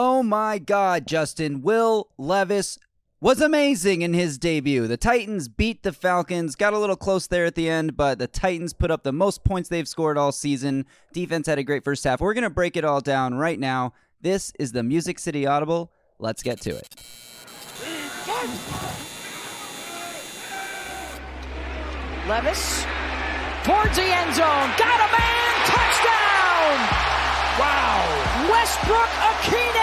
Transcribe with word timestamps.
Oh 0.00 0.22
my 0.22 0.60
God, 0.60 1.08
Justin. 1.08 1.60
Will 1.60 2.08
Levis 2.18 2.78
was 3.20 3.40
amazing 3.40 4.02
in 4.02 4.14
his 4.14 4.38
debut. 4.38 4.86
The 4.86 4.96
Titans 4.96 5.48
beat 5.48 5.82
the 5.82 5.92
Falcons, 5.92 6.54
got 6.54 6.72
a 6.72 6.78
little 6.78 6.94
close 6.94 7.26
there 7.26 7.46
at 7.46 7.56
the 7.56 7.68
end, 7.68 7.96
but 7.96 8.20
the 8.20 8.28
Titans 8.28 8.72
put 8.72 8.92
up 8.92 9.02
the 9.02 9.10
most 9.12 9.42
points 9.42 9.68
they've 9.68 9.88
scored 9.88 10.16
all 10.16 10.30
season. 10.30 10.86
Defense 11.12 11.48
had 11.48 11.58
a 11.58 11.64
great 11.64 11.82
first 11.82 12.04
half. 12.04 12.20
We're 12.20 12.34
going 12.34 12.44
to 12.44 12.48
break 12.48 12.76
it 12.76 12.84
all 12.84 13.00
down 13.00 13.34
right 13.34 13.58
now. 13.58 13.92
This 14.20 14.52
is 14.56 14.70
the 14.70 14.84
Music 14.84 15.18
City 15.18 15.48
Audible. 15.48 15.90
Let's 16.20 16.44
get 16.44 16.60
to 16.60 16.76
it. 16.76 16.94
Levis 22.28 22.84
towards 23.64 23.96
the 23.96 24.04
end 24.04 24.32
zone. 24.32 24.70
Got 24.78 25.00
a 25.00 25.18
man. 25.18 25.54
Touchdown. 25.66 26.78
Wow. 27.58 28.27
Westbrook-Ikhine, 28.68 29.76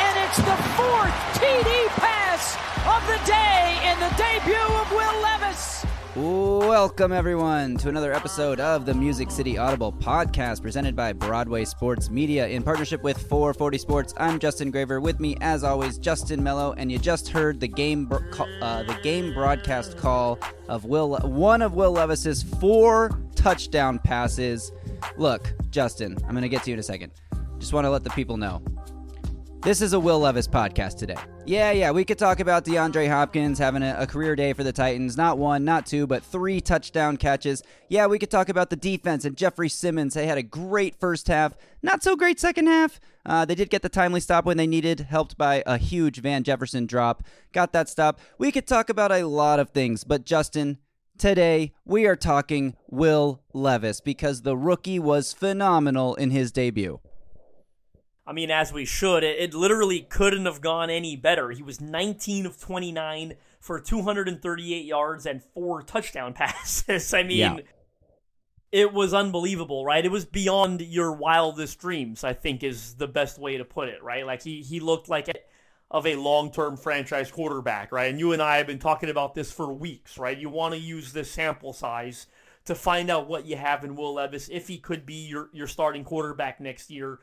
and 0.00 0.26
it's 0.26 0.38
the 0.38 0.56
fourth 0.72 1.12
TD 1.34 1.86
pass 1.98 2.56
of 2.86 3.06
the 3.06 3.20
day 3.26 3.78
in 3.84 4.00
the 4.00 4.08
debut 4.16 4.56
of 4.56 4.90
Will 4.92 5.22
Levis. 5.22 5.84
Welcome, 6.16 7.12
everyone, 7.12 7.76
to 7.76 7.90
another 7.90 8.14
episode 8.14 8.58
of 8.58 8.86
the 8.86 8.94
Music 8.94 9.30
City 9.30 9.58
Audible 9.58 9.92
podcast 9.92 10.62
presented 10.62 10.96
by 10.96 11.12
Broadway 11.12 11.66
Sports 11.66 12.08
Media 12.08 12.48
in 12.48 12.62
partnership 12.62 13.02
with 13.02 13.18
440 13.18 13.76
Sports. 13.76 14.14
I'm 14.16 14.38
Justin 14.38 14.70
Graver. 14.70 15.02
With 15.02 15.20
me, 15.20 15.36
as 15.42 15.62
always, 15.62 15.98
Justin 15.98 16.42
Melo, 16.42 16.72
and 16.78 16.90
you 16.90 16.98
just 16.98 17.28
heard 17.28 17.60
the 17.60 17.68
game 17.68 18.10
uh, 18.10 18.84
the 18.84 18.98
game 19.02 19.34
broadcast 19.34 19.98
call 19.98 20.38
of 20.66 20.86
Will 20.86 21.14
one 21.18 21.60
of 21.60 21.74
Will 21.74 21.92
Levis's 21.92 22.42
four 22.42 23.20
touchdown 23.34 23.98
passes. 23.98 24.72
Look, 25.18 25.52
Justin, 25.70 26.16
I'm 26.24 26.30
going 26.30 26.40
to 26.40 26.48
get 26.48 26.62
to 26.62 26.70
you 26.70 26.74
in 26.74 26.80
a 26.80 26.82
second. 26.82 27.12
Just 27.60 27.72
want 27.72 27.84
to 27.84 27.90
let 27.90 28.02
the 28.02 28.10
people 28.10 28.36
know 28.36 28.60
this 29.62 29.82
is 29.82 29.92
a 29.92 30.00
Will 30.00 30.20
Levis 30.20 30.48
podcast 30.48 30.96
today. 30.96 31.16
Yeah, 31.44 31.70
yeah, 31.72 31.90
we 31.90 32.02
could 32.06 32.18
talk 32.18 32.40
about 32.40 32.64
DeAndre 32.64 33.10
Hopkins 33.10 33.58
having 33.58 33.82
a, 33.82 33.94
a, 33.98 34.06
career 34.06 34.34
day 34.34 34.54
for 34.54 34.64
the 34.64 34.72
Titans. 34.72 35.18
Not 35.18 35.36
one, 35.36 35.66
not 35.66 35.84
two, 35.84 36.06
but 36.06 36.22
three 36.22 36.62
touchdown 36.62 37.18
catches. 37.18 37.62
Yeah, 37.90 38.06
we 38.06 38.18
could 38.18 38.30
talk 38.30 38.48
about 38.48 38.70
the 38.70 38.76
defense 38.76 39.26
and 39.26 39.36
Jeffery 39.36 39.68
Simmons. 39.68 40.14
They 40.14 40.26
had 40.26 40.38
a 40.38 40.42
great 40.42 40.98
first 40.98 41.28
half, 41.28 41.56
not 41.82 42.02
so 42.02 42.16
great 42.16 42.40
second 42.40 42.68
half. 42.68 43.00
Uh, 43.26 43.44
they 43.44 43.54
did 43.54 43.68
get 43.68 43.82
the 43.82 43.90
timely 43.90 44.20
stop 44.20 44.46
when 44.46 44.56
they 44.56 44.66
needed, 44.66 45.00
helped 45.00 45.36
by 45.36 45.62
a 45.66 45.76
huge 45.76 46.22
Van 46.22 46.42
Jefferson 46.42 46.86
drop. 46.86 47.22
Got 47.52 47.74
that 47.74 47.90
stop. 47.90 48.18
We 48.38 48.50
could 48.52 48.66
talk 48.66 48.88
about 48.88 49.12
a 49.12 49.26
lot 49.26 49.60
of 49.60 49.70
things, 49.70 50.04
but 50.04 50.24
Justin, 50.24 50.78
today 51.18 51.74
we 51.84 52.06
are 52.06 52.16
talking 52.16 52.76
Will 52.88 53.42
Levis 53.52 54.00
because 54.00 54.40
the 54.40 54.56
rookie 54.56 54.98
was 54.98 55.34
phenomenal 55.34 56.14
in 56.14 56.30
his 56.30 56.50
debut. 56.50 57.00
I 58.30 58.32
mean, 58.32 58.52
as 58.52 58.72
we 58.72 58.84
should. 58.84 59.24
It, 59.24 59.40
it, 59.40 59.54
literally 59.54 60.02
couldn't 60.02 60.46
have 60.46 60.60
gone 60.60 60.88
any 60.88 61.16
better. 61.16 61.50
He 61.50 61.64
was 61.64 61.80
19 61.80 62.46
of 62.46 62.60
29 62.60 63.34
for 63.58 63.80
238 63.80 64.84
yards 64.84 65.26
and 65.26 65.42
four 65.42 65.82
touchdown 65.82 66.32
passes. 66.34 67.12
I 67.12 67.24
mean, 67.24 67.38
yeah. 67.38 67.56
it 68.70 68.92
was 68.92 69.12
unbelievable, 69.12 69.84
right? 69.84 70.04
It 70.04 70.12
was 70.12 70.24
beyond 70.26 70.80
your 70.80 71.10
wildest 71.10 71.80
dreams, 71.80 72.22
I 72.22 72.32
think 72.32 72.62
is 72.62 72.94
the 72.94 73.08
best 73.08 73.36
way 73.36 73.56
to 73.56 73.64
put 73.64 73.88
it, 73.88 74.00
right? 74.00 74.24
Like 74.24 74.44
he, 74.44 74.62
he 74.62 74.78
looked 74.78 75.08
like 75.08 75.26
a, 75.26 75.34
of 75.90 76.06
a 76.06 76.14
long-term 76.14 76.76
franchise 76.76 77.32
quarterback, 77.32 77.90
right? 77.90 78.10
And 78.10 78.20
you 78.20 78.32
and 78.32 78.40
I 78.40 78.58
have 78.58 78.68
been 78.68 78.78
talking 78.78 79.10
about 79.10 79.34
this 79.34 79.50
for 79.50 79.72
weeks, 79.72 80.18
right? 80.18 80.38
You 80.38 80.50
want 80.50 80.74
to 80.74 80.80
use 80.80 81.12
this 81.12 81.32
sample 81.32 81.72
size 81.72 82.28
to 82.66 82.76
find 82.76 83.10
out 83.10 83.26
what 83.26 83.44
you 83.44 83.56
have 83.56 83.82
in 83.82 83.96
Will 83.96 84.14
Levis 84.14 84.48
if 84.50 84.68
he 84.68 84.78
could 84.78 85.04
be 85.04 85.26
your, 85.26 85.50
your 85.52 85.66
starting 85.66 86.04
quarterback 86.04 86.60
next 86.60 86.92
year 86.92 87.18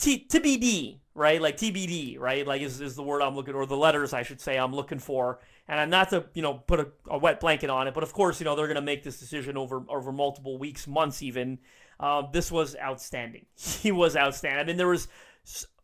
T- 0.00 0.26
TBD, 0.28 0.98
right? 1.14 1.40
Like 1.40 1.56
TBD, 1.56 2.18
right? 2.18 2.46
Like 2.46 2.62
is, 2.62 2.80
is 2.80 2.96
the 2.96 3.02
word 3.02 3.20
I'm 3.22 3.36
looking, 3.36 3.54
or 3.54 3.66
the 3.66 3.76
letters 3.76 4.12
I 4.12 4.22
should 4.22 4.40
say 4.40 4.56
I'm 4.56 4.74
looking 4.74 4.98
for. 4.98 5.40
And 5.68 5.78
I'm 5.78 5.90
not 5.90 6.10
to, 6.10 6.24
you 6.34 6.42
know, 6.42 6.54
put 6.54 6.80
a, 6.80 6.88
a 7.08 7.18
wet 7.18 7.38
blanket 7.38 7.70
on 7.70 7.86
it, 7.86 7.94
but 7.94 8.02
of 8.02 8.12
course, 8.12 8.40
you 8.40 8.44
know, 8.44 8.56
they're 8.56 8.66
going 8.66 8.74
to 8.74 8.80
make 8.80 9.04
this 9.04 9.20
decision 9.20 9.56
over 9.56 9.84
over 9.88 10.10
multiple 10.10 10.58
weeks, 10.58 10.86
months, 10.86 11.22
even. 11.22 11.58
Uh, 12.00 12.22
this 12.32 12.50
was 12.50 12.74
outstanding. 12.82 13.44
He 13.56 13.92
was 13.92 14.16
outstanding. 14.16 14.60
I 14.60 14.64
mean, 14.64 14.78
there 14.78 14.88
was 14.88 15.06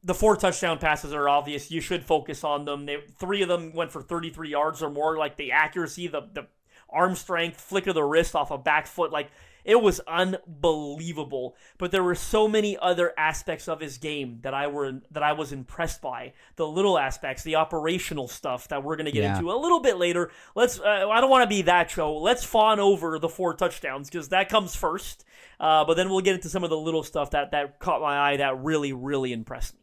the 0.03 0.15
four 0.15 0.37
touchdown 0.37 0.78
passes 0.78 1.12
are 1.12 1.28
obvious. 1.28 1.71
You 1.71 1.81
should 1.81 2.05
focus 2.05 2.44
on 2.44 2.65
them. 2.65 2.87
They, 2.87 2.99
three 3.19 3.43
of 3.43 3.49
them 3.49 3.72
went 3.72 3.91
for 3.91 4.03
33 4.03 4.49
yards 4.49 4.82
or 4.82 4.91
more. 4.91 5.19
Like 5.19 5.37
the 5.37 5.53
accuracy, 5.53 6.06
the 6.09 6.22
the 6.32 6.47
arm 6.88 7.15
strength, 7.15 7.60
flick 7.60 7.87
of 7.87 7.94
the 7.94 8.05
wrist 8.05 8.34
off 8.34 8.50
a 8.50 8.59
back 8.59 8.87
foot, 8.87 9.12
like 9.12 9.31
it 9.66 9.82
was 9.82 10.00
unbelievable. 10.06 11.56
But 11.77 11.91
there 11.91 12.04
were 12.04 12.15
so 12.15 12.47
many 12.47 12.78
other 12.78 13.12
aspects 13.19 13.69
of 13.69 13.81
his 13.81 13.99
game 13.99 14.38
that 14.43 14.54
I 14.54 14.69
were 14.69 15.00
that 15.10 15.22
I 15.25 15.32
was 15.32 15.53
impressed 15.53 16.00
by. 16.00 16.32
The 16.54 16.66
little 16.66 16.99
aspects, 16.99 17.43
the 17.43 17.56
operational 17.56 18.28
stuff 18.28 18.69
that 18.69 18.84
we're 18.84 18.97
going 18.97 19.06
to 19.06 19.12
get 19.12 19.25
yeah. 19.25 19.37
into 19.37 19.50
a 19.50 19.59
little 19.59 19.81
bit 19.81 19.99
later. 19.99 20.31
Let's. 20.55 20.78
Uh, 20.78 21.09
I 21.10 21.21
don't 21.21 21.31
want 21.31 21.43
to 21.43 21.55
be 21.55 21.62
that 21.62 21.91
show. 21.91 22.16
Let's 22.16 22.44
fawn 22.44 22.78
over 22.78 23.19
the 23.19 23.28
four 23.28 23.55
touchdowns 23.55 24.09
because 24.09 24.28
that 24.28 24.49
comes 24.49 24.76
first. 24.76 25.25
Uh, 25.59 25.84
but 25.84 25.94
then 25.94 26.09
we'll 26.10 26.21
get 26.21 26.37
into 26.37 26.49
some 26.49 26.62
of 26.62 26.71
the 26.71 26.78
little 26.78 27.03
stuff 27.03 27.32
that 27.32 27.50
that 27.50 27.81
caught 27.81 28.00
my 28.00 28.32
eye 28.32 28.37
that 28.37 28.62
really 28.62 28.93
really 28.93 29.32
impressed 29.32 29.75
me. 29.75 29.81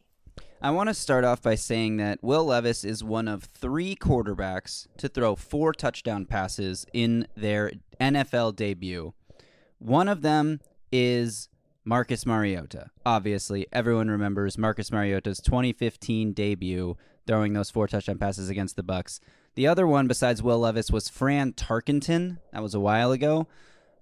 I 0.62 0.70
want 0.70 0.88
to 0.88 0.94
start 0.94 1.24
off 1.24 1.42
by 1.42 1.56
saying 1.56 1.98
that 1.98 2.20
Will 2.22 2.46
Levis 2.46 2.84
is 2.84 3.04
one 3.04 3.28
of 3.28 3.44
three 3.44 3.94
quarterbacks 3.94 4.86
to 4.96 5.10
throw 5.10 5.36
four 5.36 5.74
touchdown 5.74 6.24
passes 6.24 6.86
in 6.94 7.26
their 7.36 7.72
NFL 8.00 8.56
debut. 8.56 9.12
One 9.84 10.08
of 10.08 10.22
them 10.22 10.60
is 10.90 11.50
Marcus 11.84 12.24
Mariota. 12.24 12.88
Obviously, 13.04 13.66
everyone 13.70 14.08
remembers 14.08 14.56
Marcus 14.56 14.90
Mariota's 14.90 15.42
2015 15.42 16.32
debut 16.32 16.96
throwing 17.26 17.52
those 17.52 17.70
four 17.70 17.86
touchdown 17.86 18.16
passes 18.16 18.48
against 18.48 18.76
the 18.76 18.82
Bucs. 18.82 19.20
The 19.56 19.66
other 19.66 19.86
one 19.86 20.08
besides 20.08 20.42
Will 20.42 20.60
Levis 20.60 20.90
was 20.90 21.10
Fran 21.10 21.52
Tarkenton. 21.52 22.38
That 22.54 22.62
was 22.62 22.74
a 22.74 22.80
while 22.80 23.12
ago. 23.12 23.46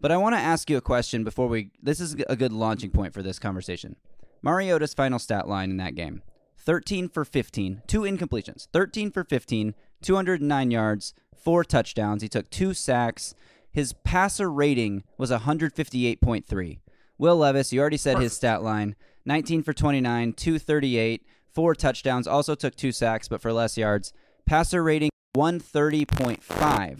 But 0.00 0.12
I 0.12 0.18
want 0.18 0.36
to 0.36 0.40
ask 0.40 0.70
you 0.70 0.76
a 0.76 0.80
question 0.80 1.24
before 1.24 1.48
we 1.48 1.72
this 1.82 1.98
is 1.98 2.14
a 2.28 2.36
good 2.36 2.52
launching 2.52 2.92
point 2.92 3.12
for 3.12 3.22
this 3.24 3.40
conversation. 3.40 3.96
Mariota's 4.40 4.94
final 4.94 5.18
stat 5.18 5.48
line 5.48 5.72
in 5.72 5.78
that 5.78 5.96
game. 5.96 6.22
13 6.58 7.08
for 7.08 7.24
15, 7.24 7.82
two 7.88 8.02
incompletions. 8.02 8.68
13 8.72 9.10
for 9.10 9.24
15, 9.24 9.74
209 10.00 10.70
yards, 10.70 11.12
four 11.34 11.64
touchdowns. 11.64 12.22
He 12.22 12.28
took 12.28 12.50
two 12.50 12.72
sacks. 12.72 13.34
His 13.72 13.94
passer 14.04 14.52
rating 14.52 15.02
was 15.16 15.30
158.3. 15.30 16.78
Will 17.18 17.36
Levis, 17.36 17.72
you 17.72 17.80
already 17.80 17.96
said 17.96 18.18
his 18.18 18.32
stat 18.34 18.62
line 18.62 18.94
19 19.24 19.62
for 19.62 19.72
29, 19.72 20.32
238, 20.32 21.24
four 21.52 21.74
touchdowns, 21.74 22.26
also 22.26 22.54
took 22.54 22.74
two 22.74 22.92
sacks, 22.92 23.28
but 23.28 23.40
for 23.40 23.52
less 23.52 23.78
yards. 23.78 24.12
Passer 24.46 24.82
rating 24.82 25.10
130.5. 25.36 26.98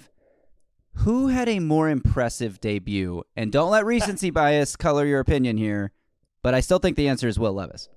Who 0.97 1.28
had 1.28 1.49
a 1.49 1.59
more 1.59 1.88
impressive 1.91 2.60
debut? 2.60 3.25
And 3.34 3.50
don't 3.50 3.71
let 3.71 3.84
recency 3.84 4.31
bias 4.31 4.77
color 4.77 5.04
your 5.04 5.21
opinion 5.21 5.56
here, 5.56 5.93
but 6.43 6.54
I 6.54 6.60
still 6.60 6.78
think 6.78 6.97
the 6.97 7.09
answer 7.09 7.28
is 7.28 7.39
Will 7.39 7.54
Levis. 7.54 7.89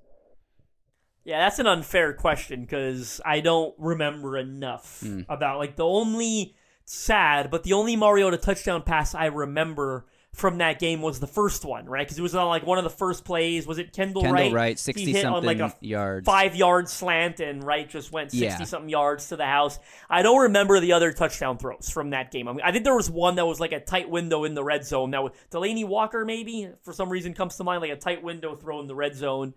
Yeah, 1.24 1.40
that's 1.40 1.58
an 1.58 1.66
unfair 1.66 2.12
question 2.12 2.62
because 2.62 3.20
I 3.24 3.40
don't 3.40 3.74
remember 3.78 4.36
enough 4.36 5.00
mm. 5.04 5.26
about 5.28 5.58
like 5.58 5.76
the 5.76 5.84
only 5.84 6.54
sad, 6.86 7.50
but 7.50 7.64
the 7.64 7.74
only 7.74 7.96
Mariota 7.96 8.38
touchdown 8.38 8.82
pass 8.82 9.14
I 9.14 9.26
remember 9.26 10.06
from 10.32 10.58
that 10.58 10.78
game 10.78 11.00
was 11.00 11.18
the 11.18 11.26
first 11.26 11.64
one, 11.64 11.86
right? 11.86 12.06
Because 12.06 12.18
it 12.18 12.22
was 12.22 12.34
on 12.34 12.46
like 12.48 12.66
one 12.66 12.76
of 12.76 12.84
the 12.84 12.90
first 12.90 13.24
plays. 13.24 13.66
Was 13.66 13.78
it 13.78 13.94
Kendall, 13.94 14.20
Kendall 14.20 14.42
Wright? 14.42 14.52
Wright, 14.52 14.78
sixty 14.78 15.12
something 15.14 15.26
on 15.32 15.44
like 15.44 15.58
a 15.60 15.74
yards, 15.80 16.26
five 16.26 16.54
yard 16.54 16.88
slant, 16.90 17.40
and 17.40 17.64
Wright 17.64 17.88
just 17.88 18.12
went 18.12 18.30
sixty 18.30 18.44
yeah. 18.44 18.64
something 18.64 18.90
yards 18.90 19.28
to 19.28 19.36
the 19.36 19.46
house. 19.46 19.78
I 20.10 20.20
don't 20.22 20.42
remember 20.42 20.78
the 20.78 20.92
other 20.92 21.10
touchdown 21.12 21.56
throws 21.56 21.88
from 21.90 22.10
that 22.10 22.30
game. 22.30 22.48
I, 22.48 22.52
mean, 22.52 22.60
I 22.62 22.70
think 22.70 22.84
there 22.84 22.94
was 22.94 23.10
one 23.10 23.36
that 23.36 23.46
was 23.46 23.60
like 23.60 23.72
a 23.72 23.80
tight 23.80 24.10
window 24.10 24.44
in 24.44 24.54
the 24.54 24.62
red 24.62 24.84
zone. 24.84 25.12
That 25.12 25.22
was 25.22 25.32
Delanie 25.50 25.88
Walker, 25.88 26.24
maybe 26.26 26.68
for 26.82 26.92
some 26.92 27.08
reason 27.08 27.32
comes 27.32 27.56
to 27.56 27.64
mind, 27.64 27.80
like 27.80 27.90
a 27.90 27.96
tight 27.96 28.22
window 28.22 28.54
throw 28.54 28.80
in 28.80 28.86
the 28.86 28.94
red 28.94 29.16
zone. 29.16 29.54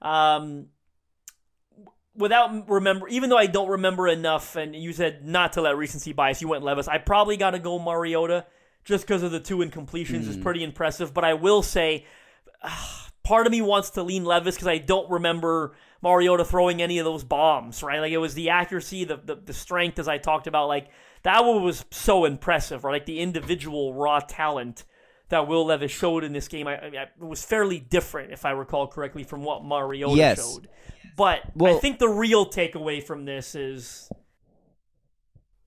Um, 0.00 0.66
without 2.16 2.68
remember, 2.68 3.08
even 3.08 3.30
though 3.30 3.38
I 3.38 3.46
don't 3.46 3.68
remember 3.68 4.08
enough, 4.08 4.56
and 4.56 4.74
you 4.74 4.92
said 4.92 5.24
not 5.24 5.54
to 5.54 5.62
let 5.62 5.76
recency 5.76 6.12
bias, 6.12 6.40
you 6.40 6.48
went 6.48 6.64
Levis. 6.64 6.88
I 6.88 6.98
probably 6.98 7.36
got 7.36 7.50
to 7.50 7.58
go 7.58 7.78
Mariota 7.78 8.46
just 8.84 9.06
because 9.06 9.22
of 9.22 9.32
the 9.32 9.40
two 9.40 9.58
incompletions 9.58 10.24
mm. 10.24 10.28
is 10.28 10.36
pretty 10.36 10.62
impressive. 10.62 11.12
But 11.12 11.24
I 11.24 11.34
will 11.34 11.62
say, 11.62 12.06
uh, 12.62 12.86
part 13.24 13.46
of 13.46 13.52
me 13.52 13.62
wants 13.62 13.90
to 13.90 14.02
lean 14.02 14.24
Levis 14.24 14.54
because 14.54 14.68
I 14.68 14.78
don't 14.78 15.10
remember 15.10 15.74
Mariota 16.02 16.44
throwing 16.44 16.82
any 16.82 16.98
of 16.98 17.04
those 17.04 17.24
bombs. 17.24 17.82
Right, 17.82 18.00
like 18.00 18.12
it 18.12 18.18
was 18.18 18.34
the 18.34 18.50
accuracy, 18.50 19.04
the, 19.04 19.16
the 19.16 19.36
the 19.36 19.54
strength, 19.54 19.98
as 19.98 20.08
I 20.08 20.18
talked 20.18 20.46
about. 20.46 20.68
Like 20.68 20.88
that 21.22 21.44
one 21.44 21.62
was 21.62 21.84
so 21.90 22.24
impressive. 22.24 22.84
Right, 22.84 22.92
like 22.92 23.06
the 23.06 23.20
individual 23.20 23.94
raw 23.94 24.20
talent 24.20 24.84
that 25.30 25.48
Will 25.48 25.66
Levis 25.66 25.90
showed 25.90 26.22
in 26.22 26.32
this 26.32 26.48
game. 26.48 26.68
I, 26.68 26.74
I, 26.76 26.86
it 26.86 27.18
was 27.18 27.42
fairly 27.44 27.80
different, 27.80 28.32
if 28.32 28.44
I 28.44 28.50
recall 28.50 28.86
correctly, 28.86 29.24
from 29.24 29.42
what 29.42 29.64
Mariota 29.64 30.16
yes. 30.16 30.38
showed. 30.38 30.68
But 31.16 31.42
well, 31.54 31.76
I 31.76 31.80
think 31.80 31.98
the 31.98 32.08
real 32.08 32.46
takeaway 32.46 33.02
from 33.02 33.24
this 33.24 33.54
is 33.54 34.10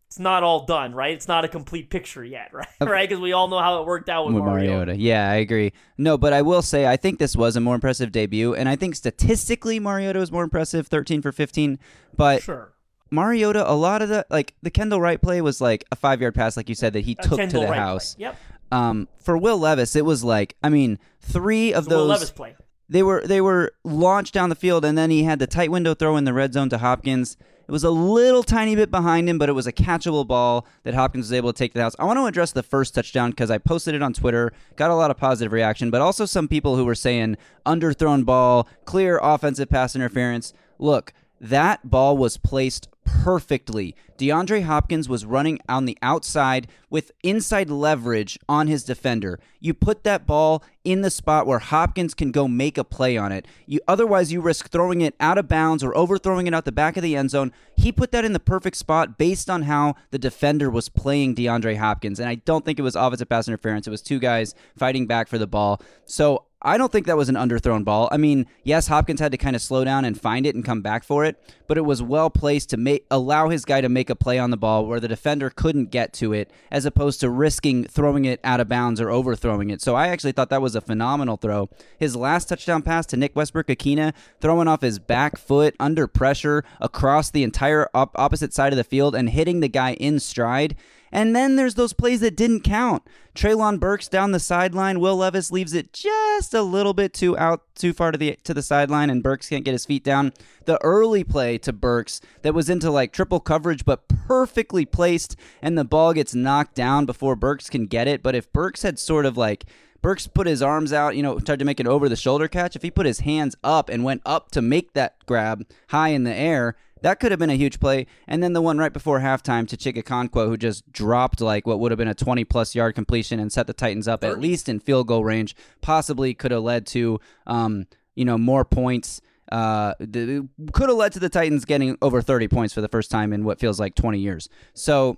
it's 0.08 0.20
not 0.20 0.44
all 0.44 0.66
done, 0.66 0.94
right? 0.94 1.12
It's 1.14 1.28
not 1.28 1.46
a 1.46 1.48
complete 1.48 1.90
picture 1.90 2.24
yet, 2.24 2.50
right? 2.54 2.68
right? 2.82 3.08
Because 3.08 3.22
we 3.22 3.34
all 3.34 3.48
know 3.48 3.60
how 3.60 3.82
it 3.82 3.86
worked 3.88 4.10
out 4.10 4.26
with, 4.26 4.36
with 4.36 4.44
Mariota. 4.44 4.70
Mariota. 4.72 4.98
Yeah, 4.98 5.30
I 5.30 5.36
agree. 5.36 5.74
No, 5.98 6.18
but 6.18 6.34
I 6.34 6.42
will 6.42 6.62
say 6.62 6.86
I 6.88 6.98
think 6.98 7.20
this 7.20 7.36
was 7.36 7.56
a 7.56 7.62
more 7.62 7.76
impressive 7.76 8.12
debut, 8.12 8.54
and 8.54 8.68
I 8.70 8.76
think 8.76 8.96
statistically 8.96 9.80
Mariota 9.80 10.20
was 10.20 10.32
more 10.32 10.44
impressive, 10.44 10.88
thirteen 10.88 11.22
for 11.22 11.32
fifteen. 11.32 11.80
But 12.16 12.44
Sure. 12.44 12.74
Mariota, 13.10 13.70
a 13.70 13.74
lot 13.76 14.02
of 14.02 14.10
the 14.10 14.26
like 14.30 14.54
the 14.62 14.70
Kendall 14.70 15.00
Wright 15.00 15.22
play 15.22 15.40
was 15.42 15.62
like 15.62 15.86
a 15.92 15.96
five 15.96 16.20
yard 16.22 16.36
pass, 16.36 16.58
like 16.58 16.68
you 16.68 16.76
said, 16.76 16.92
that 16.94 17.02
he 17.06 17.16
A 17.20 17.24
took 17.24 17.40
to 17.40 17.48
the 17.48 17.60
Wright 17.60 17.68
play. 17.68 17.78
house. 17.78 18.16
Yep. 18.20 18.36
Um, 18.70 19.08
for 19.18 19.38
Will 19.38 19.58
Levis, 19.58 19.96
it 19.96 20.04
was 20.04 20.26
like 20.26 20.56
I 20.62 20.68
mean, 20.70 21.00
three 21.22 21.74
of 21.74 21.86
It's 21.86 21.94
a 21.94 21.96
Will 21.96 22.08
those 22.08 22.10
Levis 22.10 22.32
play. 22.32 22.56
They 22.90 23.04
were 23.04 23.22
they 23.26 23.42
were 23.42 23.74
launched 23.84 24.34
down 24.34 24.50
the 24.50 24.56
field, 24.56 24.86
and 24.86 24.98
then 24.98 25.10
he 25.10 25.24
had 25.24 25.40
the 25.40 25.48
tight 25.48 25.72
window 25.72 25.94
throw 25.94 26.18
in 26.18 26.24
the 26.24 26.34
red 26.34 26.54
zone 26.54 26.70
to 26.70 26.78
Hopkins. 26.78 27.38
It 27.68 27.72
was 27.72 27.84
a 27.84 27.90
little 27.90 28.44
tiny 28.44 28.78
bit 28.78 28.90
behind 28.90 29.28
him, 29.28 29.38
but 29.38 29.50
it 29.50 29.54
was 29.54 29.68
a 29.68 29.74
catchable 29.74 30.26
ball 30.26 30.66
that 30.84 30.94
Hopkins 30.94 31.26
was 31.26 31.34
able 31.34 31.52
to 31.52 31.58
take 31.58 31.74
to 31.74 31.80
the 31.80 31.84
house. 31.84 31.98
I 32.00 32.06
want 32.06 32.18
to 32.18 32.26
address 32.26 32.54
the 32.54 32.64
first 32.64 32.96
touchdown 32.96 33.32
because 33.32 33.52
I 33.52 33.58
posted 33.58 33.94
it 33.94 34.02
on 34.02 34.14
Twitter, 34.14 34.54
got 34.78 34.90
a 34.90 34.96
lot 34.96 35.12
of 35.12 35.18
positive 35.18 35.52
reaction, 35.52 35.92
but 35.92 36.00
also 36.00 36.26
some 36.26 36.48
people 36.48 36.78
who 36.78 36.86
were 36.86 36.96
saying 36.96 37.36
underthrown 37.66 38.24
ball, 38.24 38.70
clear 38.86 39.20
offensive 39.22 39.70
pass 39.70 39.98
interference. 39.98 40.54
Look, 40.80 41.12
that 41.42 41.90
ball 41.90 42.18
was 42.18 42.38
placed 42.38 42.88
perfectly. 43.08 43.96
DeAndre 44.18 44.64
Hopkins 44.64 45.08
was 45.08 45.26
running 45.26 45.60
on 45.70 45.86
the 45.86 45.98
outside 46.02 46.68
with 46.90 47.12
inside 47.24 47.70
leverage 47.70 48.38
on 48.50 48.68
his 48.68 48.84
defender. 48.84 49.40
You 49.60 49.74
put 49.74 50.04
that 50.04 50.26
ball 50.26 50.64
in 50.84 51.02
the 51.02 51.10
spot 51.10 51.48
where 51.48 51.60
Hopkins 51.60 52.14
can 52.14 52.32
go 52.32 52.48
make 52.48 52.78
a 52.78 52.84
play 52.84 53.18
on 53.18 53.32
it. 53.32 53.48
You 53.66 53.80
otherwise 53.88 54.32
you 54.32 54.42
risk 54.42 54.70
throwing 54.70 55.02
it 55.02 55.16
out 55.20 55.38
of 55.38 55.48
bounds 55.48 55.84
or 55.84 55.96
overthrowing 55.96 56.48
it 56.48 56.54
out 56.54 56.66
the 56.66 56.72
back 56.72 56.98
of 56.98 57.04
the 57.04 57.16
end 57.16 57.32
zone. 57.32 57.52
He 57.76 57.92
put 57.92 58.12
that 58.12 58.26
in 58.26 58.34
the 58.34 58.40
perfect 58.40 58.78
spot 58.78 59.18
based 59.18 59.50
on 59.50 59.64
how 59.64 59.96
the 60.12 60.20
defender 60.20 60.70
was 60.70 60.90
playing 60.90 61.36
DeAndre 61.36 61.78
Hopkins. 61.78 62.20
And 62.20 62.30
I 62.30 62.36
don't 62.36 62.66
think 62.66 62.80
it 62.80 62.84
was 62.84 62.96
offensive 62.96 63.30
pass 63.30 63.48
interference. 63.48 63.88
It 63.88 63.92
was 63.92 64.02
two 64.02 64.20
guys 64.20 64.56
fighting 64.78 65.08
back 65.08 65.28
for 65.28 65.38
the 65.38 65.48
ball. 65.48 65.82
So 66.06 66.46
I 66.62 66.78
don't 66.78 66.92
think 66.92 67.06
that 67.06 67.18
was 67.18 67.30
an 67.30 67.36
underthrown 67.36 67.86
ball. 67.86 68.10
I 68.12 68.18
mean, 68.18 68.48
yes, 68.64 68.88
Hopkins 68.88 69.20
had 69.20 69.32
to 69.32 69.38
kind 69.38 69.56
of 69.56 69.62
slow 69.62 69.84
down 69.84 70.06
and 70.06 70.20
find 70.20 70.46
it 70.46 70.56
and 70.56 70.66
come 70.66 70.82
back 70.82 71.04
for 71.04 71.24
it, 71.24 71.40
but 71.68 71.78
it 71.78 71.86
was 71.86 72.02
well 72.02 72.30
placed 72.30 72.70
to 72.70 72.78
make 72.78 73.06
allow 73.12 73.50
his 73.50 73.66
guy 73.66 73.82
to 73.82 73.90
make 73.90 74.10
a 74.10 74.16
play 74.16 74.40
on 74.40 74.52
the 74.52 74.58
ball 74.58 74.86
where 74.86 75.00
the 75.00 75.08
defender 75.08 75.50
couldn't 75.50 75.92
get 75.92 76.14
to 76.14 76.34
it, 76.34 76.50
as 76.72 76.86
opposed 76.86 77.20
to 77.20 77.30
risking 77.30 77.84
throwing 77.84 78.26
it 78.26 78.40
out 78.44 78.60
of 78.60 78.70
bounds 78.70 79.00
or 79.02 79.10
overthrowing 79.10 79.70
it. 79.70 79.82
So 79.82 79.96
I 79.96 80.08
actually 80.08 80.32
thought 80.32 80.50
that 80.50 80.62
was 80.62 80.76
a 80.76 80.82
phenomenal 80.82 81.38
throw. 81.38 81.70
His 81.98 82.16
last 82.16 82.50
touchdown 82.50 82.82
pass 82.82 83.06
to 83.08 83.18
Nick 83.18 83.36
Westbrook-Ikhine, 83.36 84.14
throwing 84.40 84.68
off 84.68 84.82
his 84.82 85.00
back 85.00 85.38
foot 85.38 85.76
under 85.80 86.08
pressure 86.08 86.64
across 86.80 87.30
the 87.30 87.44
entire 87.44 87.90
op- 87.94 88.18
opposite 88.18 88.54
side 88.54 88.74
of 88.74 88.78
the 88.78 88.84
field 88.84 89.16
and 89.16 89.30
hitting 89.30 89.60
the 89.60 89.70
guy 89.70 89.94
in 89.94 90.20
stride. 90.20 90.76
And 91.12 91.36
then 91.36 91.56
there's 91.56 91.76
those 91.76 91.94
plays 91.94 92.20
that 92.22 92.36
didn't 92.36 92.62
count. 92.62 93.04
Treylon 93.36 93.80
Burks 93.80 94.08
down 94.08 94.32
the 94.32 94.40
sideline. 94.40 95.00
Will 95.00 95.18
Levis 95.18 95.52
leaves 95.52 95.74
it 95.74 95.94
just 95.94 96.54
a 96.54 96.62
little 96.62 96.94
bit 96.94 97.14
too 97.14 97.38
out, 97.38 97.64
too 97.76 97.94
far 97.94 98.12
to 98.12 98.18
the 98.18 98.38
to 98.44 98.54
the 98.54 98.64
sideline, 98.64 99.10
and 99.10 99.24
Burks 99.24 99.50
can't 99.50 99.66
get 99.66 99.74
his 99.74 99.86
feet 99.86 100.04
down. 100.04 100.34
The 100.66 100.84
early 100.84 101.24
play 101.24 101.58
to 101.60 101.72
Burks 101.72 102.20
that 102.42 102.54
was 102.54 102.70
into 102.70 102.90
like 102.92 103.14
triple 103.14 103.40
coverage, 103.40 103.86
but 103.86 104.08
perfectly 104.08 104.86
placed, 104.86 105.36
and 105.62 105.78
the 105.78 105.86
ball 105.86 106.14
gets 106.14 106.36
knocked 106.36 106.76
down 106.76 107.06
before 107.06 107.36
Burks 107.36 107.70
can 107.70 107.86
get 107.86 108.08
it. 108.08 108.24
But 108.24 108.36
if 108.36 108.52
Burks 108.52 108.82
had 108.82 109.00
sort 109.00 109.26
of 109.26 109.38
like 109.38 109.66
Burks 110.02 110.28
put 110.28 110.48
his 110.48 110.62
arms 110.62 110.94
out, 110.94 111.16
you 111.16 111.24
know, 111.24 111.40
tried 111.40 111.60
to 111.60 111.66
make 111.66 111.80
an 111.80 111.88
over 111.88 112.08
the 112.10 112.16
shoulder 112.16 112.48
catch. 112.48 112.76
If 112.76 112.82
he 112.82 112.92
put 112.92 113.06
his 113.06 113.22
hands 113.22 113.56
up 113.64 113.90
and 113.90 114.04
went 114.04 114.22
up 114.26 114.52
to 114.52 114.62
make 114.62 114.94
that 114.94 115.16
grab 115.26 115.66
high 115.90 116.10
in 116.10 116.24
the 116.24 116.34
air, 116.34 116.76
that 117.02 117.20
could 117.20 117.32
have 117.32 117.40
been 117.40 117.50
a 117.50 117.56
huge 117.56 117.80
play. 117.80 118.08
And 118.28 118.42
then 118.42 118.54
the 118.54 118.62
one 118.62 118.78
right 118.78 118.94
before 118.94 119.20
halftime 119.20 119.68
to 119.68 119.78
Chig 119.78 120.02
Okonkwo, 120.02 120.48
who 120.48 120.58
just 120.58 120.92
dropped 120.92 121.42
like 121.42 121.68
what 121.68 121.80
would 121.80 121.92
have 121.92 121.98
been 121.98 122.08
a 122.08 122.16
20 122.16 122.44
plus 122.46 122.76
yard 122.76 122.96
completion 122.96 123.40
and 123.40 123.52
set 123.52 123.68
the 123.68 123.74
Titans 123.74 124.08
up 124.08 124.24
at 124.24 124.40
least 124.40 124.70
in 124.70 124.80
field 124.80 125.08
goal 125.08 125.24
range, 125.24 125.56
possibly 125.82 126.34
could 126.34 126.52
have 126.52 126.64
led 126.64 126.86
to, 126.88 127.20
um, 127.46 127.86
you 128.16 128.26
know, 128.26 128.38
more 128.38 128.66
points. 128.66 129.22
Uh, 129.52 129.94
the, 130.00 130.48
could 130.74 130.90
have 130.90 130.98
led 130.98 131.14
to 131.14 131.20
the 131.20 131.30
Titans 131.30 131.66
getting 131.66 131.98
over 132.02 132.22
30 132.22 132.48
points 132.48 132.74
for 132.74 132.82
the 132.82 132.90
first 132.90 133.10
time 133.10 133.32
in 133.32 133.44
what 133.44 133.60
feels 133.60 133.80
like 133.80 133.96
20 133.96 134.20
years. 134.20 134.50
So 134.74 135.18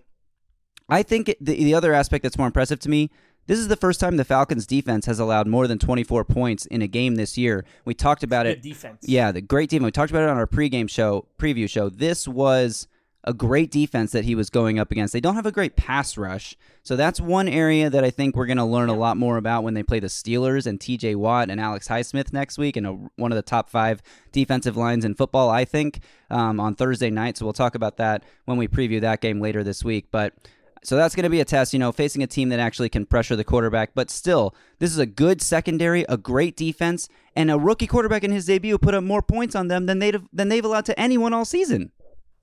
I 0.90 1.04
think 1.04 1.34
the, 1.40 1.56
the 1.56 1.74
other 1.74 1.94
aspect 1.94 2.24
that's 2.24 2.38
more 2.38 2.48
impressive 2.48 2.80
to 2.80 2.90
me 2.90 3.12
this 3.50 3.58
is 3.58 3.68
the 3.68 3.76
first 3.76 4.00
time 4.00 4.16
the 4.16 4.24
Falcons 4.24 4.68
defense 4.68 5.08
has 5.08 5.20
allowed 5.20 5.48
more 5.48 5.66
than 5.66 5.80
24 5.80 6.24
points 6.24 6.68
in 6.68 6.84
a 6.84 6.88
game 6.88 7.16
this 7.16 7.36
year. 7.36 7.66
We 7.84 7.96
talked 7.96 8.22
about 8.22 8.46
it. 8.46 8.62
defense. 8.62 9.00
Yeah, 9.02 9.32
the 9.32 9.42
great 9.42 9.72
team. 9.72 9.82
We 9.82 9.90
talked 9.90 10.12
about 10.12 10.22
it 10.22 10.30
on 10.30 10.38
our 10.38 10.46
pregame 10.46 10.88
show, 10.88 11.26
preview 11.40 11.68
show. 11.68 11.90
This 11.90 12.28
was 12.28 12.88
a 13.24 13.34
great 13.34 13.72
defense 13.72 14.12
that 14.12 14.24
he 14.24 14.36
was 14.36 14.52
going 14.52 14.78
up 14.78 14.92
against. 14.92 15.14
They 15.14 15.20
don't 15.20 15.34
have 15.34 15.48
a 15.48 15.52
great 15.52 15.76
pass 15.76 16.16
rush. 16.16 16.56
So 16.84 16.96
that's 16.96 17.20
one 17.20 17.48
area 17.48 17.90
that 17.90 18.04
I 18.04 18.12
think 18.12 18.36
we're 18.36 18.46
going 18.46 18.58
to 18.58 18.64
learn 18.64 18.90
a 18.90 18.96
lot 18.96 19.18
more 19.18 19.38
about 19.38 19.64
when 19.64 19.74
they 19.74 19.82
play 19.82 20.00
the 20.00 20.08
Steelers 20.08 20.68
and 20.68 20.80
TJ 20.80 21.16
Watt 21.16 21.50
and 21.50 21.60
Alex 21.60 21.88
Highsmith 21.88 22.32
next 22.32 22.60
week 22.60 22.78
and 22.78 22.86
a, 22.86 22.92
one 23.16 23.32
of 23.32 23.36
the 23.36 23.42
top 23.42 23.68
five 23.68 24.04
defensive 24.32 24.78
lines 24.78 25.04
in 25.04 25.16
football, 25.16 25.50
I 25.50 25.66
think, 25.66 26.02
um, 26.30 26.60
on 26.60 26.76
Thursday 26.76 27.10
night. 27.10 27.36
So 27.36 27.46
we'll 27.46 27.54
talk 27.54 27.74
about 27.74 27.98
that 27.98 28.24
when 28.46 28.58
we 28.58 28.68
preview 28.68 29.02
that 29.02 29.22
game 29.22 29.42
later 29.42 29.64
this 29.64 29.84
week. 29.84 30.06
But 30.12 30.36
so 30.84 30.96
that's 30.96 31.16
going 31.16 31.24
to 31.24 31.30
be 31.30 31.42
a 31.42 31.46
test, 31.46 31.74
you 31.74 31.80
know, 31.80 31.92
facing 31.92 32.24
a 32.24 32.28
team 32.28 32.50
that 32.50 32.60
actually 32.60 32.90
can 32.90 33.06
pressure 33.06 33.36
the 33.36 33.44
quarterback. 33.44 33.92
But 33.94 34.10
still, 34.10 34.56
this 34.80 34.92
is 34.92 34.98
a 34.98 35.06
good 35.06 35.42
secondary, 35.42 36.06
a 36.08 36.18
great 36.18 36.56
defense, 36.56 37.10
and 37.36 37.52
a 37.52 37.58
rookie 37.58 37.88
quarterback 37.88 38.24
in 38.24 38.32
his 38.32 38.46
debut 38.46 38.78
put 38.78 38.94
up 38.94 39.04
more 39.04 39.22
points 39.22 39.56
on 39.56 39.68
them 39.68 39.86
than 39.86 40.00
they've 40.00 40.22
than 40.32 40.50
they've 40.50 40.66
allowed 40.66 40.86
to 40.86 41.00
anyone 41.00 41.34
all 41.34 41.46
season. 41.46 41.92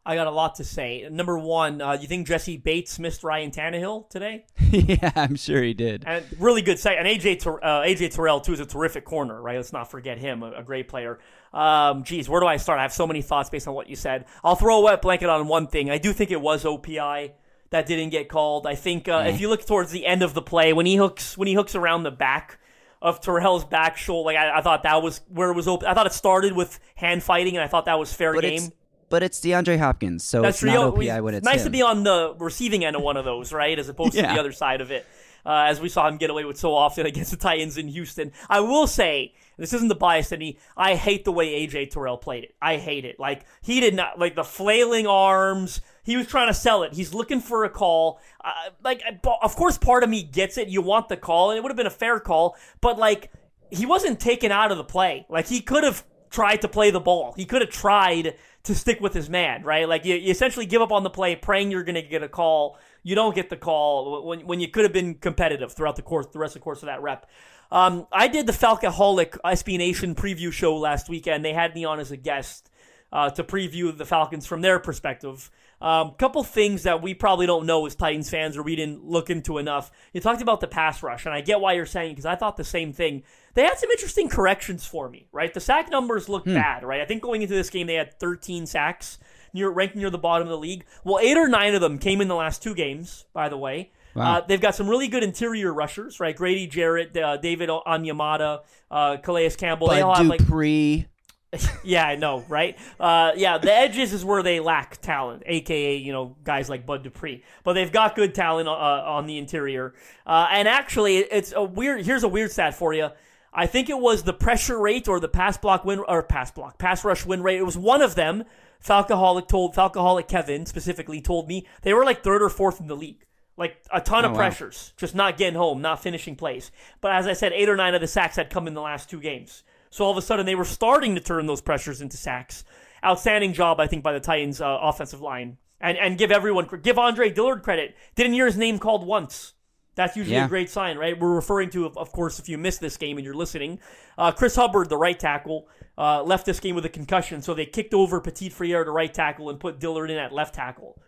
I 0.09 0.15
got 0.15 0.29
a 0.29 0.31
lot 0.31 0.55
to 0.57 0.65
say. 0.65 1.09
Number 1.11 1.37
one, 1.37 1.81
uh, 1.83 1.99
you 2.01 2.07
think 2.07 2.29
Jessie 2.29 2.57
Bates 2.57 3.01
missed 3.01 3.25
Ryan 3.25 3.51
Tannehill 3.51 4.09
today? 4.09 4.45
yeah, 4.71 5.11
I'm 5.17 5.35
sure 5.35 5.61
he 5.61 5.75
did. 5.75 6.05
And 6.07 6.25
really 6.39 6.63
good 6.63 6.79
sight. 6.79 6.99
And 6.99 7.09
AJ 7.09 7.41
Ter- 7.41 7.61
uh, 7.61 7.83
AJ 7.83 8.15
Terrell 8.15 8.41
too 8.41 8.53
is 8.53 8.61
a 8.61 8.67
terrific 8.67 9.05
corner, 9.05 9.43
right? 9.43 9.57
Let's 9.57 9.73
not 9.73 9.91
forget 9.91 10.19
him, 10.19 10.45
a, 10.45 10.53
a 10.53 10.63
great 10.63 10.87
player. 10.87 11.19
Um, 11.53 12.05
geez, 12.05 12.29
where 12.29 12.41
do 12.41 12.47
I 12.47 12.57
start? 12.57 12.79
I 12.79 12.83
have 12.83 12.93
so 12.93 13.07
many 13.09 13.21
thoughts 13.21 13.51
based 13.51 13.67
on 13.67 13.75
what 13.75 13.89
you 13.89 13.97
said. 13.97 14.27
I'll 14.45 14.55
throw 14.55 14.79
a 14.79 14.83
wet 14.83 15.03
blanket 15.03 15.29
on 15.29 15.49
one 15.49 15.67
thing. 15.67 15.91
I 15.91 15.99
do 15.99 16.13
think 16.13 16.31
it 16.31 16.41
was 16.41 16.63
OPI 16.63 17.33
that 17.71 17.87
didn't 17.87 18.11
get 18.11 18.29
called. 18.29 18.67
I 18.67 18.75
think 18.75 19.09
uh, 19.09 19.25
if 19.27 19.41
you 19.41 19.49
look 19.49 19.65
towards 19.67 19.91
the 19.91 20.07
end 20.07 20.23
of 20.23 20.35
the 20.35 20.43
play 20.43 20.73
when 20.73 20.87
he 20.87 20.97
hooks 20.97 21.37
when 21.37 21.49
he 21.49 21.55
hooks 21.55 21.75
around 21.75 22.03
the 22.05 22.11
back 22.11 22.59
of 23.03 23.21
Terrell's 23.21 23.65
back 23.65 23.97
shoulder, 23.97 24.27
like 24.27 24.37
I, 24.37 24.59
I 24.59 24.61
thought 24.63 24.83
that 24.85 25.03
was 25.03 25.21
where 25.29 25.51
it 25.51 25.55
was 25.55 25.69
open. 25.69 25.87
I 25.89 25.95
thought 25.95 26.07
it 26.07 26.13
started 26.13 26.53
with 26.55 26.79
hand 26.95 27.23
fighting, 27.23 27.57
and 27.57 27.63
I 27.65 27.69
thought 27.69 27.85
that 27.87 27.99
was 27.99 28.13
fair 28.13 28.33
But 28.35 28.43
game. 28.43 28.55
it's 28.55 28.71
but 29.09 29.23
it's 29.23 29.39
DeAndre 29.41 29.79
Hopkins, 29.79 30.25
so 30.25 30.43
That's 30.43 30.57
it's 30.57 30.65
not 30.65 30.99
real. 30.99 31.13
OPI 31.13 31.23
when 31.23 31.35
it's 31.35 31.45
nice 31.45 31.61
him. 31.61 31.67
to 31.67 31.71
be 31.71 31.83
on 31.83 32.03
the 32.03 32.35
receiving 32.41 32.85
end 32.85 32.97
of 32.97 33.03
one 33.03 33.17
of 33.17 33.25
those, 33.25 33.53
right, 33.53 33.79
as 33.79 33.89
opposed 33.89 34.15
to 34.15 34.23
the 34.23 34.29
other 34.41 34.51
side 34.53 34.81
of 34.81 34.91
it. 34.91 35.07
Uh, 35.45 35.67
as 35.69 35.81
we 35.81 35.89
saw 35.89 36.09
him 36.09 36.17
get 36.17 36.29
away 36.29 36.45
with 36.45 36.57
so 36.57 36.75
often 36.75 37.07
against 37.13 37.31
the 37.31 37.37
Titans 37.37 37.79
in 37.79 37.87
Houston. 37.87 38.33
I 38.51 38.59
will 38.59 38.89
say, 38.89 39.33
this 39.57 39.73
isn't 39.73 39.87
the 39.87 39.95
bias 39.95 40.33
any. 40.33 40.59
I 40.77 40.97
hate 40.97 41.25
the 41.25 41.31
way 41.31 41.65
AJ 41.65 41.91
Terrell 41.91 42.19
played 42.19 42.43
it. 42.43 42.57
I 42.61 42.79
hate 42.79 43.05
it. 43.05 43.21
Like 43.21 43.45
he 43.63 43.79
did 43.79 43.95
not 43.95 44.19
like 44.19 44.35
the 44.35 44.43
flailing 44.43 45.07
arms. 45.07 45.81
He 46.07 46.17
was 46.17 46.27
trying 46.27 46.47
to 46.47 46.55
sell 46.55 46.85
it. 46.85 46.95
He's 46.95 47.13
looking 47.13 47.41
for 47.41 47.65
a 47.65 47.69
call. 47.69 48.21
Uh, 48.43 48.71
like, 48.83 49.03
of 49.43 49.57
course, 49.57 49.77
part 49.77 50.03
of 50.05 50.09
me 50.09 50.23
gets 50.23 50.57
it. 50.57 50.69
You 50.69 50.81
want 50.81 51.09
the 51.09 51.17
call, 51.17 51.51
and 51.51 51.59
it 51.59 51.63
would 51.63 51.71
have 51.71 51.77
been 51.77 51.87
a 51.87 51.91
fair 51.91 52.21
call. 52.21 52.57
But 52.81 52.97
like, 52.97 53.31
he 53.71 53.87
wasn't 53.87 54.21
taken 54.21 54.53
out 54.53 54.71
of 54.71 54.79
the 54.79 54.85
play. 54.85 55.27
Like 55.29 55.49
he 55.49 55.61
could 55.61 55.85
have 55.85 56.05
tried 56.31 56.63
to 56.63 56.69
play 56.69 56.91
the 56.91 57.01
ball. 57.01 57.35
He 57.37 57.45
could 57.45 57.63
have 57.63 57.71
tried 57.71 58.37
to 58.65 58.75
stick 58.75 59.01
with 59.01 59.15
his 59.15 59.31
man, 59.31 59.63
right? 59.63 59.89
Like 59.89 60.05
you, 60.05 60.15
you 60.17 60.31
essentially 60.31 60.67
give 60.67 60.83
up 60.83 60.93
on 60.93 61.03
the 61.03 61.11
play, 61.11 61.37
praying 61.37 61.71
you're 61.71 61.85
going 61.85 61.95
to 61.95 62.03
get 62.03 62.23
a 62.23 62.29
call. 62.29 62.79
You 63.03 63.15
don't 63.15 63.35
get 63.35 63.49
the 63.49 63.57
call 63.57 64.27
when, 64.27 64.47
when 64.47 64.61
you 64.61 64.69
could 64.69 64.85
have 64.85 64.93
been 64.93 65.15
competitive 65.15 65.73
throughout 65.73 65.97
the 65.97 66.03
course, 66.03 66.27
the 66.27 66.39
rest 66.39 66.57
of 66.57 66.61
the 66.61 66.65
course 66.65 66.83
of 66.83 66.87
that 66.87 67.03
rep. 67.03 67.31
Um, 67.71 68.07
I 68.13 68.29
did 68.29 68.47
the 68.47 68.53
Falcoholic 68.53 69.39
SB 69.45 69.79
Nation 69.79 70.15
preview 70.15 70.53
show 70.53 70.77
last 70.77 71.09
weekend. 71.09 71.45
They 71.45 71.53
had 71.53 71.75
me 71.75 71.85
on 71.85 72.01
as 72.01 72.11
a 72.11 72.17
guest 72.17 72.71
uh, 73.13 73.31
to 73.31 73.45
preview 73.45 73.97
the 73.97 74.05
Falcons 74.05 74.47
from 74.47 74.61
their 74.61 74.79
perspective. 74.79 75.51
Um, 75.81 76.13
couple 76.13 76.43
things 76.43 76.85
that 76.85 77.03
we 77.03 77.13
probably 77.13 77.47
don't 77.47 77.67
know 77.67 77.85
as 77.85 77.95
Titans 77.95 78.31
fans 78.31 78.57
or 78.57 78.63
we 78.63 78.77
didn't 78.77 79.05
look 79.05 79.29
into 79.29 79.59
enough. 79.59 79.91
You 80.15 80.23
talked 80.23 80.41
about 80.41 80.61
the 80.61 80.67
pass 80.67 81.03
rush, 81.03 81.27
and 81.27 81.35
I 81.35 81.43
get 81.43 81.61
why 81.61 81.75
you're 81.75 81.85
saying 81.85 82.13
because 82.13 82.25
I 82.25 82.35
thought 82.35 82.57
the 82.57 82.65
same 82.65 82.93
thing. 82.95 83.25
They 83.55 83.63
had 83.63 83.79
some 83.79 83.91
interesting 83.91 84.29
corrections 84.29 84.87
for 84.87 85.09
me, 85.09 85.29
right? 85.33 85.53
The 85.53 85.61
sack 85.61 85.91
numbers 85.91 86.29
look 86.29 86.45
bad, 86.45 86.83
right? 86.83 87.01
I 87.01 87.05
think 87.05 87.23
going 87.23 87.43
into 87.43 87.55
this 87.55 87.71
game 87.71 87.87
they 87.87 87.95
had 87.95 88.19
13 88.19 88.67
sacks, 88.67 89.19
near 89.53 89.69
ranked 89.71 89.97
near 89.97 90.11
the 90.11 90.19
bottom 90.19 90.47
of 90.47 90.51
the 90.51 90.59
league. 90.59 90.85
Well, 91.05 91.19
eight 91.21 91.37
or 91.37 91.49
nine 91.49 91.75
of 91.75 91.81
them 91.81 91.99
came 91.99 92.21
in 92.21 92.29
the 92.29 92.35
last 92.35 92.63
two 92.63 92.75
games, 92.75 93.25
by 93.33 93.49
the 93.49 93.59
way. 93.59 93.93
Wow. 94.15 94.37
Uh, 94.37 94.47
they've 94.47 94.61
got 94.61 94.75
some 94.75 94.89
really 94.89 95.09
good 95.09 95.23
interior 95.23 95.73
rushers, 95.73 96.21
right? 96.21 96.35
Grady 96.35 96.67
Jarrett, 96.67 97.15
uh, 97.17 97.37
David 97.37 97.69
Onyemata, 97.69 98.61
uh, 98.91 99.19
Calais 99.19 99.51
Campbell. 99.51 99.89
they 99.89 100.01
all 100.01 100.13
Bud 100.13 100.19
have 100.19 100.27
like 100.27 100.41
Dupree. 100.41 101.07
yeah, 101.85 102.07
I 102.07 102.17
know, 102.17 102.45
right? 102.49 102.77
Uh, 102.99 103.33
yeah, 103.37 103.59
the 103.59 103.73
edges 103.73 104.13
is 104.13 104.25
where 104.25 104.43
they 104.43 104.61
lack 104.61 105.01
talent, 105.01 105.43
aka 105.47 105.97
you 105.97 106.13
know 106.13 106.37
guys 106.45 106.69
like 106.69 106.85
Bud 106.85 107.03
Dupree. 107.03 107.43
But 107.65 107.75
they've 107.75 107.91
got 107.93 108.17
good 108.17 108.35
talent 108.35 108.69
uh, 108.69 108.73
on 108.73 109.27
the 109.27 109.39
interior. 109.39 109.95
Uh, 110.27 110.49
and 110.51 110.69
actually, 110.69 111.19
it's 111.19 111.53
a 111.55 111.63
weird. 111.63 112.05
Here's 112.05 112.25
a 112.25 112.29
weird 112.29 112.51
stat 112.51 112.75
for 112.75 112.93
you. 112.93 113.11
I 113.53 113.67
think 113.67 113.89
it 113.89 113.99
was 113.99 114.25
the 114.25 114.35
pressure 114.35 114.79
rate 114.79 115.09
or 115.09 115.19
the 115.19 115.29
pass 115.29 115.57
block 115.57 115.85
win 115.85 116.01
or 116.01 116.23
pass 116.23 116.51
block 116.51 116.79
pass 116.79 117.05
rush 117.05 117.25
win 117.25 117.43
rate. 117.43 117.59
It 117.59 117.65
was 117.67 117.79
one 117.79 118.03
of 118.03 118.15
them. 118.15 118.45
Falcoholic 118.85 119.49
told 119.49 119.75
Falcoholic 119.75 120.29
Kevin 120.29 120.67
specifically 120.67 121.21
told 121.23 121.49
me 121.49 121.67
they 121.83 121.95
were 121.95 122.05
like 122.05 122.23
third 122.23 122.43
or 122.43 122.51
fourth 122.51 122.81
in 122.81 122.87
the 122.89 122.97
league. 122.97 123.25
Like 123.57 123.79
a 123.91 124.03
ton 124.03 124.25
Oh, 124.25 124.29
of 124.29 124.33
wow. 124.33 124.39
pressures, 124.39 124.93
just 124.99 125.15
not 125.15 125.39
getting 125.39 125.55
home, 125.57 125.81
not 125.81 126.03
finishing 126.03 126.37
plays. 126.37 126.71
But 127.01 127.13
as 127.13 127.27
I 127.27 127.33
said, 127.33 127.55
eight 127.55 127.71
or 127.71 127.77
nine 127.77 127.95
of 127.95 128.03
the 128.03 128.07
sacks 128.07 128.37
had 128.37 128.51
come 128.51 128.67
in 128.69 128.75
the 128.75 128.83
last 128.83 129.09
two 129.09 129.19
games. 129.21 129.63
So 129.97 130.05
all 130.05 130.11
of 130.11 130.19
a 130.19 130.23
sudden 130.23 130.45
they 130.45 130.55
were 130.55 130.67
starting 130.67 131.15
to 131.15 131.23
turn 131.23 131.47
those 131.47 131.63
pressures 131.63 132.03
into 132.03 132.19
sacks. 132.19 132.65
Outstanding 133.03 133.55
job, 133.55 133.81
I 133.81 133.87
think, 133.87 134.03
by 134.03 134.13
the 134.13 134.21
Titans' 134.21 134.61
uh, 134.61 134.79
offensive 134.83 135.23
line. 135.23 135.57
And 135.81 135.97
and 135.97 136.19
give 136.19 136.31
everyone 136.31 136.69
give 136.83 136.99
Andre 136.99 137.31
Dillard 137.31 137.63
credit. 137.63 137.97
Didn't 138.15 138.35
hear 138.35 138.45
his 138.45 138.59
name 138.59 138.79
called 138.79 139.07
once. 139.07 139.55
That's 139.95 140.15
usually 140.15 140.37
Yeah. 140.37 140.45
a 140.45 140.49
great 140.49 140.69
sign, 140.69 140.99
right? 140.99 141.19
We're 141.19 141.35
referring 141.35 141.71
to, 141.71 141.87
of, 141.87 142.13
course, 142.13 142.39
if 142.39 142.47
you 142.51 142.59
missed 142.59 142.83
this 142.83 142.99
game 142.99 143.17
and 143.17 143.25
you're 143.25 143.35
listening, 143.35 143.79
uh, 144.19 144.33
Chris 144.33 144.55
Hubbard, 144.55 144.91
the 144.91 144.99
right 144.99 145.19
tackle, 145.19 145.69
uh, 145.97 146.23
left 146.23 146.45
this 146.45 146.61
game 146.61 146.75
with 146.75 146.85
a 146.85 146.91
concussion, 146.91 147.41
so 147.41 147.55
they 147.55 147.65
kicked 147.65 147.95
over 147.95 148.21
Petit-Frere 148.21 148.85
to 148.85 148.91
right 148.91 149.13
tackle 149.15 149.49
and 149.49 149.59
put 149.59 149.79
Dillard 149.81 150.11
in 150.11 150.19
at 150.19 150.33
left 150.35 150.55
tackle. 150.55 151.01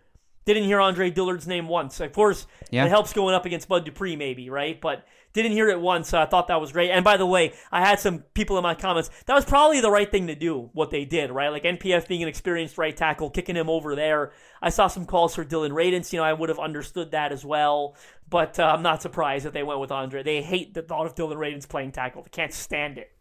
Didn't 0.47 0.65
hear 0.65 0.81
Andre 0.81 1.11
Dillard's 1.11 1.47
name 1.47 1.69
once. 1.69 2.01
Of 2.01 2.15
course, 2.15 2.47
Yeah. 2.71 2.87
it 2.87 2.89
helps 2.89 3.13
going 3.13 3.35
up 3.35 3.45
against 3.45 3.69
Bud 3.69 3.85
Dupree, 3.85 4.17
maybe, 4.17 4.49
right? 4.49 4.81
But 4.81 5.05
didn't 5.43 5.57
hear 5.57 5.69
it 5.69 5.81
once. 5.81 6.09
So 6.09 6.19
I 6.19 6.27
thought 6.27 6.49
that 6.49 6.61
was 6.61 6.73
great. 6.73 6.91
And 6.91 7.05
by 7.05 7.17
the 7.17 7.27
way, 7.27 7.53
I 7.73 7.81
had 7.81 8.01
some 8.01 8.21
people 8.35 8.57
in 8.57 8.63
my 8.63 8.75
comments. 8.75 9.11
That 9.27 9.35
was 9.35 9.45
probably 9.45 9.81
the 9.81 9.91
right 9.91 10.11
thing 10.11 10.27
to 10.29 10.35
do, 10.35 10.71
what 10.73 10.91
they 10.91 11.05
did, 11.05 11.31
right? 11.31 11.49
Like 11.49 11.65
NPF 11.65 12.09
being 12.09 12.23
an 12.23 12.29
experienced 12.29 12.79
right 12.79 12.97
tackle, 12.97 13.31
kicking 13.31 13.57
him 13.57 13.71
over 13.71 13.95
there. 13.95 14.33
I 14.61 14.71
saw 14.71 14.89
some 14.89 15.07
calls 15.07 15.35
for 15.35 15.45
Dillon 15.45 15.73
Radunz. 15.73 16.13
You 16.13 16.19
know, 16.21 16.25
I 16.25 16.33
would 16.33 16.49
have 16.49 16.59
understood 16.59 17.13
that 17.13 17.33
as 17.33 17.45
well. 17.45 17.97
But 18.29 18.59
uh, 18.59 18.65
I'm 18.65 18.83
not 18.83 19.03
surprised 19.03 19.47
that 19.47 19.53
they 19.53 19.63
went 19.63 19.81
with 19.81 19.91
Andre. 19.91 20.23
They 20.23 20.43
hate 20.43 20.75
the 20.75 20.83
thought 20.83 21.07
of 21.07 21.15
Dillon 21.15 21.39
Radunz 21.39 21.69
playing 21.69 21.93
tackle. 21.93 22.23
They 22.23 22.31
can't 22.31 22.53
stand 22.53 22.99
it. 22.99 23.13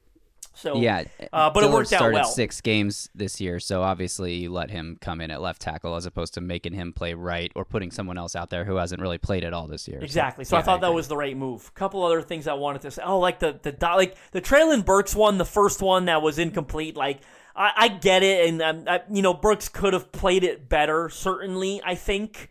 So 0.58 0.78
Yeah, 0.78 1.04
uh, 1.32 1.50
but 1.52 1.64
it 1.64 1.68
Dillard 1.68 1.74
worked 1.74 1.94
out 1.94 1.98
started 1.98 2.16
well. 2.16 2.26
six 2.26 2.62
games 2.62 3.10
this 3.14 3.40
year, 3.40 3.60
so 3.60 3.84
obviously 3.84 4.36
you 4.36 4.52
let 4.52 4.72
him 4.72 4.98
come 5.00 5.22
in 5.22 5.30
at 5.30 5.42
left 5.42 5.62
tackle 5.62 5.96
as 5.96 6.06
opposed 6.06 6.34
to 6.34 6.42
making 6.42 6.74
him 6.74 6.94
play 6.94 7.14
right 7.14 7.52
or 7.56 7.64
putting 7.64 7.92
someone 7.92 8.18
else 8.18 8.36
out 8.36 8.50
there 8.50 8.66
who 8.66 8.76
hasn't 8.76 9.02
really 9.02 9.18
played 9.18 9.44
at 9.44 9.54
all 9.54 9.68
this 9.68 9.88
year. 9.88 10.00
Exactly. 10.02 10.46
So 10.46 10.56
yeah, 10.56 10.62
I 10.62 10.64
thought 10.64 10.82
that 10.82 10.94
was 10.94 11.08
the 11.08 11.18
right 11.18 11.38
move. 11.38 11.72
A 11.76 11.80
couple 11.80 12.04
other 12.04 12.22
things 12.22 12.48
I 12.48 12.54
wanted 12.54 12.82
to 12.82 12.92
say. 12.92 13.04
Oh, 13.06 13.20
like 13.20 13.40
the 13.40 13.60
the 13.62 13.76
like 13.82 14.16
the 14.32 14.42
Treylon 14.42 14.84
Burks 14.84 15.16
one, 15.16 15.38
the 15.38 15.46
first 15.46 15.82
one 15.82 16.06
that 16.06 16.22
was 16.22 16.40
incomplete. 16.40 16.96
Like 16.96 17.22
I, 17.56 17.72
I 17.76 17.88
get 17.90 18.24
it, 18.24 18.50
and 18.50 18.62
um, 18.62 18.84
I, 18.88 19.02
you 19.12 19.22
know 19.22 19.34
Burks 19.34 19.70
could 19.70 19.94
have 19.94 20.12
played 20.12 20.44
it 20.44 20.68
better. 20.70 21.10
Certainly, 21.10 21.82
I 21.86 21.96
think. 21.96 22.50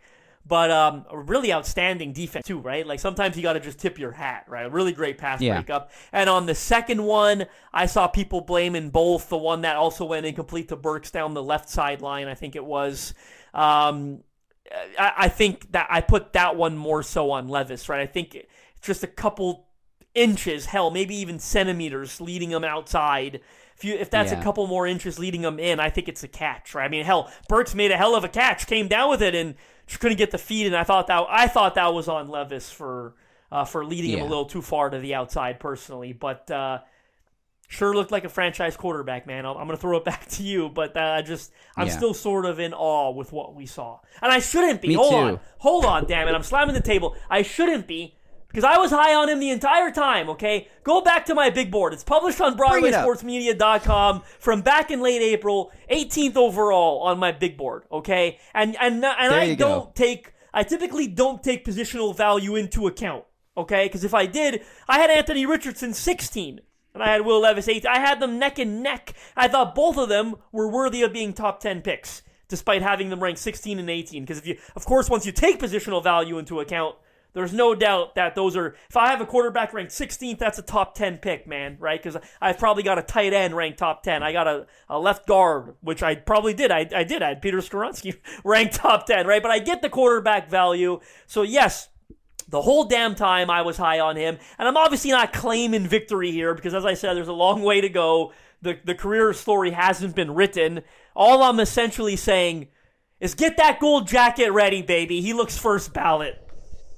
But 0.48 0.70
um, 0.70 1.04
really 1.12 1.52
outstanding 1.52 2.12
defense 2.12 2.46
too, 2.46 2.60
right? 2.60 2.86
Like 2.86 3.00
sometimes 3.00 3.36
you 3.36 3.42
got 3.42 3.54
to 3.54 3.60
just 3.60 3.80
tip 3.80 3.98
your 3.98 4.12
hat, 4.12 4.44
right? 4.46 4.70
Really 4.70 4.92
great 4.92 5.18
pass 5.18 5.40
Yeah. 5.40 5.54
breakup. 5.54 5.90
And 6.12 6.30
on 6.30 6.46
the 6.46 6.54
second 6.54 7.02
one, 7.02 7.46
I 7.72 7.86
saw 7.86 8.06
people 8.06 8.42
blaming 8.42 8.90
both 8.90 9.28
the 9.28 9.36
one 9.38 9.62
that 9.62 9.74
also 9.74 10.04
went 10.04 10.24
incomplete 10.24 10.68
to 10.68 10.76
Burks 10.76 11.10
down 11.10 11.34
the 11.34 11.42
left 11.42 11.68
sideline. 11.68 12.28
I 12.28 12.34
think 12.34 12.54
it 12.54 12.64
was. 12.64 13.12
Um, 13.54 14.22
I, 14.98 15.12
I 15.18 15.28
think 15.28 15.72
that 15.72 15.88
I 15.90 16.00
put 16.00 16.32
that 16.34 16.54
one 16.56 16.76
more 16.76 17.02
so 17.02 17.32
on 17.32 17.48
Levis, 17.48 17.88
right? 17.88 18.00
I 18.00 18.06
think 18.06 18.34
it's 18.36 18.46
just 18.82 19.02
a 19.02 19.08
couple 19.08 19.66
inches, 20.14 20.66
hell, 20.66 20.90
maybe 20.90 21.16
even 21.16 21.38
centimeters 21.40 22.20
leading 22.20 22.50
him 22.50 22.62
outside. 22.64 23.40
If 23.76 23.84
you 23.84 23.94
if 23.94 24.10
that's 24.10 24.32
Yeah. 24.32 24.38
a 24.38 24.42
couple 24.42 24.66
more 24.68 24.86
inches 24.86 25.18
leading 25.18 25.42
him 25.42 25.58
in, 25.58 25.80
I 25.80 25.90
think 25.90 26.08
it's 26.08 26.22
a 26.22 26.28
catch, 26.28 26.74
right? 26.74 26.84
I 26.84 26.88
mean, 26.88 27.04
hell, 27.04 27.30
Burks 27.48 27.74
made 27.74 27.90
a 27.90 27.96
hell 27.96 28.14
of 28.14 28.22
a 28.24 28.28
catch, 28.28 28.66
came 28.66 28.88
down 28.88 29.10
with 29.10 29.22
it, 29.22 29.34
and 29.34 29.54
just 29.86 30.00
couldn't 30.00 30.18
get 30.18 30.30
the 30.30 30.38
feed. 30.38 30.66
And 30.66 30.76
I 30.76 30.84
thought 30.84 31.06
that 31.08 31.24
I 31.28 31.48
thought 31.48 31.74
that 31.76 31.92
was 31.94 32.08
on 32.08 32.28
Levis 32.28 32.70
for 32.70 33.14
uh, 33.50 33.64
for 33.64 33.84
leading 33.84 34.10
him 34.10 34.20
a 34.20 34.26
little 34.28 34.46
too 34.46 34.62
far 34.62 34.90
to 34.90 34.98
the 34.98 35.14
outside, 35.14 35.60
personally. 35.60 36.12
But 36.12 36.50
uh, 36.50 36.80
sure 37.68 37.94
looked 37.94 38.10
like 38.10 38.24
a 38.24 38.28
franchise 38.28 38.76
quarterback, 38.76 39.26
man. 39.26 39.46
I'll, 39.46 39.56
I'm 39.56 39.66
going 39.66 39.76
to 39.76 39.80
throw 39.80 39.96
it 39.98 40.04
back 40.04 40.26
to 40.30 40.42
you, 40.42 40.68
but 40.68 40.96
uh, 40.96 41.00
I 41.00 41.22
just 41.22 41.52
I'm 41.76 41.86
Yeah. 41.86 41.96
still 41.96 42.14
sort 42.14 42.44
of 42.46 42.58
in 42.58 42.72
awe 42.74 43.10
with 43.10 43.32
what 43.32 43.54
we 43.54 43.66
saw, 43.66 44.00
and 44.22 44.32
I 44.32 44.38
shouldn't 44.40 44.80
be. 44.82 44.88
Me 44.88 44.94
hold 44.94 45.10
too. 45.12 45.16
on, 45.16 45.40
hold 45.58 45.84
on, 45.84 46.06
damn 46.06 46.28
it! 46.28 46.34
I'm 46.34 46.42
slamming 46.42 46.74
the 46.74 46.80
table. 46.80 47.16
I 47.30 47.42
shouldn't 47.42 47.86
be. 47.86 48.14
Because 48.56 48.74
I 48.74 48.78
was 48.78 48.90
high 48.90 49.14
on 49.14 49.28
him 49.28 49.38
the 49.38 49.50
entire 49.50 49.90
time, 49.90 50.30
okay? 50.30 50.68
Go 50.82 51.02
back 51.02 51.26
to 51.26 51.34
my 51.34 51.50
big 51.50 51.70
board. 51.70 51.92
It's 51.92 52.02
published 52.02 52.40
on 52.40 52.56
Bring 52.56 52.86
it 52.86 52.94
up. 52.94 53.06
BroadwaySportsMedia.com 53.06 54.22
from 54.38 54.62
back 54.62 54.90
in 54.90 55.02
late 55.02 55.20
April, 55.20 55.70
18th 55.92 56.36
overall 56.36 57.02
on 57.02 57.18
my 57.18 57.32
big 57.32 57.58
board, 57.58 57.82
okay? 57.92 58.38
And 58.54 58.74
and 58.80 59.04
and 59.04 59.30
There 59.30 59.40
I 59.40 59.54
don't 59.56 59.94
take 59.94 60.32
I 60.54 60.62
typically 60.62 61.06
don't 61.06 61.42
take 61.42 61.66
positional 61.66 62.16
value 62.16 62.56
into 62.56 62.86
account, 62.86 63.24
okay? 63.58 63.84
Because 63.84 64.04
if 64.04 64.14
I 64.14 64.24
did, 64.24 64.62
I 64.88 65.00
had 65.00 65.10
Anthony 65.10 65.44
Richardson 65.44 65.92
16 65.92 66.62
and 66.94 67.02
I 67.02 67.12
had 67.12 67.26
Will 67.26 67.40
Levis 67.40 67.68
8. 67.68 67.84
I 67.84 67.98
had 67.98 68.20
them 68.20 68.38
neck 68.38 68.58
and 68.58 68.82
neck. 68.82 69.12
I 69.36 69.48
thought 69.48 69.74
both 69.74 69.98
of 69.98 70.08
them 70.08 70.36
were 70.50 70.66
worthy 70.66 71.02
of 71.02 71.12
being 71.12 71.34
top 71.34 71.60
10 71.60 71.82
picks 71.82 72.22
despite 72.48 72.80
having 72.80 73.10
them 73.10 73.22
ranked 73.22 73.40
16 73.40 73.78
and 73.78 73.90
18 73.90 74.22
because 74.22 74.38
if 74.38 74.46
you 74.46 74.56
of 74.76 74.86
course 74.86 75.10
once 75.10 75.26
you 75.26 75.32
take 75.32 75.60
positional 75.60 76.02
value 76.02 76.38
into 76.38 76.60
account, 76.60 76.96
there's 77.36 77.52
no 77.52 77.74
doubt 77.74 78.14
that 78.14 78.34
those 78.34 78.56
are. 78.56 78.76
If 78.88 78.96
I 78.96 79.10
have 79.10 79.20
a 79.20 79.26
quarterback 79.26 79.74
ranked 79.74 79.92
16th, 79.92 80.38
that's 80.38 80.58
a 80.58 80.62
top 80.62 80.94
10 80.94 81.18
pick, 81.18 81.46
man, 81.46 81.76
right? 81.78 82.02
Because 82.02 82.18
I've 82.40 82.58
probably 82.58 82.82
got 82.82 82.98
a 82.98 83.02
tight 83.02 83.34
end 83.34 83.54
ranked 83.54 83.78
top 83.78 84.02
10. 84.02 84.22
I 84.22 84.32
got 84.32 84.48
a, 84.48 84.66
a 84.88 84.98
left 84.98 85.26
guard, 85.26 85.74
which 85.82 86.02
I 86.02 86.14
probably 86.14 86.54
did. 86.54 86.70
I, 86.70 86.88
I 86.94 87.04
did. 87.04 87.20
I 87.20 87.28
had 87.28 87.42
Peter 87.42 87.58
Skoronski 87.58 88.16
ranked 88.44 88.76
top 88.76 89.04
10, 89.04 89.26
right? 89.26 89.42
But 89.42 89.50
I 89.50 89.58
get 89.58 89.82
the 89.82 89.90
quarterback 89.90 90.48
value. 90.48 91.00
So, 91.26 91.42
yes, 91.42 91.90
the 92.48 92.62
whole 92.62 92.84
damn 92.84 93.14
time 93.14 93.50
I 93.50 93.60
was 93.60 93.76
high 93.76 94.00
on 94.00 94.16
him. 94.16 94.38
And 94.58 94.66
I'm 94.66 94.78
obviously 94.78 95.10
not 95.10 95.34
claiming 95.34 95.86
victory 95.86 96.30
here 96.30 96.54
because, 96.54 96.72
as 96.72 96.86
I 96.86 96.94
said, 96.94 97.18
there's 97.18 97.28
a 97.28 97.34
long 97.34 97.62
way 97.62 97.82
to 97.82 97.90
go. 97.90 98.32
The, 98.62 98.78
the 98.82 98.94
career 98.94 99.34
story 99.34 99.72
hasn't 99.72 100.16
been 100.16 100.32
written. 100.32 100.80
All 101.14 101.42
I'm 101.42 101.60
essentially 101.60 102.16
saying 102.16 102.68
is 103.20 103.34
get 103.34 103.58
that 103.58 103.78
gold 103.78 104.08
jacket 104.08 104.52
ready, 104.52 104.80
baby. 104.80 105.20
He 105.20 105.34
looks 105.34 105.58
first 105.58 105.92
ballot. 105.92 106.42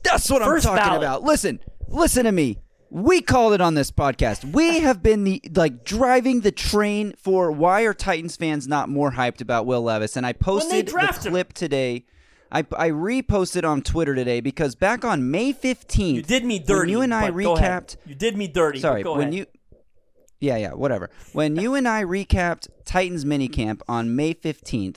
That's 0.02 0.30
what 0.30 0.42
First 0.42 0.66
I'm 0.66 0.76
talking 0.76 0.90
ballot. 1.00 1.02
about. 1.02 1.22
Listen, 1.22 1.60
listen 1.88 2.24
to 2.24 2.32
me. 2.32 2.58
We 2.90 3.20
called 3.20 3.52
it 3.52 3.60
on 3.60 3.74
this 3.74 3.90
podcast. 3.90 4.50
We 4.52 4.80
have 4.80 5.02
been 5.02 5.24
the 5.24 5.42
like 5.54 5.84
driving 5.84 6.40
the 6.40 6.52
train 6.52 7.12
for 7.18 7.50
why 7.52 7.82
are 7.82 7.92
Titans 7.92 8.36
fans 8.36 8.66
not 8.66 8.88
more 8.88 9.12
hyped 9.12 9.42
about 9.42 9.66
Will 9.66 9.82
Levis? 9.82 10.16
And 10.16 10.24
I 10.24 10.32
posted 10.32 10.86
the 10.86 10.90
draft 10.90 11.26
him. 11.26 11.32
clip 11.32 11.52
today. 11.52 12.06
I, 12.50 12.60
I 12.78 12.88
reposted 12.88 13.68
on 13.68 13.82
Twitter 13.82 14.14
today 14.14 14.40
because 14.40 14.74
back 14.74 15.04
on 15.04 15.30
May 15.30 15.52
15th, 15.52 16.14
You 16.14 16.22
did 16.22 16.46
me 16.46 16.56
when 16.56 16.66
dirty. 16.66 16.90
you 16.92 17.00
and 17.02 17.12
I 17.12 17.30
but 17.30 17.42
go 17.42 17.56
ahead. 17.56 17.88
recapped 17.88 17.96
You 18.06 18.14
did 18.14 18.38
me 18.38 18.48
dirty. 18.48 18.78
Sorry, 18.80 19.02
go 19.02 19.12
when 19.18 19.20
ahead. 19.28 19.34
you 19.34 19.46
Yeah, 20.40 20.56
yeah, 20.56 20.72
whatever. 20.72 21.10
When 21.34 21.56
you 21.56 21.74
and 21.74 21.86
I 21.86 22.04
recapped 22.04 22.68
Titans 22.86 23.26
minicamp 23.26 23.82
on 23.86 24.16
May 24.16 24.32
15th, 24.32 24.96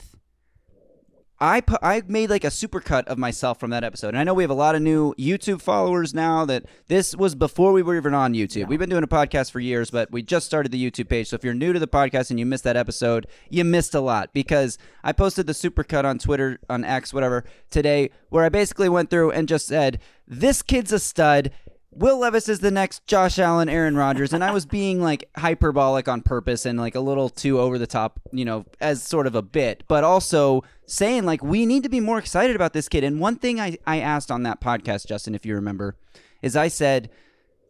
I 1.42 1.60
I 1.82 2.02
made 2.06 2.30
like 2.30 2.44
a 2.44 2.48
supercut 2.48 3.06
of 3.06 3.18
myself 3.18 3.58
from 3.58 3.70
that 3.70 3.82
episode. 3.82 4.10
And 4.10 4.18
I 4.18 4.22
know 4.22 4.32
we 4.32 4.44
have 4.44 4.50
a 4.50 4.54
lot 4.54 4.76
of 4.76 4.80
new 4.80 5.12
YouTube 5.18 5.60
followers 5.60 6.14
now 6.14 6.44
that 6.44 6.64
this 6.86 7.16
was 7.16 7.34
before 7.34 7.72
we 7.72 7.82
were 7.82 7.96
even 7.96 8.14
on 8.14 8.32
YouTube. 8.32 8.68
We've 8.68 8.78
been 8.78 8.88
doing 8.88 9.02
a 9.02 9.08
podcast 9.08 9.50
for 9.50 9.58
years, 9.58 9.90
but 9.90 10.12
we 10.12 10.22
just 10.22 10.46
started 10.46 10.70
the 10.70 10.90
YouTube 10.90 11.08
page. 11.08 11.30
So 11.30 11.34
if 11.34 11.42
you're 11.42 11.52
new 11.52 11.72
to 11.72 11.80
the 11.80 11.88
podcast 11.88 12.30
and 12.30 12.38
you 12.38 12.46
missed 12.46 12.62
that 12.62 12.76
episode, 12.76 13.26
you 13.50 13.64
missed 13.64 13.92
a 13.92 14.00
lot 14.00 14.32
because 14.32 14.78
I 15.02 15.10
posted 15.10 15.48
the 15.48 15.52
supercut 15.52 16.04
on 16.04 16.20
Twitter, 16.20 16.60
on 16.70 16.84
X, 16.84 17.12
whatever, 17.12 17.42
today 17.70 18.10
where 18.28 18.44
I 18.44 18.48
basically 18.48 18.88
went 18.88 19.10
through 19.10 19.32
and 19.32 19.48
just 19.48 19.66
said, 19.66 19.98
"This 20.28 20.62
kid's 20.62 20.92
a 20.92 21.00
stud." 21.00 21.50
Will 21.94 22.18
Levis 22.18 22.48
is 22.48 22.60
the 22.60 22.70
next 22.70 23.06
Josh 23.06 23.38
Allen, 23.38 23.68
Aaron 23.68 23.96
Rodgers, 23.96 24.32
and 24.32 24.42
I 24.42 24.50
was 24.50 24.64
being 24.80 25.02
like 25.02 25.28
hyperbolic 25.36 26.08
on 26.08 26.22
purpose 26.22 26.64
and 26.64 26.78
like 26.78 26.94
a 26.94 27.00
little 27.00 27.28
too 27.28 27.60
over 27.60 27.78
the 27.78 27.86
top, 27.86 28.18
you 28.32 28.44
know, 28.44 28.64
as 28.80 29.02
sort 29.02 29.26
of 29.26 29.34
a 29.34 29.42
bit, 29.42 29.84
but 29.88 30.02
also 30.02 30.64
saying 30.86 31.24
like 31.24 31.42
we 31.42 31.66
need 31.66 31.82
to 31.82 31.90
be 31.90 32.00
more 32.00 32.18
excited 32.18 32.56
about 32.56 32.72
this 32.72 32.88
kid. 32.88 33.04
And 33.04 33.20
one 33.20 33.36
thing 33.36 33.60
I, 33.60 33.76
I 33.86 34.00
asked 34.00 34.30
on 34.30 34.42
that 34.44 34.60
podcast, 34.60 35.06
Justin, 35.06 35.34
if 35.34 35.44
you 35.44 35.54
remember, 35.54 35.96
is 36.40 36.56
I 36.56 36.68
said, 36.68 37.10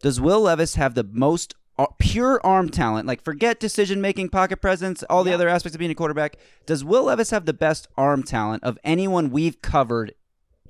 Does 0.01 0.21
Will 0.21 0.41
Levis 0.41 0.75
have 0.75 0.95
the 0.95 1.03
most 1.03 1.55
uh, 1.77 1.87
pure 1.97 2.39
arm 2.45 2.69
talent? 2.69 3.05
Like 3.05 3.21
forget 3.21 3.59
decision 3.59 3.99
making, 3.99 4.29
pocket 4.29 4.61
presence, 4.61 5.03
all 5.09 5.25
the 5.25 5.33
other 5.33 5.49
aspects 5.49 5.75
of 5.75 5.79
being 5.79 5.91
a 5.91 5.95
quarterback. 5.95 6.37
Does 6.65 6.83
Will 6.85 7.03
Levis 7.03 7.31
have 7.31 7.45
the 7.45 7.53
best 7.53 7.89
arm 7.97 8.23
talent 8.23 8.63
of 8.63 8.79
anyone 8.85 9.31
we've 9.31 9.61
covered 9.61 10.15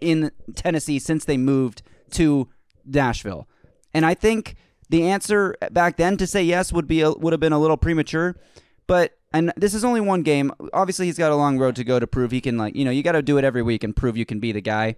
in 0.02 0.32
Tennessee 0.56 0.98
since 0.98 1.24
they 1.24 1.38
moved 1.38 1.84
to 2.12 2.50
Nashville. 2.86 3.48
And 3.94 4.06
I 4.06 4.14
think 4.14 4.56
the 4.90 5.08
answer 5.08 5.56
back 5.72 5.98
then 5.98 6.18
to 6.18 6.28
say 6.28 6.44
yes 6.44 6.72
would 6.74 6.88
be 6.88 7.02
a, 7.02 7.12
would 7.12 7.34
have 7.34 7.40
been 7.40 7.54
a 7.54 7.60
little 7.60 7.78
premature, 7.78 8.36
but 8.88 9.18
and 9.34 9.52
this 9.58 9.74
is 9.74 9.84
only 9.84 10.02
one 10.02 10.22
game. 10.22 10.52
Obviously, 10.74 11.08
he's 11.08 11.18
got 11.18 11.32
a 11.32 11.36
long 11.36 11.58
road 11.58 11.76
to 11.78 11.84
go 11.84 12.00
to 12.00 12.06
prove 12.06 12.32
he 12.32 12.42
can 12.42 12.58
like, 12.58 12.76
you 12.76 12.86
know, 12.86 12.92
you 12.92 13.02
got 13.02 13.14
to 13.14 13.24
do 13.24 13.38
it 13.40 13.44
every 13.44 13.64
week 13.64 13.84
and 13.84 13.96
prove 13.96 14.16
you 14.16 14.26
can 14.26 14.40
be 14.40 14.52
the 14.52 14.62
guy. 14.62 14.96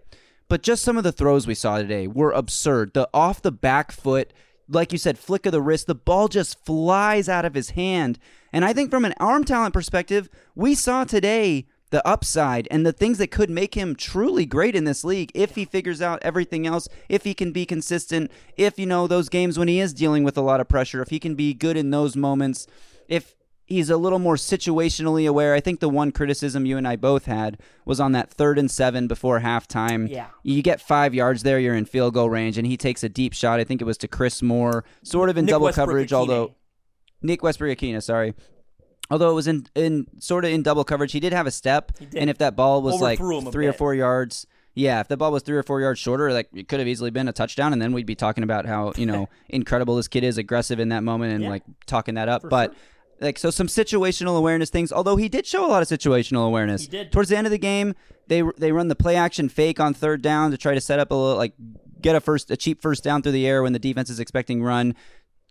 But 0.47 0.61
just 0.61 0.83
some 0.83 0.97
of 0.97 1.03
the 1.03 1.13
throws 1.13 1.47
we 1.47 1.55
saw 1.55 1.77
today 1.77 2.07
were 2.07 2.31
absurd. 2.31 2.93
The 2.93 3.09
off 3.13 3.41
the 3.41 3.51
back 3.51 3.91
foot, 3.91 4.33
like 4.67 4.91
you 4.91 4.97
said, 4.97 5.17
flick 5.17 5.45
of 5.45 5.53
the 5.53 5.61
wrist, 5.61 5.87
the 5.87 5.95
ball 5.95 6.27
just 6.27 6.63
flies 6.65 7.29
out 7.29 7.45
of 7.45 7.55
his 7.55 7.71
hand. 7.71 8.19
And 8.51 8.65
I 8.65 8.73
think 8.73 8.91
from 8.91 9.05
an 9.05 9.15
arm 9.19 9.43
talent 9.43 9.73
perspective, 9.73 10.29
we 10.53 10.75
saw 10.75 11.03
today 11.05 11.65
the 11.95 12.05
upside 12.05 12.67
and 12.69 12.85
the 12.85 12.91
things 12.91 13.19
that 13.19 13.31
could 13.31 13.49
make 13.49 13.73
him 13.73 13.95
truly 13.95 14.45
great 14.45 14.75
in 14.75 14.83
this 14.83 15.05
league 15.05 15.31
if 15.33 15.55
he 15.55 15.63
figures 15.63 16.01
out 16.01 16.19
everything 16.23 16.67
else, 16.67 16.89
if 17.07 17.23
he 17.23 17.33
can 17.33 17.53
be 17.53 17.65
consistent, 17.65 18.29
if 18.57 18.77
you 18.77 18.85
know 18.85 19.07
those 19.07 19.29
games 19.29 19.57
when 19.57 19.69
he 19.69 19.79
is 19.79 19.93
dealing 19.93 20.25
with 20.25 20.37
a 20.37 20.41
lot 20.41 20.59
of 20.59 20.67
pressure, 20.67 21.01
if 21.01 21.09
he 21.09 21.19
can 21.19 21.35
be 21.35 21.53
good 21.53 21.77
in 21.77 21.91
those 21.91 22.17
moments, 22.17 22.67
if 23.07 23.33
he's 23.63 23.89
a 23.89 23.95
little 23.95 24.19
more 24.19 24.35
situationally 24.35 25.25
aware. 25.25 25.53
I 25.53 25.61
think 25.61 25.79
the 25.79 25.87
one 25.87 26.11
criticism 26.11 26.65
you 26.65 26.75
and 26.77 26.85
I 26.85 26.97
both 26.97 27.27
had 27.27 27.61
was 27.85 28.01
on 28.01 28.11
that 28.11 28.29
third 28.29 28.59
and 28.59 28.69
seven 28.69 29.07
before 29.07 29.39
halftime. 29.39 30.09
Yeah. 30.09 30.27
You 30.43 30.61
get 30.61 30.81
five 30.81 31.13
yards 31.13 31.43
there, 31.43 31.59
you're 31.59 31.75
in 31.75 31.85
field 31.85 32.13
goal 32.13 32.29
range, 32.29 32.57
and 32.57 32.67
he 32.67 32.75
takes 32.75 33.05
a 33.05 33.09
deep 33.09 33.31
shot. 33.31 33.61
I 33.61 33.63
think 33.63 33.79
it 33.79 33.85
was 33.85 33.97
to 33.99 34.09
Chris 34.09 34.41
Moore, 34.41 34.83
sort 35.01 35.29
of 35.29 35.37
in 35.37 35.45
Nick 35.45 35.53
double 35.53 35.67
Westbrook 35.67 35.87
coverage, 35.87 36.11
although 36.11 36.55
Nick 37.21 37.41
Westbrook-Ikhine, 37.41 38.03
sorry. 38.03 38.33
Although 39.09 39.29
it 39.31 39.33
was 39.35 39.47
in, 39.47 39.67
in 39.75 40.07
sort 40.19 40.45
of 40.45 40.51
in 40.51 40.63
double 40.63 40.83
coverage, 40.83 41.11
he 41.11 41.19
did 41.19 41.31
have 41.33 41.45
a 41.47 41.51
step, 41.51 41.91
and 42.15 42.29
if 42.29 42.39
that 42.39 42.55
ball 42.55 42.81
was 42.81 42.99
like 43.01 43.19
Overthrew 43.21 43.47
a 43.49 43.51
three 43.51 43.67
or 43.67 43.73
four 43.73 43.93
yards, 43.93 44.47
yeah, 44.73 44.99
if 44.99 45.07
the 45.07 45.15
ball 45.15 45.31
was 45.31 45.43
three 45.43 45.55
or 45.55 45.63
four 45.63 45.79
yards 45.79 45.99
shorter, 45.99 46.33
like 46.33 46.49
it 46.53 46.67
could 46.67 46.79
have 46.79 46.87
easily 46.87 47.11
been 47.11 47.27
a 47.27 47.33
touchdown, 47.33 47.71
and 47.71 47.81
then 47.81 47.93
we'd 47.93 48.05
be 48.05 48.15
talking 48.15 48.43
about 48.43 48.65
how 48.65 48.93
you 48.97 49.05
know 49.05 49.29
incredible 49.49 49.95
this 49.95 50.07
kid 50.07 50.23
is, 50.23 50.37
aggressive 50.37 50.79
in 50.79 50.89
that 50.89 51.03
moment, 51.03 51.33
and 51.33 51.43
Yeah. 51.43 51.49
like 51.49 51.63
talking 51.85 52.15
that 52.15 52.27
up. 52.29 52.41
For 52.41 52.49
but 52.49 52.71
sure. 52.71 52.79
like 53.21 53.37
so, 53.37 53.51
some 53.51 53.67
situational 53.67 54.37
awareness 54.37 54.69
things. 54.71 54.91
Although 54.91 55.15
he 55.17 55.29
did 55.29 55.45
show 55.45 55.65
a 55.65 55.69
lot 55.69 55.81
of 55.81 55.87
situational 55.87 56.47
awareness. 56.47 56.81
He 56.81 56.87
did. 56.87 57.11
towards 57.11 57.29
the 57.29 57.37
end 57.37 57.45
of 57.47 57.51
the 57.51 57.57
game. 57.59 57.93
They 58.27 58.41
they 58.57 58.71
run 58.71 58.87
the 58.87 58.95
play 58.95 59.15
action 59.15 59.49
fake 59.49 59.79
on 59.79 59.93
third 59.93 60.21
down 60.23 60.49
to 60.51 60.57
try 60.57 60.73
to 60.73 60.81
set 60.81 60.99
up 60.99 61.11
a 61.11 61.15
little 61.15 61.37
like 61.37 61.53
get 62.01 62.15
a 62.15 62.19
first 62.19 62.49
a 62.51 62.57
cheap 62.57 62.81
first 62.81 63.03
down 63.03 63.21
through 63.21 63.33
the 63.33 63.47
air 63.47 63.61
when 63.61 63.73
the 63.73 63.79
defense 63.79 64.09
is 64.09 64.19
expecting 64.19 64.63
run. 64.63 64.95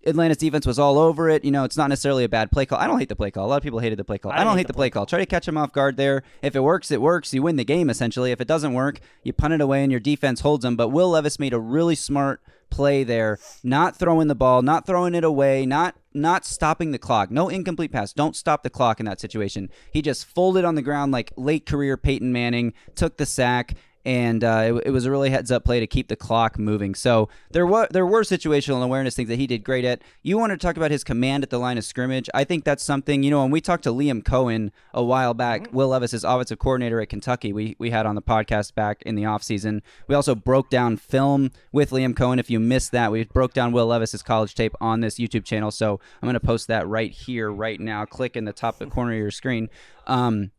Atlanta's 0.06 0.36
defense 0.36 0.66
was 0.66 0.78
all 0.78 0.98
over 0.98 1.28
it. 1.28 1.44
You 1.44 1.50
know, 1.50 1.64
it's 1.64 1.76
not 1.76 1.88
necessarily 1.88 2.24
a 2.24 2.28
bad 2.28 2.50
play 2.50 2.66
call. 2.66 2.78
I 2.78 2.86
don't 2.86 2.98
hate 2.98 3.08
the 3.08 3.16
play 3.16 3.30
call. 3.30 3.46
A 3.46 3.48
lot 3.48 3.56
of 3.56 3.62
people 3.62 3.78
hated 3.78 3.98
the 3.98 4.04
play 4.04 4.18
call. 4.18 4.32
I, 4.32 4.44
don't 4.44 4.56
hate 4.56 4.66
the 4.66 4.74
play 4.74 4.90
call. 4.90 5.06
Try 5.06 5.18
to 5.18 5.26
catch 5.26 5.48
him 5.48 5.56
off 5.56 5.72
guard 5.72 5.96
there. 5.96 6.22
If 6.42 6.54
it 6.54 6.60
works, 6.60 6.90
it 6.90 7.00
works. 7.00 7.32
You 7.32 7.42
win 7.42 7.56
the 7.56 7.64
game 7.64 7.90
essentially. 7.90 8.32
If 8.32 8.40
it 8.40 8.48
doesn't 8.48 8.74
work, 8.74 9.00
you 9.22 9.32
punt 9.32 9.54
it 9.54 9.60
away 9.60 9.82
and 9.82 9.90
your 9.90 10.00
defense 10.00 10.40
holds 10.40 10.62
them. 10.62 10.76
But 10.76 10.88
Will 10.88 11.10
Levis 11.10 11.38
made 11.38 11.52
a 11.52 11.60
really 11.60 11.94
smart 11.94 12.40
play 12.70 13.04
there, 13.04 13.38
not 13.62 13.96
throwing 13.96 14.26
the 14.28 14.34
ball, 14.34 14.62
not 14.62 14.86
throwing 14.86 15.14
it 15.14 15.24
away, 15.24 15.64
not 15.64 15.94
not 16.12 16.44
stopping 16.44 16.90
the 16.90 16.98
clock. 16.98 17.30
No 17.30 17.48
incomplete 17.48 17.92
pass. 17.92 18.12
Don't 18.12 18.36
stop 18.36 18.62
the 18.62 18.70
clock 18.70 19.00
in 19.00 19.06
that 19.06 19.20
situation. 19.20 19.68
He 19.92 20.02
just 20.02 20.26
folded 20.26 20.64
on 20.64 20.74
the 20.74 20.82
ground 20.82 21.12
like 21.12 21.32
late 21.36 21.66
career 21.66 21.96
Peyton 21.96 22.32
Manning, 22.32 22.72
took 22.94 23.16
the 23.16 23.26
sack, 23.26 23.74
and 24.04 24.44
uh, 24.44 24.72
it, 24.76 24.86
it 24.86 24.90
was 24.90 25.06
a 25.06 25.10
really 25.10 25.30
heads 25.30 25.50
up 25.50 25.64
play 25.64 25.80
to 25.80 25.86
keep 25.86 26.08
the 26.08 26.16
clock 26.16 26.58
moving. 26.58 26.94
So 26.94 27.28
there 27.50 27.66
were 27.66 27.88
there 27.90 28.06
were 28.06 28.22
situational 28.22 28.82
awareness 28.82 29.16
things 29.16 29.28
that 29.28 29.38
he 29.38 29.46
did 29.46 29.64
great 29.64 29.84
at. 29.84 30.02
You 30.22 30.38
want 30.38 30.50
to 30.50 30.58
talk 30.58 30.76
about 30.76 30.90
his 30.90 31.04
command 31.04 31.42
at 31.42 31.50
the 31.50 31.58
line 31.58 31.78
of 31.78 31.84
scrimmage? 31.84 32.28
I 32.34 32.44
think 32.44 32.64
that's 32.64 32.82
something 32.82 33.22
you 33.22 33.30
know. 33.30 33.42
When 33.42 33.50
we 33.50 33.60
talked 33.60 33.84
to 33.84 33.90
Liam 33.90 34.22
Coen 34.22 34.70
a 34.92 35.02
while 35.02 35.34
back, 35.34 35.68
Will 35.72 35.88
Levis 35.88 36.12
is 36.14 36.24
offensive 36.24 36.58
coordinator 36.58 37.00
at 37.00 37.08
Kentucky. 37.08 37.52
We 37.52 37.76
we 37.78 37.90
had 37.90 38.06
on 38.06 38.14
the 38.14 38.22
podcast 38.22 38.74
back 38.74 39.02
in 39.02 39.14
the 39.14 39.22
offseason. 39.22 39.80
We 40.06 40.14
also 40.14 40.34
broke 40.34 40.70
down 40.70 40.96
film 40.96 41.50
with 41.72 41.90
Liam 41.90 42.14
Coen. 42.14 42.38
If 42.38 42.50
you 42.50 42.60
missed 42.60 42.92
that, 42.92 43.10
we 43.10 43.24
broke 43.24 43.54
down 43.54 43.72
Will 43.72 43.86
Levis's 43.86 44.22
college 44.22 44.54
tape 44.54 44.74
on 44.80 45.00
this 45.00 45.16
YouTube 45.16 45.44
channel. 45.44 45.70
So 45.70 46.00
I'm 46.20 46.26
going 46.26 46.34
to 46.34 46.40
post 46.40 46.68
that 46.68 46.86
right 46.86 47.10
here, 47.10 47.50
right 47.50 47.80
now. 47.80 48.04
Click 48.04 48.36
in 48.36 48.44
the 48.44 48.52
top 48.52 48.78
the 48.78 48.86
corner 48.86 49.12
of 49.12 49.18
your 49.18 49.30
screen. 49.30 49.68
Um, 50.06 50.50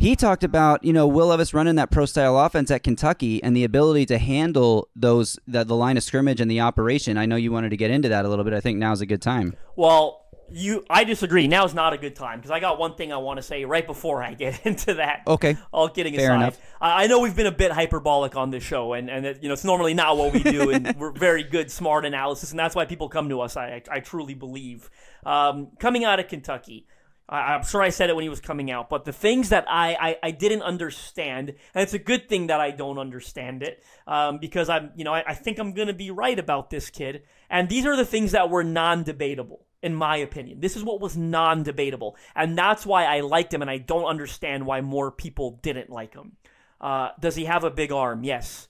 he 0.00 0.16
talked 0.16 0.42
about 0.42 0.82
you 0.82 0.94
know 0.94 1.06
Will 1.06 1.26
Levis 1.26 1.52
running 1.52 1.74
that 1.74 1.90
pro 1.90 2.06
style 2.06 2.38
offense 2.38 2.70
at 2.70 2.82
Kentucky 2.82 3.42
and 3.42 3.54
the 3.54 3.64
ability 3.64 4.06
to 4.06 4.16
handle 4.16 4.88
those 4.96 5.38
the, 5.46 5.62
the 5.62 5.76
line 5.76 5.98
of 5.98 6.02
scrimmage 6.02 6.40
and 6.40 6.50
the 6.50 6.60
operation. 6.60 7.18
I 7.18 7.26
know 7.26 7.36
you 7.36 7.52
wanted 7.52 7.68
to 7.68 7.76
get 7.76 7.90
into 7.90 8.08
that 8.08 8.24
a 8.24 8.28
little 8.28 8.44
bit. 8.44 8.54
I 8.54 8.60
think 8.60 8.78
now's 8.78 9.02
a 9.02 9.06
good 9.06 9.20
time. 9.20 9.54
Well, 9.76 10.24
you, 10.50 10.84
I 10.88 11.04
disagree. 11.04 11.46
Now 11.48 11.66
is 11.66 11.74
not 11.74 11.92
a 11.92 11.98
good 11.98 12.16
time 12.16 12.38
because 12.38 12.50
I 12.50 12.60
got 12.60 12.78
one 12.78 12.94
thing 12.94 13.12
I 13.12 13.18
want 13.18 13.36
to 13.36 13.42
say 13.42 13.66
right 13.66 13.86
before 13.86 14.22
I 14.22 14.32
get 14.32 14.60
into 14.66 14.94
that. 14.94 15.22
Okay. 15.26 15.58
All 15.70 15.90
kidding 15.90 16.14
Fair 16.14 16.30
aside, 16.30 16.36
enough. 16.36 16.58
I, 16.80 17.04
I 17.04 17.06
know 17.06 17.20
we've 17.20 17.36
been 17.36 17.46
a 17.46 17.52
bit 17.52 17.70
hyperbolic 17.70 18.36
on 18.36 18.50
this 18.50 18.64
show, 18.64 18.94
and 18.94 19.10
and 19.10 19.26
it, 19.26 19.42
you 19.42 19.48
know 19.48 19.52
it's 19.52 19.64
normally 19.64 19.92
not 19.92 20.16
what 20.16 20.32
we 20.32 20.42
do, 20.42 20.70
and 20.70 20.96
we're 20.98 21.12
very 21.12 21.44
good, 21.44 21.70
smart 21.70 22.06
analysis, 22.06 22.50
and 22.50 22.58
that's 22.58 22.74
why 22.74 22.86
people 22.86 23.10
come 23.10 23.28
to 23.28 23.42
us. 23.42 23.54
I 23.54 23.82
I, 23.90 23.96
I 23.96 24.00
truly 24.00 24.32
believe. 24.32 24.88
Um, 25.26 25.68
coming 25.78 26.04
out 26.04 26.18
of 26.20 26.28
Kentucky. 26.28 26.86
I, 27.30 27.54
I'm 27.54 27.64
sure 27.64 27.80
I 27.80 27.90
said 27.90 28.10
it 28.10 28.16
when 28.16 28.24
he 28.24 28.28
was 28.28 28.40
coming 28.40 28.70
out, 28.70 28.90
but 28.90 29.04
the 29.04 29.12
things 29.12 29.48
that 29.50 29.64
I, 29.68 29.96
I, 30.00 30.16
I 30.24 30.30
didn't 30.32 30.62
understand, 30.62 31.54
and 31.74 31.82
it's 31.82 31.94
a 31.94 31.98
good 31.98 32.28
thing 32.28 32.48
that 32.48 32.60
I 32.60 32.72
don't 32.72 32.98
understand 32.98 33.62
it, 33.62 33.82
um, 34.06 34.38
because 34.38 34.68
I'm, 34.68 34.90
you 34.96 35.04
know, 35.04 35.14
I, 35.14 35.24
I 35.28 35.34
think 35.34 35.58
I'm 35.58 35.72
going 35.72 35.88
to 35.88 35.94
be 35.94 36.10
right 36.10 36.38
about 36.38 36.68
this 36.70 36.90
kid. 36.90 37.22
And 37.48 37.68
these 37.68 37.86
are 37.86 37.96
the 37.96 38.04
things 38.04 38.32
that 38.32 38.50
were 38.50 38.64
non-debatable, 38.64 39.64
in 39.82 39.94
my 39.94 40.16
opinion. 40.16 40.60
This 40.60 40.76
is 40.76 40.82
what 40.82 41.00
was 41.00 41.16
non-debatable, 41.16 42.16
and 42.34 42.58
that's 42.58 42.84
why 42.84 43.04
I 43.04 43.20
liked 43.20 43.54
him, 43.54 43.62
and 43.62 43.70
I 43.70 43.78
don't 43.78 44.04
understand 44.04 44.66
why 44.66 44.80
more 44.80 45.10
people 45.10 45.60
didn't 45.62 45.88
like 45.88 46.14
him. 46.14 46.36
Uh, 46.80 47.10
does 47.20 47.36
he 47.36 47.44
have 47.44 47.64
a 47.64 47.70
big 47.70 47.92
arm? 47.92 48.24
Yes. 48.24 48.66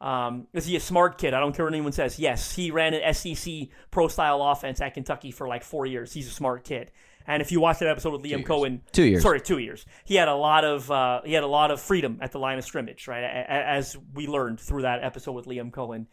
Um, 0.00 0.48
is 0.52 0.66
he 0.66 0.74
a 0.74 0.80
smart 0.80 1.16
kid? 1.16 1.32
I 1.32 1.38
don't 1.38 1.54
care 1.54 1.64
what 1.64 1.72
anyone 1.72 1.92
says. 1.92 2.18
Yes, 2.18 2.56
he 2.56 2.72
ran 2.72 2.92
an 2.92 3.14
SEC 3.14 3.68
pro 3.92 4.08
style 4.08 4.42
offense 4.42 4.80
at 4.80 4.94
Kentucky 4.94 5.30
for 5.30 5.46
like 5.46 5.62
four 5.62 5.86
years. 5.86 6.12
He's 6.12 6.26
a 6.26 6.32
smart 6.32 6.64
kid. 6.64 6.90
And 7.26 7.40
if 7.40 7.52
you 7.52 7.60
watch 7.60 7.78
that 7.78 7.88
episode 7.88 8.12
with 8.12 8.22
Liam 8.22 8.44
Coen, 8.44 8.80
Two 8.92 9.04
years. 9.04 9.22
sorry, 9.22 9.40
two 9.40 9.58
years, 9.58 9.86
he 10.04 10.14
had 10.16 10.28
a 10.28 10.34
lot 10.34 10.64
of 10.64 10.90
uh, 10.90 11.22
he 11.24 11.32
had 11.32 11.44
a 11.44 11.48
lot 11.48 11.70
of 11.70 11.80
freedom 11.80 12.18
at 12.20 12.32
the 12.32 12.38
line 12.38 12.58
of 12.58 12.64
scrimmage, 12.64 13.06
right? 13.08 13.22
As 13.22 13.96
we 14.14 14.26
learned 14.26 14.60
through 14.60 14.82
that 14.82 15.02
episode 15.02 15.32
with 15.32 15.46
Liam 15.46 15.70
Coen. 15.70 16.06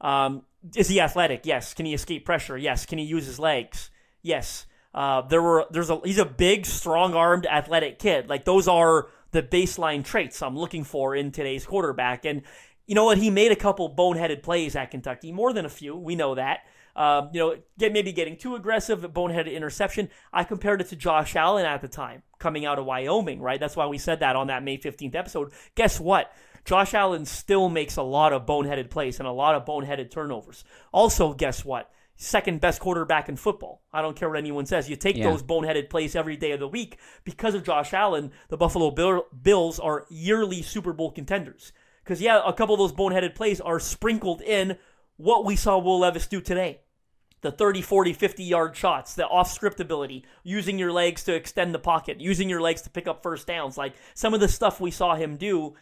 Um, 0.00 0.42
is 0.76 0.88
he 0.88 1.00
athletic? 1.00 1.42
Yes. 1.44 1.74
Can 1.74 1.86
he 1.86 1.94
escape 1.94 2.24
pressure? 2.24 2.56
Yes. 2.56 2.86
Can 2.86 2.98
he 2.98 3.04
use 3.04 3.26
his 3.26 3.38
legs? 3.38 3.90
Yes. 4.22 4.66
Uh, 4.94 5.22
there 5.22 5.42
were 5.42 5.66
there's 5.70 5.90
a 5.90 6.00
he's 6.04 6.18
a 6.18 6.24
big, 6.24 6.66
strong-armed, 6.66 7.46
athletic 7.46 7.98
kid. 7.98 8.28
Like 8.28 8.44
those 8.44 8.66
are 8.66 9.08
the 9.30 9.42
baseline 9.42 10.04
traits 10.04 10.42
I'm 10.42 10.56
looking 10.56 10.84
for 10.84 11.14
in 11.14 11.30
today's 11.30 11.66
quarterback. 11.66 12.24
And 12.24 12.42
you 12.86 12.94
know 12.94 13.04
what? 13.04 13.18
He 13.18 13.30
made 13.30 13.52
a 13.52 13.56
couple 13.56 13.94
boneheaded 13.94 14.42
plays 14.42 14.74
at 14.74 14.90
Kentucky, 14.90 15.30
more 15.30 15.52
than 15.52 15.66
a 15.66 15.68
few. 15.68 15.94
We 15.96 16.16
know 16.16 16.34
that. 16.34 16.60
Um, 16.98 17.30
you 17.32 17.38
know, 17.38 17.56
get 17.78 17.92
maybe 17.92 18.10
getting 18.10 18.36
too 18.36 18.56
aggressive, 18.56 19.02
boneheaded 19.02 19.54
interception. 19.54 20.10
I 20.32 20.42
compared 20.42 20.80
it 20.80 20.88
to 20.88 20.96
Josh 20.96 21.36
Allen 21.36 21.64
at 21.64 21.80
the 21.80 21.86
time, 21.86 22.24
coming 22.40 22.66
out 22.66 22.80
of 22.80 22.86
Wyoming, 22.86 23.40
right? 23.40 23.60
That's 23.60 23.76
why 23.76 23.86
we 23.86 23.98
said 23.98 24.18
that 24.18 24.34
on 24.34 24.48
that 24.48 24.64
May 24.64 24.78
15th 24.78 25.14
episode. 25.14 25.52
Guess 25.76 26.00
what? 26.00 26.32
Josh 26.64 26.94
Allen 26.94 27.24
still 27.24 27.68
makes 27.68 27.96
a 27.96 28.02
lot 28.02 28.32
of 28.32 28.46
boneheaded 28.46 28.90
plays 28.90 29.20
and 29.20 29.28
a 29.28 29.32
lot 29.32 29.54
of 29.54 29.64
boneheaded 29.64 30.10
turnovers. 30.10 30.64
Also, 30.92 31.34
guess 31.34 31.64
what? 31.64 31.88
Second 32.16 32.60
best 32.60 32.80
quarterback 32.80 33.28
in 33.28 33.36
football. 33.36 33.80
I 33.92 34.02
don't 34.02 34.16
care 34.16 34.28
what 34.28 34.36
anyone 34.38 34.66
says. 34.66 34.90
You 34.90 34.96
take 34.96 35.16
Yeah. 35.16 35.30
those 35.30 35.44
boneheaded 35.44 35.88
plays 35.90 36.16
every 36.16 36.36
day 36.36 36.50
of 36.50 36.58
the 36.58 36.66
week. 36.66 36.98
Because 37.22 37.54
of 37.54 37.62
Josh 37.62 37.94
Allen, 37.94 38.32
the 38.48 38.56
Buffalo 38.56 38.90
Bill- 38.90 39.24
Bills 39.40 39.78
are 39.78 40.04
yearly 40.10 40.62
Super 40.62 40.92
Bowl 40.92 41.12
contenders. 41.12 41.72
Because, 42.02 42.20
yeah, 42.20 42.42
a 42.44 42.52
couple 42.52 42.74
of 42.74 42.80
those 42.80 42.92
boneheaded 42.92 43.36
plays 43.36 43.60
are 43.60 43.78
sprinkled 43.78 44.42
in 44.42 44.78
what 45.16 45.44
we 45.44 45.54
saw 45.54 45.78
Will 45.78 46.00
Levis 46.00 46.26
do 46.26 46.40
today 46.40 46.80
the 47.40 47.50
30, 47.50 47.82
40, 47.82 48.12
50 48.12 48.42
yard 48.44 48.76
shots, 48.76 49.14
the 49.14 49.26
off 49.26 49.50
script 49.50 49.80
ability, 49.80 50.24
using 50.42 50.78
your 50.78 50.92
legs 50.92 51.24
to 51.24 51.34
extend 51.34 51.74
the 51.74 51.78
pocket, 51.78 52.20
using 52.20 52.48
your 52.48 52.60
legs 52.60 52.82
to 52.82 52.90
pick 52.90 53.06
up 53.06 53.22
first 53.22 53.46
downs. 53.46 53.78
Like 53.78 53.94
some 54.14 54.34
of 54.34 54.40
the 54.40 54.48
stuff 54.48 54.80
we 54.80 54.90
saw 54.90 55.14
him 55.14 55.36
do 55.36 55.74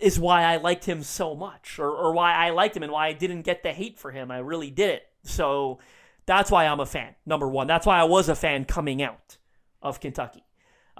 is 0.00 0.18
why 0.18 0.42
I 0.42 0.56
liked 0.56 0.84
him 0.84 1.02
so 1.02 1.34
much, 1.34 1.78
or, 1.78 1.90
or 1.90 2.12
why 2.12 2.34
I 2.34 2.50
liked 2.50 2.76
him 2.76 2.82
and 2.82 2.92
why 2.92 3.08
I 3.08 3.12
didn't 3.12 3.42
get 3.42 3.62
the 3.62 3.72
hate 3.72 3.98
for 3.98 4.10
him. 4.10 4.30
I 4.30 4.38
really 4.38 4.70
did 4.70 4.90
it. 4.90 5.02
So 5.24 5.78
that's 6.26 6.50
why 6.50 6.66
I'm 6.66 6.80
a 6.80 6.86
fan, 6.86 7.14
number 7.26 7.48
one. 7.48 7.66
That's 7.66 7.86
why 7.86 8.00
I 8.00 8.04
was 8.04 8.28
a 8.28 8.34
fan 8.34 8.64
coming 8.64 9.02
out 9.02 9.36
of 9.82 10.00
Kentucky. 10.00 10.44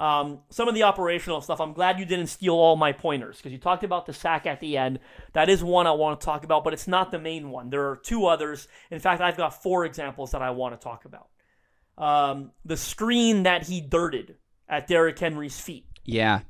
Um, 0.01 0.41
some 0.49 0.67
of 0.67 0.75
the 0.75 0.85
operational 0.85 1.43
stuff, 1.43 1.61
I'm 1.61 1.75
glad 1.75 1.99
you 1.99 2.07
didn't 2.07 2.29
steal 2.29 2.55
all 2.55 2.75
my 2.75 2.93
pointers 2.93 3.37
because 3.37 3.53
you 3.53 3.59
talked 3.59 3.85
about 3.85 4.07
the 4.07 4.15
sack 4.15 4.47
at 4.47 4.61
the 4.61 4.79
end. 4.79 4.99
That 5.35 5.51
is 5.51 5.63
one 5.63 5.87
I 5.87 5.93
want 5.93 6.21
to 6.21 6.25
talk 6.25 6.43
about, 6.43 6.65
but 6.65 6.73
it's 6.73 6.89
not 6.89 7.11
the 7.11 7.19
main 7.19 7.51
one. 7.51 7.69
There 7.69 7.91
are 7.91 7.97
two 7.97 8.27
others. 8.27 8.67
In 8.91 8.99
fact, 8.99 9.21
I've 9.21 9.37
got 9.37 9.63
four 9.63 9.85
examples 9.85 10.31
that 10.31 10.41
I 10.41 10.51
want 10.51 10.79
to 10.79 10.83
talk 10.83 11.05
about. 11.05 11.29
Um, 11.99 12.53
the 12.65 12.79
screen 12.79 13.43
that 13.43 13.67
he 13.67 13.83
dirted 13.83 14.37
at 14.69 14.87
Derrick 14.87 15.19
Henry's 15.19 15.61
feet. 15.61 15.85
Yeah, 16.07 16.41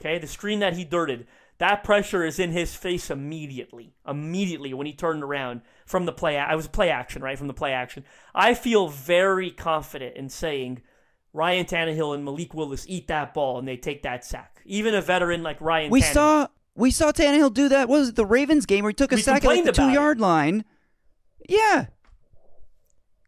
Okay, 0.00 0.18
the 0.18 0.26
screen 0.26 0.60
that 0.60 0.76
he 0.76 0.84
dirted. 0.84 1.26
That 1.58 1.84
pressure 1.84 2.24
is 2.24 2.38
in 2.38 2.52
his 2.52 2.74
face 2.74 3.10
immediately. 3.10 3.94
Immediately 4.06 4.72
when 4.74 4.86
he 4.86 4.94
turned 4.94 5.22
around 5.22 5.60
from 5.84 6.06
the 6.06 6.12
play. 6.12 6.38
I 6.38 6.54
was 6.54 6.66
play 6.66 6.90
action, 6.90 7.22
right? 7.22 7.36
From 7.36 7.48
the 7.48 7.54
play 7.54 7.72
action. 7.72 8.04
I 8.34 8.54
feel 8.54 8.88
very 8.88 9.50
confident 9.50 10.16
in 10.16 10.28
saying 10.30 10.82
Ryan 11.32 11.66
Tannehill 11.66 12.14
and 12.14 12.24
Malik 12.24 12.54
Willis 12.54 12.84
eat 12.88 13.08
that 13.08 13.34
ball 13.34 13.58
and 13.58 13.68
they 13.68 13.76
take 13.76 14.02
that 14.02 14.24
sack. 14.24 14.60
Even 14.64 14.94
a 14.94 15.00
veteran 15.02 15.42
like 15.42 15.60
Ryan. 15.60 15.90
we 15.90 16.00
Tannehill. 16.02 16.12
saw 16.12 16.46
we 16.74 16.90
saw 16.90 17.12
Tannehill 17.12 17.52
do 17.52 17.68
that. 17.68 17.88
What 17.88 17.98
was 18.00 18.08
it 18.10 18.16
the 18.16 18.26
Ravens 18.26 18.66
game 18.66 18.84
where 18.84 18.90
he 18.90 18.94
took 18.94 19.12
a 19.12 19.16
We 19.16 19.22
sack 19.22 19.44
at 19.44 19.48
like 19.48 19.64
the 19.64 19.72
two 19.72 19.90
yard 19.90 20.20
line? 20.20 20.64
Yeah. 21.48 21.86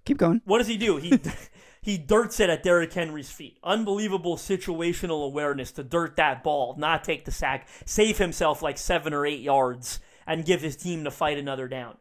Keep 0.05 0.19
going. 0.19 0.43
What 0.45 0.59
does 0.59 0.67
he 0.67 0.77
do? 0.77 0.97
He 0.97 1.19
he 1.83 1.99
dirts 1.99 2.41
it 2.41 2.51
at 2.51 2.63
Derrick 2.63 2.93
Henry's 2.93 3.31
feet. 3.31 3.59
Unbelievable 3.63 4.37
situational 4.37 5.25
awareness 5.25 5.71
to 5.73 5.85
dirt 5.85 6.17
that 6.17 6.43
ball, 6.43 6.75
not 6.79 7.05
take 7.05 7.25
the 7.25 7.31
sack, 7.31 7.69
save 7.85 8.19
himself 8.19 8.63
like 8.63 8.79
seven 8.79 9.13
or 9.13 9.27
eight 9.27 9.41
yards, 9.41 10.01
and 10.27 10.45
give 10.45 10.61
his 10.61 10.77
team 10.77 11.05
to 11.05 11.11
fight 11.11 11.39
another 11.39 11.69
down. 11.69 11.97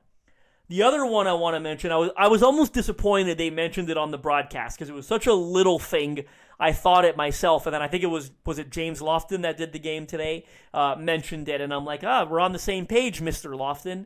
The 0.72 0.84
other 0.84 1.06
one 1.06 1.28
I 1.28 1.34
want 1.34 1.56
to 1.56 1.60
mention, 1.60 1.92
I 1.92 1.98
was 1.98 2.12
I 2.16 2.30
was 2.30 2.42
almost 2.42 2.72
disappointed 2.72 3.38
they 3.38 3.50
mentioned 3.50 3.90
it 3.90 3.98
on 3.98 4.12
the 4.12 4.18
broadcast 4.18 4.78
because 4.78 4.88
it 4.88 4.96
was 4.96 5.06
such 5.06 5.28
a 5.28 5.34
little 5.34 5.80
thing. 5.80 6.24
I 6.62 6.72
thought 6.72 7.04
it 7.04 7.18
myself, 7.18 7.66
and 7.66 7.74
then 7.74 7.82
I 7.82 7.90
think 7.90 8.04
it 8.04 8.08
was 8.08 8.32
was 8.46 8.58
it 8.58 8.70
James 8.70 9.02
Lofton 9.02 9.42
that 9.42 9.58
did 9.58 9.74
the 9.74 9.80
game 9.80 10.06
today 10.08 10.46
uh, 10.74 10.96
mentioned 10.98 11.50
it, 11.50 11.60
and 11.60 11.74
I'm 11.74 11.84
like, 11.84 12.06
ah, 12.06 12.24
we're 12.24 12.40
on 12.40 12.54
the 12.54 12.58
same 12.58 12.86
page, 12.86 13.20
Mister 13.20 13.50
Lofton. 13.50 14.06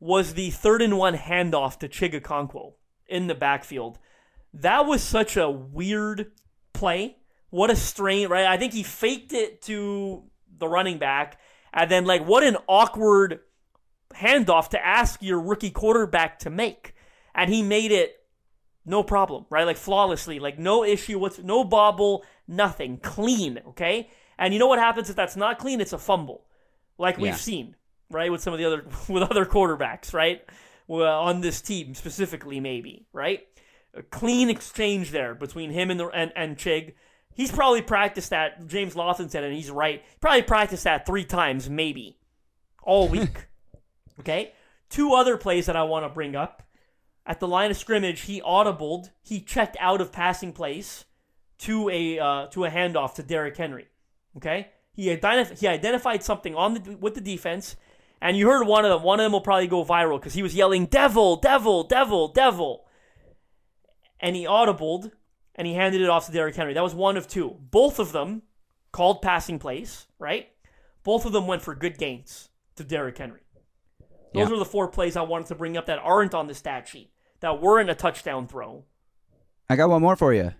Was 0.00 0.34
the 0.34 0.50
third 0.50 0.82
and 0.82 0.98
one 0.98 1.14
handoff 1.14 1.78
to 1.78 1.88
Chig 1.88 2.72
in 3.06 3.28
the 3.28 3.34
backfield? 3.36 4.00
That 4.52 4.86
was 4.86 5.04
such 5.04 5.36
a 5.36 5.48
weird 5.48 6.32
play. 6.72 7.18
What 7.50 7.70
a 7.70 7.76
strain, 7.76 8.28
right? 8.28 8.46
I 8.46 8.56
think 8.56 8.72
he 8.72 8.82
faked 8.82 9.32
it 9.32 9.62
to 9.62 10.24
the 10.58 10.66
running 10.66 10.98
back, 10.98 11.38
and 11.72 11.88
then 11.88 12.04
like 12.04 12.26
what 12.26 12.42
an 12.42 12.56
awkward 12.66 13.42
handoff 14.14 14.68
to 14.70 14.84
ask 14.84 15.22
your 15.22 15.40
rookie 15.40 15.70
quarterback 15.70 16.38
to 16.40 16.50
make, 16.50 16.94
and 17.34 17.52
he 17.52 17.62
made 17.62 17.92
it 17.92 18.16
no 18.84 19.02
problem, 19.02 19.46
right? 19.50 19.64
Like 19.66 19.76
flawlessly, 19.76 20.38
like 20.38 20.58
no 20.58 20.84
issue, 20.84 21.18
what's 21.18 21.38
no 21.38 21.64
bobble, 21.64 22.24
nothing, 22.48 22.98
clean, 22.98 23.60
okay? 23.68 24.10
And 24.38 24.52
you 24.54 24.58
know 24.60 24.66
what 24.66 24.78
happens 24.78 25.10
if 25.10 25.16
that's 25.16 25.36
not 25.36 25.58
clean? 25.58 25.80
It's 25.80 25.92
a 25.92 25.98
fumble, 25.98 26.46
like 26.98 27.16
we've 27.18 27.26
Yeah. 27.28 27.34
seen, 27.36 27.76
right? 28.10 28.32
With 28.32 28.40
some 28.42 28.52
of 28.52 28.58
the 28.58 28.64
other 28.64 28.84
with 29.08 29.22
other 29.22 29.44
quarterbacks, 29.44 30.12
right? 30.14 30.42
Well, 30.86 31.20
on 31.22 31.40
this 31.40 31.60
team 31.60 31.94
specifically, 31.94 32.58
maybe, 32.58 33.06
right? 33.12 33.46
A 33.94 34.02
clean 34.02 34.50
exchange 34.50 35.10
there 35.10 35.34
between 35.34 35.70
him 35.70 35.90
and 35.90 36.00
the 36.00 36.08
and, 36.08 36.32
and 36.34 36.56
Chig. 36.56 36.94
He's 37.32 37.52
probably 37.52 37.82
practiced 37.82 38.30
that. 38.30 38.66
James 38.66 38.94
Lofton 38.94 39.30
said, 39.30 39.44
and 39.44 39.54
he's 39.54 39.70
right. 39.70 40.02
Probably 40.20 40.42
practiced 40.42 40.84
that 40.84 41.06
three 41.06 41.24
times, 41.24 41.70
maybe, 41.70 42.18
all 42.82 43.08
week. 43.08 43.46
okay. 44.20 44.52
Two 44.88 45.14
other 45.14 45.36
plays 45.36 45.66
that 45.66 45.76
I 45.76 45.82
want 45.82 46.04
to 46.04 46.08
bring 46.08 46.34
up. 46.34 46.62
At 47.26 47.38
the 47.38 47.48
line 47.48 47.70
of 47.70 47.76
scrimmage, 47.76 48.22
he 48.22 48.40
audibled. 48.40 49.10
He 49.22 49.40
checked 49.40 49.76
out 49.78 50.00
of 50.00 50.10
passing 50.10 50.52
place 50.52 51.04
to 51.58 51.88
a 51.90 52.18
uh, 52.18 52.46
to 52.48 52.64
a 52.64 52.70
handoff 52.70 53.14
to 53.14 53.22
Derrick 53.22 53.56
Henry. 53.56 53.88
Okay, 54.36 54.68
he 54.92 55.06
identif- 55.06 55.58
he 55.58 55.68
identified 55.68 56.22
something 56.22 56.54
on 56.54 56.74
the 56.74 56.96
with 56.96 57.14
the 57.14 57.20
defense, 57.20 57.76
and 58.20 58.36
you 58.36 58.48
heard 58.48 58.66
one 58.66 58.84
of 58.84 58.90
them. 58.90 59.02
One 59.02 59.20
of 59.20 59.24
them 59.24 59.32
will 59.32 59.42
probably 59.42 59.68
go 59.68 59.84
viral 59.84 60.18
because 60.18 60.34
he 60.34 60.42
was 60.42 60.54
yelling 60.54 60.86
"Devil, 60.86 61.36
Devil, 61.36 61.84
Devil, 61.84 62.28
Devil," 62.28 62.86
and 64.18 64.34
he 64.34 64.44
audibled 64.44 65.12
and 65.60 65.66
he 65.66 65.74
handed 65.74 66.00
it 66.00 66.08
off 66.08 66.24
to 66.24 66.32
Derrick 66.32 66.56
Henry. 66.56 66.72
That 66.72 66.82
was 66.82 66.94
one 66.94 67.18
of 67.18 67.28
two. 67.28 67.56
Both 67.70 67.98
of 67.98 68.12
them 68.12 68.42
called 68.92 69.20
passing 69.20 69.58
plays, 69.58 70.06
right? 70.18 70.48
Both 71.02 71.26
of 71.26 71.32
them 71.32 71.46
went 71.46 71.60
for 71.60 71.74
good 71.74 71.98
gains 71.98 72.48
to 72.76 72.82
Derrick 72.82 73.18
Henry. 73.18 73.40
Those 74.34 74.48
Yeah. 74.48 74.54
are 74.54 74.58
the 74.58 74.64
four 74.64 74.88
plays 74.88 75.16
I 75.16 75.22
wanted 75.22 75.46
to 75.48 75.54
bring 75.54 75.76
up 75.76 75.86
that 75.86 75.98
aren't 75.98 76.34
on 76.34 76.46
the 76.46 76.54
stat 76.54 76.88
sheet, 76.88 77.10
that 77.40 77.60
weren't 77.60 77.90
a 77.90 77.94
touchdown 77.94 78.46
throw. 78.46 78.84
I 79.68 79.76
got 79.76 79.88
one 79.90 80.02
more 80.02 80.16
for 80.16 80.32
you. 80.34 80.52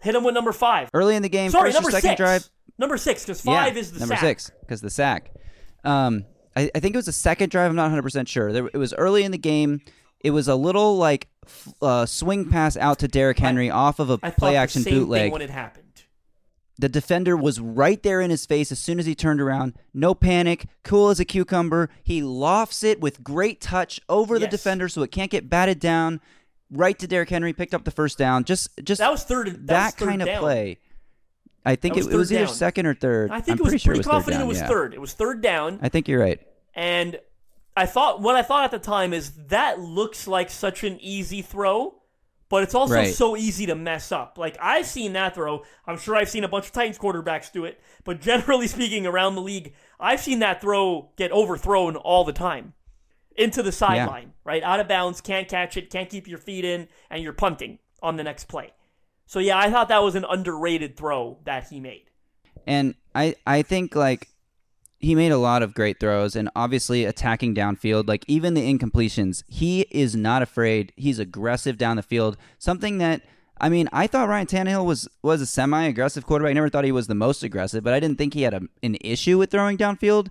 Hit 0.00 0.14
him 0.14 0.24
with 0.24 0.34
number 0.34 0.52
five. 0.52 0.88
Early 0.94 1.14
in 1.16 1.22
the 1.22 1.28
game, 1.28 1.50
Sorry, 1.50 1.72
number 1.72 1.90
second 1.90 2.10
six. 2.10 2.16
drive. 2.18 2.48
Number 2.78 2.96
six, 2.96 3.22
because 3.24 3.40
five 3.42 3.74
yeah, 3.74 3.80
is 3.80 3.92
the 3.92 4.00
number 4.00 4.14
sack. 4.14 4.22
six 4.24 4.50
because 4.60 4.80
the 4.80 4.88
sack. 4.90 5.30
Um, 5.84 6.24
I, 6.56 6.70
I 6.74 6.80
think 6.80 6.94
it 6.94 6.98
was 6.98 7.06
the 7.06 7.12
second 7.12 7.50
drive. 7.50 7.68
I'm 7.70 7.76
not 7.76 7.84
100 7.84 8.02
percent 8.02 8.28
sure. 8.28 8.52
There, 8.52 8.66
it 8.72 8.78
was 8.78 8.94
early 8.94 9.22
in 9.24 9.32
the 9.32 9.38
game. 9.38 9.82
It 10.20 10.30
was 10.30 10.48
a 10.48 10.54
little 10.54 10.96
like 10.96 11.28
uh, 11.82 12.06
swing 12.06 12.48
pass 12.48 12.76
out 12.76 12.98
to 13.00 13.08
Derrick 13.08 13.38
Henry 13.38 13.70
off 13.70 13.98
of 13.98 14.10
a 14.10 14.18
I 14.22 14.30
play 14.30 14.56
action 14.56 14.82
bootleg. 14.82 15.32
when 15.32 15.42
it 15.42 15.50
happened. 15.50 15.86
The 16.80 16.88
defender 16.88 17.36
was 17.36 17.60
right 17.60 18.02
there 18.02 18.22
in 18.22 18.30
his 18.30 18.46
face 18.46 18.72
as 18.72 18.78
soon 18.78 18.98
as 18.98 19.04
he 19.04 19.14
turned 19.14 19.38
around. 19.38 19.74
No 19.92 20.14
panic, 20.14 20.66
cool 20.82 21.10
as 21.10 21.20
a 21.20 21.26
cucumber. 21.26 21.90
He 22.02 22.22
lofts 22.22 22.82
it 22.82 23.00
with 23.00 23.22
great 23.22 23.60
touch 23.60 24.00
over 24.08 24.38
the 24.38 24.46
defender 24.46 24.88
so 24.88 25.02
it 25.02 25.12
can't 25.12 25.30
get 25.30 25.50
batted 25.50 25.78
down. 25.78 26.22
Right 26.70 26.98
to 26.98 27.06
Derrick 27.06 27.28
Henry, 27.28 27.52
picked 27.52 27.74
up 27.74 27.84
the 27.84 27.90
first 27.90 28.16
down. 28.16 28.44
Just, 28.44 28.70
just 28.82 29.00
That 29.00 29.10
was 29.10 29.24
third. 29.24 29.48
That, 29.48 29.66
that 29.66 29.84
was 29.84 29.94
third 29.94 30.08
kind 30.08 30.22
of 30.22 30.38
play. 30.38 30.78
I 31.66 31.76
think 31.76 31.96
was 31.96 32.06
it, 32.06 32.14
it 32.14 32.16
was 32.16 32.32
either 32.32 32.46
down. 32.46 32.54
second 32.54 32.86
or 32.86 32.94
third. 32.94 33.30
I 33.30 33.40
think 33.40 33.56
I'm 33.56 33.58
it 33.58 33.64
was 33.64 33.70
pretty 33.72 33.78
sure 33.78 33.90
pretty 33.90 33.98
it 33.98 33.98
was 33.98 34.06
third 34.06 34.10
confident 34.12 34.40
down, 34.40 34.46
it 34.46 34.48
was 34.48 34.58
yeah. 34.60 34.68
third. 34.68 34.94
It 34.94 35.00
was 35.00 35.12
third 35.12 35.40
down, 35.42 35.78
I 35.82 35.90
think 35.90 36.08
you're 36.08 36.20
right. 36.20 36.40
and 36.74 37.20
I 37.76 37.86
thought 37.86 38.22
what 38.22 38.36
I 38.36 38.42
thought 38.42 38.64
at 38.64 38.70
the 38.70 38.78
time 38.78 39.12
is 39.12 39.32
that 39.48 39.78
looks 39.80 40.26
like 40.26 40.48
such 40.48 40.82
an 40.84 40.98
easy 41.00 41.42
throw, 41.42 41.99
but 42.50 42.62
it's 42.62 42.74
also 42.74 42.96
Right. 42.96 43.14
so 43.14 43.34
easy 43.36 43.64
to 43.66 43.74
mess 43.74 44.12
up. 44.12 44.36
Like 44.36 44.58
I've 44.60 44.86
seen 44.86 45.14
that 45.14 45.34
throw. 45.34 45.62
I'm 45.86 45.96
sure 45.96 46.16
I've 46.16 46.28
seen 46.28 46.44
a 46.44 46.48
bunch 46.48 46.66
of 46.66 46.72
Titans 46.72 46.98
quarterbacks 46.98 47.50
do 47.50 47.64
it, 47.64 47.80
but 48.04 48.20
generally 48.30 48.66
speaking, 48.66 49.06
around 49.06 49.34
the 49.36 49.40
league, 49.40 49.72
I've 49.98 50.20
seen 50.20 50.40
that 50.40 50.60
throw 50.60 51.10
get 51.16 51.32
overthrown 51.32 51.96
all 51.96 52.24
the 52.24 52.34
time 52.34 52.74
into 53.36 53.62
the 53.62 53.72
sideline, 53.72 54.34
right 54.44 54.62
out 54.62 54.80
of 54.80 54.88
bounds, 54.88 55.22
can't 55.22 55.48
catch 55.48 55.78
it, 55.78 55.88
can't 55.88 56.10
keep 56.10 56.28
your 56.28 56.36
feet 56.38 56.64
in, 56.64 56.88
and 57.08 57.22
you're 57.22 57.32
punting 57.32 57.78
on 58.02 58.16
the 58.16 58.24
next 58.24 58.44
play. 58.48 58.72
So 59.24 59.38
yeah, 59.38 59.56
I 59.56 59.70
thought 59.70 59.88
that 59.88 60.02
was 60.02 60.16
an 60.16 60.26
underrated 60.28 60.96
throw 60.96 61.38
that 61.44 61.68
he 61.68 61.80
made. 61.80 62.10
And 62.66 62.96
I, 63.14 63.36
I 63.46 63.62
think 63.62 63.94
like 63.94 64.28
he 65.00 65.14
made 65.14 65.32
a 65.32 65.38
lot 65.38 65.62
of 65.62 65.74
great 65.74 65.98
throws 65.98 66.36
and 66.36 66.50
obviously 66.54 67.06
attacking 67.06 67.54
downfield, 67.54 68.06
like 68.06 68.24
even 68.28 68.52
the 68.54 68.72
incompletions, 68.72 69.42
he 69.48 69.82
is 69.90 70.14
not 70.14 70.42
afraid. 70.42 70.92
He's 70.94 71.18
aggressive 71.18 71.78
down 71.78 71.96
the 71.96 72.02
field. 72.02 72.36
Something 72.58 72.98
that 72.98 73.22
I 73.62 73.68
mean, 73.68 73.88
I 73.92 74.06
thought 74.06 74.28
Ryan 74.28 74.46
Tannehill 74.46 74.86
was 74.86 75.08
was 75.22 75.40
a 75.40 75.46
semi-aggressive 75.46 76.24
quarterback. 76.26 76.50
I 76.50 76.54
never 76.54 76.68
thought 76.68 76.84
he 76.84 76.92
was 76.92 77.06
the 77.06 77.14
most 77.14 77.42
aggressive, 77.42 77.82
but 77.82 77.94
I 77.94 78.00
didn't 78.00 78.18
think 78.18 78.34
he 78.34 78.42
had 78.42 78.54
a, 78.54 78.62
an 78.82 78.96
issue 79.00 79.38
with 79.38 79.50
throwing 79.50 79.76
downfield. 79.76 80.28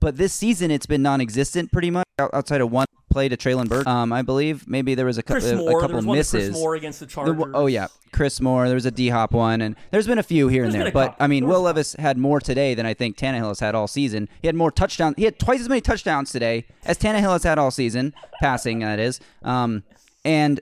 But 0.00 0.16
this 0.16 0.34
season, 0.34 0.70
it's 0.70 0.86
been 0.86 1.02
non-existent 1.02 1.72
pretty 1.72 1.90
much 1.90 2.06
outside 2.18 2.60
of 2.60 2.70
one 2.70 2.86
play 3.16 3.30
to 3.30 3.36
Treylon 3.36 3.66
Burke. 3.66 3.86
Um, 3.86 4.12
I 4.12 4.20
believe 4.20 4.68
maybe 4.68 4.94
there 4.94 5.06
was 5.06 5.16
a, 5.16 5.22
cou- 5.22 5.34
Chris 5.34 5.50
a, 5.50 5.56
Moore, 5.56 5.68
a 5.70 5.72
there 5.72 5.80
couple 5.80 5.96
was 5.96 6.04
one 6.04 6.16
to 6.16 6.18
misses. 6.20 6.48
Chris 6.50 6.52
Moore 6.60 6.74
against 6.74 7.00
the 7.00 7.06
The 7.06 7.12
Chargers. 7.12 7.34
w- 7.38 7.52
oh 7.56 7.64
yeah, 7.66 7.86
Chris 8.12 8.42
Moore. 8.42 8.66
There 8.66 8.74
was 8.74 8.84
a 8.84 8.90
D 8.90 9.08
Hop 9.08 9.32
one, 9.32 9.62
and 9.62 9.74
there's 9.90 10.06
been 10.06 10.18
a 10.18 10.22
few 10.22 10.48
here 10.48 10.64
and 10.64 10.74
there. 10.74 10.90
But 10.92 11.12
couple. 11.12 11.24
I 11.24 11.26
mean, 11.28 11.46
Will. 11.46 11.62
Levis 11.62 11.94
had 11.94 12.18
more 12.18 12.40
today 12.40 12.74
than 12.74 12.84
I 12.84 12.92
think 12.92 13.16
Tannehill 13.16 13.48
has 13.48 13.60
had 13.60 13.74
all 13.74 13.88
season. 13.88 14.28
He 14.42 14.48
had 14.48 14.54
more 14.54 14.70
touchdowns. 14.70 15.14
He 15.16 15.24
had 15.24 15.38
twice 15.38 15.60
as 15.60 15.68
many 15.70 15.80
touchdowns 15.80 16.30
today 16.30 16.66
as 16.84 16.98
Tannehill 16.98 17.32
has 17.32 17.42
had 17.44 17.58
all 17.58 17.70
season, 17.70 18.12
passing 18.40 18.80
that 18.80 18.98
is. 18.98 19.18
Um, 19.42 19.82
and 20.24 20.60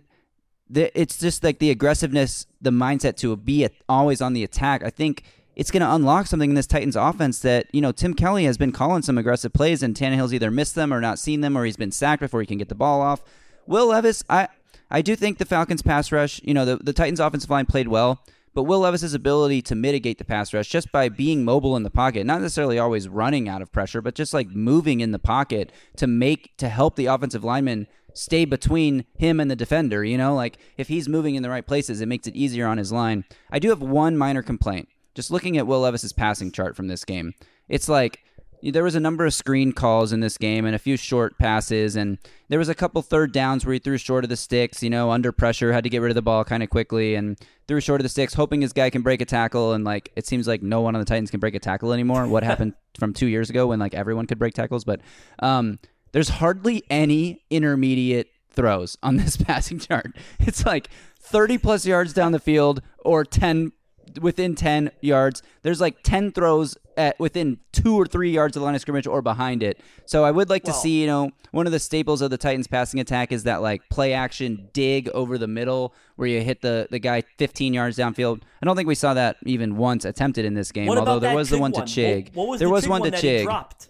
the, 0.71 0.97
it's 0.99 1.19
just 1.19 1.43
like 1.43 1.59
the 1.59 1.71
aggressiveness, 1.71 2.47
the 2.61 2.71
mindset 2.71 3.17
to 3.17 3.37
be 3.37 3.65
at, 3.65 3.73
always 3.89 4.21
on 4.23 4.33
the 4.33 4.45
attack. 4.45 4.85
I 4.85 4.91
think 4.91 5.25
it's 5.57 5.71
going 5.71 5.83
to 5.83 5.95
unlock 5.95 6.27
something 6.27 6.51
in 6.51 6.57
this 6.57 6.67
Titans 6.67 6.97
offense 6.97 7.41
that 7.41 7.67
you 7.73 7.81
know 7.81 7.93
Tim 7.93 8.15
Kelly 8.15 8.45
has 8.45 8.59
been 8.59 8.73
calling 8.73 9.03
some 9.03 9.19
aggressive 9.19 9.53
plays, 9.53 9.83
and 9.83 9.95
Tannehill's 9.95 10.35
either 10.35 10.51
missed 10.51 10.75
them 10.75 10.93
or 10.93 11.01
not 11.01 11.19
seen 11.19 11.41
them, 11.41 11.57
or 11.57 11.65
he's 11.65 11.77
been 11.77 11.93
sacked 11.93 12.21
before 12.21 12.41
he 12.41 12.47
can 12.47 12.59
get 12.59 12.69
the 12.69 12.75
ball 12.75 13.01
off. 13.01 13.23
Will 13.67 13.87
Levis, 13.87 14.25
I 14.29 14.49
I 14.91 15.03
do 15.03 15.17
think 15.17 15.39
the 15.39 15.45
Falcons 15.45 15.83
pass 15.83 16.13
rush, 16.13 16.41
you 16.45 16.55
know, 16.55 16.65
the, 16.65 16.77
the 16.77 16.93
Titans 16.93 17.21
offensive 17.21 17.51
line 17.51 17.67
played 17.67 17.89
well, 17.89 18.23
but 18.55 18.65
Will 18.65 18.81
Levis's 18.81 19.15
ability 19.15 19.63
to 19.63 19.75
mitigate 19.75 20.19
the 20.19 20.25
pass 20.25 20.55
rush 20.55 20.69
just 20.69 20.93
by 20.93 21.09
being 21.09 21.45
mobile 21.45 21.77
in 21.77 21.83
the 21.83 21.91
pocket, 21.91 22.27
not 22.27 22.41
necessarily 22.41 22.79
always 22.79 23.09
running 23.09 23.49
out 23.49 23.63
of 23.63 23.73
pressure, 23.73 24.01
but 24.01 24.15
just 24.15 24.35
like 24.35 24.49
moving 24.51 25.01
in 25.01 25.11
the 25.11 25.19
pocket 25.19 25.73
to 25.97 26.07
make 26.07 26.57
to 26.59 26.69
help 26.69 26.97
the 26.97 27.07
offensive 27.07 27.43
lineman 27.43 27.87
stay 28.13 28.45
between 28.45 29.05
him 29.17 29.41
and 29.41 29.51
the 29.51 29.57
defender, 29.57 30.05
you 30.05 30.17
know, 30.17 30.35
like 30.35 30.59
if 30.77 30.87
he's 30.87 31.09
moving 31.09 31.35
in 31.35 31.43
the 31.43 31.51
right 31.51 31.67
places, 31.67 32.01
it 32.01 32.07
makes 32.07 32.29
it 32.29 32.37
easier 32.37 32.67
on 32.67 32.79
his 32.79 32.93
line. 32.93 33.25
I 33.51 33.59
do 33.59 33.71
have 33.71 33.83
one 33.83 34.17
minor 34.17 34.43
complaint. 34.43 34.89
Just 35.15 35.31
looking 35.31 35.57
at 35.57 35.67
Will 35.67 35.81
Levis's 35.81 36.13
passing 36.13 36.51
chart 36.51 36.77
from 36.77 36.89
this 36.89 37.05
game, 37.05 37.35
it's 37.69 37.89
like 37.89 38.25
there 38.73 38.85
was 38.85 38.95
a 38.95 39.01
number 39.01 39.27
of 39.27 39.35
screen 39.35 39.73
calls 39.73 40.13
in 40.13 40.21
this 40.21 40.39
game 40.39 40.65
and 40.65 40.75
a 40.75 40.79
few 40.79 40.97
short 40.97 41.39
passes 41.39 41.97
and 41.97 42.19
there 42.49 42.59
was 42.59 42.69
a 42.69 42.75
couple 42.75 43.03
third 43.03 43.33
downs 43.33 43.65
where 43.67 43.75
he 43.75 43.79
threw 43.79 43.99
short 43.99 44.25
of 44.25 44.31
the 44.31 44.37
sticks 44.37 44.83
you 44.83 44.89
know 44.89 45.11
under 45.11 45.33
pressure 45.33 45.73
had 45.73 45.85
to 45.85 45.91
get 45.91 46.01
rid 46.01 46.11
of 46.11 46.15
the 46.15 46.23
ball 46.23 46.45
kind 46.45 46.63
of 46.63 46.71
quickly 46.71 47.15
and 47.15 47.39
threw 47.69 47.81
short 47.81 48.01
of 48.01 48.05
the 48.05 48.09
sticks 48.09 48.35
hoping 48.35 48.63
his 48.63 48.73
guy 48.73 48.89
can 48.89 49.03
break 49.03 49.21
a 49.21 49.25
tackle 49.25 49.73
and 49.73 49.85
like 49.85 50.11
it 50.17 50.27
seems 50.27 50.49
like 50.49 50.63
no 50.63 50.81
one 50.81 50.95
on 50.95 51.01
the 51.01 51.05
titans 51.05 51.31
can 51.31 51.41
break 51.41 51.55
a 51.55 51.59
tackle 51.59 51.93
anymore. 51.93 52.27
What 52.27 52.43
happened 52.45 52.75
from 52.99 53.13
two 53.13 53.27
years 53.27 53.51
ago 53.51 53.67
when 53.67 53.79
like 53.79 53.95
everyone 53.95 54.27
could 54.27 54.39
break 54.39 54.55
tackles? 54.55 54.85
But 54.85 55.01
um 55.41 55.79
there's 56.13 56.29
hardly 56.29 56.85
any 56.89 57.43
intermediate 57.51 58.29
throws 58.51 58.97
on 59.03 59.17
this 59.17 59.37
passing 59.39 59.79
chart. 59.79 60.17
It's 60.41 60.65
like 60.65 60.89
30 61.21 61.59
plus 61.59 61.85
yards 61.85 62.13
down 62.13 62.33
the 62.33 62.39
field 62.39 62.83
or 63.05 63.25
10 63.25 63.73
within 64.21 64.55
10 64.55 64.91
yards. 65.01 65.43
There's 65.63 65.81
like 65.81 66.03
10 66.03 66.33
throws 66.33 66.77
at 66.97 67.19
within 67.19 67.59
2 67.73 67.99
or 68.01 68.07
3 68.07 68.31
yards 68.31 68.57
of 68.57 68.61
the 68.61 68.65
line 68.67 68.75
of 68.75 68.81
scrimmage 68.81 69.07
or 69.07 69.21
behind 69.23 69.63
it. 69.63 69.81
So 70.07 70.25
I 70.25 70.31
would 70.31 70.49
like 70.49 70.63
to 70.65 70.71
Well- 70.71 70.81
see, 70.81 71.01
you 71.01 71.07
know, 71.07 71.31
one 71.51 71.67
of 71.67 71.73
the 71.73 71.79
staples 71.81 72.21
of 72.23 72.31
the 72.31 72.39
Titans 72.39 72.67
passing 72.67 73.01
attack 73.01 73.33
is 73.33 73.45
that 73.45 73.63
like 73.63 73.83
play 73.91 74.13
action 74.13 74.69
dig 74.73 75.09
over 75.11 75.39
the 75.39 75.47
middle 75.49 75.95
where 76.17 76.29
you 76.29 76.41
hit 76.41 76.61
the 76.63 76.87
the 76.91 76.99
guy 76.99 77.23
15 77.39 77.75
yards 77.75 77.97
downfield. 77.99 78.41
I 78.63 78.67
don't 78.67 78.77
think 78.77 78.89
we 78.89 78.95
saw 78.95 79.15
that 79.15 79.37
even 79.45 79.77
once 79.77 80.05
attempted 80.05 80.45
in 80.45 80.55
this 80.55 80.71
game, 80.73 80.87
What 80.87 80.99
although 80.99 81.19
there 81.19 81.35
was 81.35 81.51
the 81.51 81.57
Chig 81.57 81.61
one 81.61 81.73
to 81.73 81.81
Chig. 81.83 82.35
What, 82.35 82.49
was 82.49 82.59
there 82.61 82.69
the 82.69 82.73
was 82.73 82.89
one 82.89 83.01
one 83.01 83.13
to 83.13 83.17
Chig. 83.19 83.45
dropped? 83.45 83.89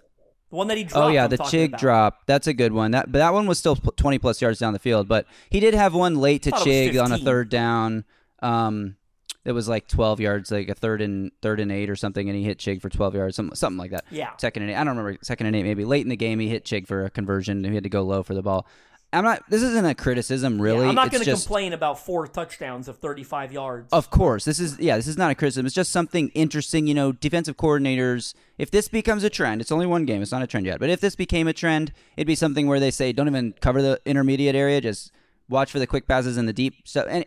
The 0.51 0.57
one 0.57 0.69
that 0.69 0.77
he 0.79 0.85
dropped. 0.85 1.05
Oh 1.05 1.09
yeah, 1.09 1.25
I'm 1.25 1.31
the 1.31 1.39
Chig 1.39 1.69
about. 1.69 1.81
drop. 1.81 2.19
That's 2.27 2.47
a 2.47 2.53
good 2.55 2.73
one. 2.73 2.93
That 2.93 3.11
but 3.11 3.19
that 3.19 3.33
one 3.33 3.47
was 3.47 3.59
still 3.59 3.77
20 3.77 4.19
plus 4.19 4.41
yards 4.41 4.59
down 4.59 4.73
the 4.73 4.79
field, 4.79 5.09
but 5.09 5.27
he 5.51 5.59
did 5.61 5.75
have 5.75 5.95
one 5.95 6.17
late 6.17 6.43
to 6.45 6.51
Thought 6.51 6.67
it 6.67 6.95
was 6.95 6.97
Chig 6.97 7.05
on 7.05 7.13
a 7.13 7.19
third 7.19 7.49
down. 7.51 8.05
Um 8.41 8.97
it 9.45 9.53
was 9.53 9.69
like 9.69 9.89
12 9.89 10.21
yards, 10.21 10.51
like 10.51 10.69
a 10.69 10.75
third 10.75 11.03
and 11.03 11.33
third 11.43 11.61
and 11.61 11.71
8 11.71 11.91
or 11.91 11.97
something 11.97 12.29
and 12.29 12.37
he 12.37 12.45
hit 12.45 12.59
Chig 12.59 12.81
for 12.81 12.89
12 12.89 13.15
yards, 13.15 13.37
something 13.37 13.55
something 13.55 13.79
like 13.79 13.91
that. 13.91 14.05
Yeah. 14.11 14.31
Second 14.39 14.63
and 14.63 14.73
8. 14.73 14.75
I 14.75 14.85
don't 14.85 14.97
remember 14.97 15.19
second 15.23 15.47
and 15.47 15.57
8 15.57 15.63
maybe. 15.63 15.85
Late 15.85 16.03
in 16.03 16.09
the 16.09 16.17
game 16.17 16.39
he 16.39 16.49
hit 16.49 16.65
Chig 16.65 16.87
for 16.87 17.05
a 17.05 17.11
conversion. 17.11 17.63
He 17.65 17.75
had 17.75 17.85
to 17.85 17.91
go 17.91 18.03
low 18.03 18.23
for 18.23 18.35
the 18.35 18.43
ball. 18.43 18.67
I'm 19.15 19.25
not. 19.25 19.49
This 19.49 19.63
isn't 19.63 19.85
a 19.85 19.95
criticism, 19.95 20.61
really. 20.61 20.83
Yeah, 20.83 20.89
I'm 20.89 20.95
not 20.95 21.11
going 21.11 21.23
to 21.23 21.31
complain 21.31 21.73
about 21.73 22.01
four 22.01 22.27
touchdowns 22.27 22.89
of 22.89 22.99
35 22.99 23.53
yards. 23.53 23.93
Of 23.93 24.11
course, 24.11 24.45
this 24.45 24.59
is 24.59 24.79
yeah, 24.81 24.97
this 24.97 25.07
is 25.07 25.17
not 25.17 25.31
a 25.31 25.35
criticism. 25.35 25.67
It's 25.67 25.75
just 25.75 25.93
something 25.93 26.31
interesting. 26.31 26.87
You 26.87 26.95
know, 26.95 27.13
defensive 27.13 27.57
coordinators. 27.57 28.35
If 28.59 28.71
this 28.71 28.89
becomes 28.89 29.23
a 29.25 29.31
trend, 29.31 29.61
it's 29.61 29.71
only 29.71 29.87
one 29.87 30.05
game. 30.05 30.21
It's 30.21 30.33
not 30.33 30.43
a 30.43 30.47
trend 30.47 30.67
yet. 30.67 30.81
But 30.81 30.91
if 30.91 31.01
this 31.01 31.15
became 31.15 31.47
a 31.47 31.53
trend, 31.53 31.93
it'd 32.17 32.27
be 32.27 32.35
something 32.35 32.67
where 32.67 32.81
they 32.81 32.91
say, 32.91 33.13
don't 33.13 33.29
even 33.29 33.55
cover 33.61 33.81
the 33.83 34.01
intermediate 34.05 34.57
area. 34.57 34.81
Just 34.81 35.13
watch 35.49 35.71
for 35.71 35.79
the 35.79 35.87
quick 35.87 36.09
passes 36.09 36.37
and 36.37 36.49
the 36.49 36.53
deep 36.53 36.87
stuff. 36.87 37.07
And 37.09 37.25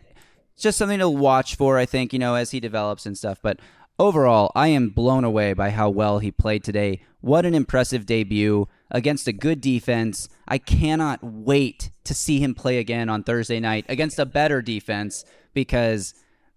it's 0.58 0.64
just 0.64 0.78
something 0.78 0.98
to 0.98 1.08
watch 1.08 1.54
for. 1.54 1.78
I 1.78 1.86
think 1.86 2.12
you 2.12 2.18
know 2.18 2.34
as 2.34 2.50
he 2.50 2.58
develops 2.58 3.06
and 3.06 3.16
stuff. 3.16 3.38
But 3.40 3.60
overall, 3.96 4.50
I 4.56 4.66
am 4.66 4.88
blown 4.88 5.22
away 5.22 5.52
by 5.52 5.70
how 5.70 5.88
well 5.88 6.18
he 6.18 6.32
played 6.32 6.64
today. 6.64 7.02
What 7.20 7.46
an 7.46 7.54
impressive 7.54 8.06
debut 8.06 8.66
against 8.90 9.28
a 9.28 9.32
good 9.32 9.60
defense. 9.60 10.28
I 10.48 10.58
cannot 10.58 11.20
wait 11.22 11.92
to 12.02 12.12
see 12.12 12.40
him 12.40 12.56
play 12.56 12.78
again 12.78 13.08
on 13.08 13.22
Thursday 13.22 13.60
night 13.60 13.84
against 13.88 14.18
a 14.18 14.26
better 14.26 14.60
defense 14.60 15.24
because 15.54 16.12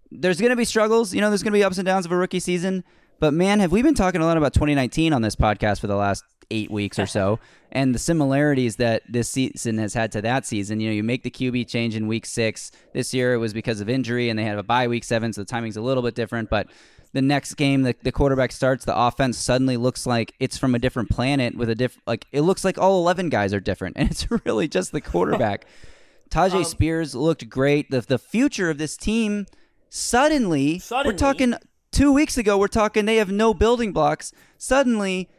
there's 0.10 0.40
going 0.40 0.50
to 0.50 0.56
be 0.56 0.66
struggles. 0.66 1.14
You 1.14 1.22
know, 1.22 1.30
there's 1.30 1.44
going 1.44 1.54
to 1.54 1.60
be 1.60 1.64
ups 1.64 1.78
and 1.78 1.86
downs 1.86 2.08
of 2.08 2.12
a 2.12 2.18
rookie 2.18 2.40
season. 2.40 2.84
But 3.20 3.36
man, 3.36 3.60
have 3.60 3.72
we 3.72 3.84
been 3.84 3.94
talking 3.94 4.20
a 4.20 4.26
lot 4.26 4.36
about 4.36 4.56
2019 4.56 5.14
on 5.14 5.22
this 5.22 5.36
podcast 5.36 5.80
for 5.80 5.86
the 5.86 5.96
last 5.96 6.24
eight 6.50 6.72
weeks 6.72 6.98
or 6.98 7.06
so, 7.06 7.40
and 7.72 7.94
the 7.94 8.00
similarities 8.00 8.78
that 8.78 9.04
this 9.08 9.30
season 9.30 9.78
has 9.78 9.94
had 9.94 10.12
to 10.14 10.22
that 10.22 10.46
season. 10.46 10.80
You 10.80 10.90
know, 10.90 10.94
you 10.96 11.04
make 11.04 11.24
the 11.24 11.32
QB 11.32 11.68
change 11.68 11.96
in 11.96 12.08
week 12.08 12.26
six. 12.26 12.72
This 12.94 13.14
year 13.14 13.34
it 13.34 13.38
was 13.38 13.54
because 13.54 13.82
of 13.82 13.90
injury, 13.90 14.30
and 14.30 14.40
they 14.40 14.44
had 14.44 14.58
a 14.58 14.64
bye 14.64 14.88
week 14.88 15.04
seven, 15.04 15.32
so 15.34 15.42
the 15.42 15.46
timing's 15.46 15.78
a 15.78 15.82
little 15.82 16.04
bit 16.04 16.16
different. 16.16 16.50
But 16.50 16.68
the 17.14 17.22
next 17.22 17.56
game, 17.56 17.82
the, 17.82 17.94
the 18.04 18.12
quarterback 18.12 18.52
starts, 18.54 18.86
the 18.86 18.98
offense 18.98 19.38
suddenly 19.38 19.76
looks 19.78 20.06
like 20.06 20.34
it's 20.40 20.58
from 20.58 20.74
a 20.76 20.80
different 20.80 21.10
planet 21.10 21.56
with 21.58 21.70
a 21.70 21.76
different, 21.76 22.08
like, 22.08 22.26
it 22.32 22.42
looks 22.42 22.64
like 22.64 22.78
all 22.78 23.00
11 23.02 23.28
guys 23.30 23.54
are 23.54 23.60
different, 23.60 23.96
and 24.00 24.10
it's 24.10 24.28
really 24.46 24.68
just 24.68 24.92
the 24.94 25.02
quarterback. 25.02 25.66
Tyjae 26.30 26.54
Um, 26.56 26.64
Spears 26.64 27.14
looked 27.14 27.50
great. 27.50 27.92
The, 27.92 28.00
the 28.00 28.18
future 28.18 28.70
of 28.70 28.78
this 28.78 28.96
team, 28.96 29.46
suddenly, 29.90 30.80
Suddenly. 30.80 31.14
we're 31.14 31.18
talking 31.18 31.54
two 31.92 32.14
weeks 32.14 32.38
ago, 32.38 32.58
we're 32.58 32.68
talking 32.70 33.06
they 33.06 33.18
have 33.18 33.32
no 33.32 33.54
building 33.54 33.92
blocks. 33.92 34.32
Suddenly, 34.58 35.30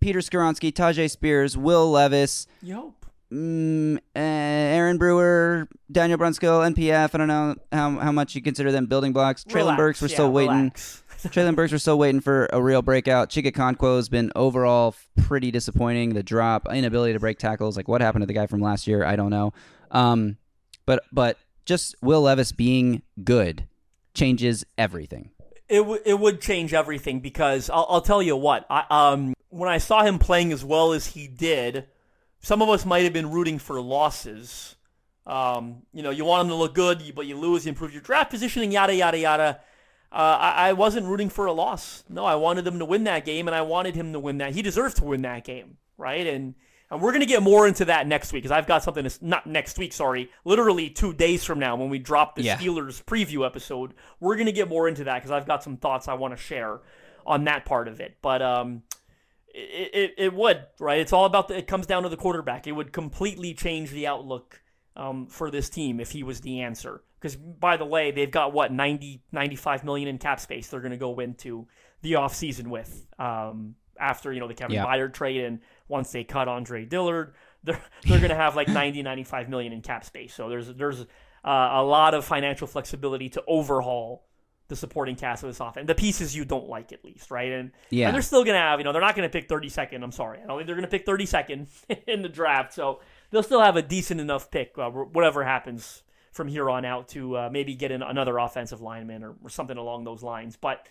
Peter 0.00 0.20
Skoronski, 0.20 0.72
Tyjae 0.72 1.10
Spears, 1.10 1.56
Will 1.56 1.90
Levis, 1.90 2.46
hope. 2.72 3.06
mm, 3.32 3.96
uh, 3.96 3.98
Aaron 4.14 4.98
Brewer, 4.98 5.68
Daniel 5.90 6.18
Brunskill, 6.18 6.72
NPF. 6.74 7.14
I 7.14 7.18
don't 7.18 7.28
know 7.28 7.56
how, 7.72 7.98
how 7.98 8.12
much 8.12 8.34
you 8.34 8.42
consider 8.42 8.70
them 8.72 8.86
building 8.86 9.12
blocks. 9.12 9.44
Treylon 9.44 9.76
Burks, 9.76 10.00
we're 10.00 10.08
yeah, 10.08 10.14
still 10.14 10.32
waiting. 10.32 10.70
Treylon 11.18 11.56
Burks, 11.56 11.72
we're 11.72 11.78
still 11.78 11.98
waiting 11.98 12.20
for 12.20 12.48
a 12.52 12.62
real 12.62 12.80
breakout. 12.80 13.28
Chig 13.28 13.50
Okonkwo's 13.50 14.08
been 14.08 14.30
overall 14.36 14.94
pretty 15.16 15.50
disappointing. 15.50 16.14
The 16.14 16.22
drop, 16.22 16.68
inability 16.72 17.12
to 17.14 17.20
break 17.20 17.38
tackles. 17.38 17.76
Like 17.76 17.88
what 17.88 18.00
happened 18.00 18.22
to 18.22 18.26
the 18.26 18.34
guy 18.34 18.46
from 18.46 18.60
last 18.60 18.86
year? 18.86 19.04
I 19.04 19.16
don't 19.16 19.30
know. 19.30 19.52
Um, 19.90 20.36
but 20.86 21.02
but 21.10 21.36
just 21.64 21.96
Will 22.00 22.22
Levis 22.22 22.52
being 22.52 23.02
good 23.24 23.66
changes 24.14 24.64
everything. 24.78 25.30
It 25.68 25.78
w- 25.78 26.00
it 26.06 26.18
would 26.18 26.40
change 26.40 26.72
everything 26.72 27.20
because 27.20 27.68
I'll, 27.68 27.86
I'll 27.90 28.00
tell 28.00 28.22
you 28.22 28.36
what. 28.36 28.64
I, 28.70 28.84
um, 28.88 29.34
when 29.50 29.68
I 29.68 29.78
saw 29.78 30.02
him 30.02 30.18
playing 30.18 30.52
as 30.52 30.64
well 30.64 30.92
as 30.92 31.08
he 31.08 31.26
did, 31.26 31.86
some 32.40 32.62
of 32.62 32.68
us 32.68 32.84
might 32.84 33.04
have 33.04 33.12
been 33.12 33.30
rooting 33.30 33.58
for 33.58 33.80
losses. 33.80 34.76
Um, 35.26 35.82
you 35.92 36.02
know, 36.02 36.10
you 36.10 36.24
want 36.24 36.42
him 36.42 36.48
to 36.48 36.54
look 36.54 36.74
good, 36.74 37.12
but 37.14 37.26
you 37.26 37.36
lose, 37.36 37.66
you 37.66 37.70
improve 37.70 37.92
your 37.92 38.02
draft 38.02 38.30
positioning, 38.30 38.72
yada 38.72 38.94
yada 38.94 39.18
yada. 39.18 39.60
Uh, 40.10 40.14
I, 40.40 40.68
I 40.68 40.72
wasn't 40.72 41.06
rooting 41.06 41.28
for 41.28 41.44
a 41.46 41.52
loss. 41.52 42.02
No, 42.08 42.24
I 42.24 42.34
wanted 42.36 42.66
him 42.66 42.78
to 42.78 42.84
win 42.86 43.04
that 43.04 43.26
game, 43.26 43.46
and 43.46 43.54
I 43.54 43.60
wanted 43.60 43.94
him 43.94 44.14
to 44.14 44.18
win 44.18 44.38
that. 44.38 44.54
He 44.54 44.62
deserved 44.62 44.96
to 44.98 45.04
win 45.04 45.20
that 45.22 45.44
game, 45.44 45.76
right? 45.98 46.26
And 46.26 46.54
and 46.90 47.02
we're 47.02 47.12
gonna 47.12 47.26
get 47.26 47.42
more 47.42 47.68
into 47.68 47.84
that 47.86 48.06
next 48.06 48.32
week 48.32 48.42
because 48.44 48.56
I've 48.56 48.66
got 48.66 48.82
something. 48.82 49.04
To, 49.04 49.18
not 49.20 49.46
next 49.46 49.76
week, 49.78 49.92
sorry. 49.92 50.30
Literally 50.46 50.88
two 50.88 51.12
days 51.12 51.44
from 51.44 51.58
now, 51.58 51.76
when 51.76 51.90
we 51.90 51.98
drop 51.98 52.36
the 52.36 52.42
Yeah. 52.44 52.56
Steelers 52.56 53.04
preview 53.04 53.44
episode, 53.44 53.92
we're 54.20 54.36
gonna 54.36 54.52
get 54.52 54.68
more 54.70 54.88
into 54.88 55.04
that 55.04 55.16
because 55.16 55.30
I've 55.30 55.46
got 55.46 55.62
some 55.62 55.76
thoughts 55.76 56.08
I 56.08 56.14
want 56.14 56.34
to 56.34 56.42
share 56.42 56.80
on 57.26 57.44
that 57.44 57.66
part 57.66 57.88
of 57.88 58.00
it. 58.00 58.16
But 58.22 58.40
um, 58.40 58.84
it, 59.58 59.90
it 59.94 60.14
it 60.18 60.34
would 60.34 60.64
right. 60.78 61.00
It's 61.00 61.12
all 61.12 61.24
about 61.24 61.48
the. 61.48 61.58
It 61.58 61.66
comes 61.66 61.86
down 61.86 62.02
to 62.04 62.08
the 62.08 62.16
quarterback. 62.16 62.66
It 62.66 62.72
would 62.72 62.92
completely 62.92 63.54
change 63.54 63.90
the 63.90 64.06
outlook 64.06 64.60
um, 64.96 65.26
for 65.26 65.50
this 65.50 65.68
team 65.68 66.00
if 66.00 66.10
he 66.10 66.22
was 66.22 66.40
the 66.40 66.60
answer. 66.60 67.02
Because 67.20 67.34
by 67.36 67.76
the 67.76 67.84
way, 67.84 68.10
they've 68.12 68.30
got 68.30 68.52
what 68.52 68.72
90, 68.72 69.22
95 69.32 69.82
million 69.84 70.08
in 70.08 70.18
cap 70.18 70.38
space. 70.38 70.68
They're 70.68 70.80
going 70.80 70.92
to 70.92 70.96
go 70.96 71.18
into 71.18 71.66
the 72.02 72.12
offseason 72.12 72.68
with 72.68 73.06
um, 73.18 73.74
after 73.98 74.32
you 74.32 74.40
know 74.40 74.48
the 74.48 74.54
Kevin 74.54 74.76
Yeah. 74.76 74.86
Byard 74.86 75.14
trade 75.14 75.44
and 75.44 75.60
once 75.88 76.12
they 76.12 76.22
cut 76.22 76.46
Andre 76.46 76.84
Dillard, 76.84 77.34
they're 77.64 77.82
they're 78.04 78.18
going 78.18 78.30
to 78.30 78.36
have 78.36 78.54
like 78.54 78.68
90, 78.68 79.02
95 79.02 79.48
million 79.48 79.72
in 79.72 79.82
cap 79.82 80.04
space. 80.04 80.34
So 80.34 80.48
there's 80.48 80.72
there's 80.74 81.02
uh, 81.44 81.68
a 81.72 81.82
lot 81.82 82.14
of 82.14 82.24
financial 82.24 82.66
flexibility 82.66 83.28
to 83.30 83.42
overhaul 83.46 84.27
the 84.68 84.76
supporting 84.76 85.16
cast 85.16 85.42
of 85.42 85.48
this 85.48 85.60
offense, 85.60 85.86
the 85.86 85.94
pieces 85.94 86.36
you 86.36 86.44
don't 86.44 86.68
like 86.68 86.92
at 86.92 87.04
least, 87.04 87.30
right? 87.30 87.50
And 87.52 87.70
Yeah. 87.90 88.06
and 88.06 88.14
they're 88.14 88.22
still 88.22 88.44
gonna 88.44 88.58
have, 88.58 88.78
you 88.80 88.84
know, 88.84 88.92
they're 88.92 89.00
not 89.00 89.16
gonna 89.16 89.28
pick 89.28 89.48
32nd. 89.48 90.02
I'm 90.02 90.12
sorry, 90.12 90.40
I 90.42 90.46
don't 90.46 90.58
think 90.58 90.66
they're 90.66 90.76
gonna 90.76 90.88
pick 90.88 91.06
32nd 91.06 91.66
in 92.06 92.22
the 92.22 92.28
draft. 92.28 92.74
So 92.74 93.00
they'll 93.30 93.42
still 93.42 93.62
have 93.62 93.76
a 93.76 93.82
decent 93.82 94.20
enough 94.20 94.50
pick, 94.50 94.76
uh, 94.78 94.90
whatever 94.90 95.42
happens 95.44 96.02
from 96.32 96.48
here 96.48 96.68
on 96.70 96.84
out, 96.84 97.08
to 97.08 97.36
uh, 97.36 97.48
maybe 97.50 97.74
get 97.74 97.90
in 97.90 98.02
another 98.02 98.36
offensive 98.38 98.80
lineman 98.80 99.24
or, 99.24 99.34
or 99.42 99.48
something 99.48 99.76
along 99.78 100.04
those 100.04 100.22
lines. 100.22 100.56
But 100.56 100.86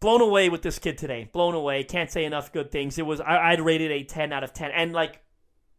blown 0.00 0.20
away 0.20 0.48
with 0.50 0.62
this 0.62 0.78
kid 0.78 0.98
today. 0.98 1.28
Blown 1.32 1.54
away. 1.54 1.82
Can't 1.84 2.10
say 2.10 2.24
enough 2.24 2.52
good 2.52 2.70
things. 2.70 2.98
It 2.98 3.06
was 3.06 3.20
I, 3.20 3.52
I'd 3.52 3.60
rated 3.60 3.90
a 3.90 4.04
10 4.04 4.32
out 4.32 4.44
of 4.44 4.52
10, 4.52 4.70
and 4.72 4.92
like. 4.92 5.22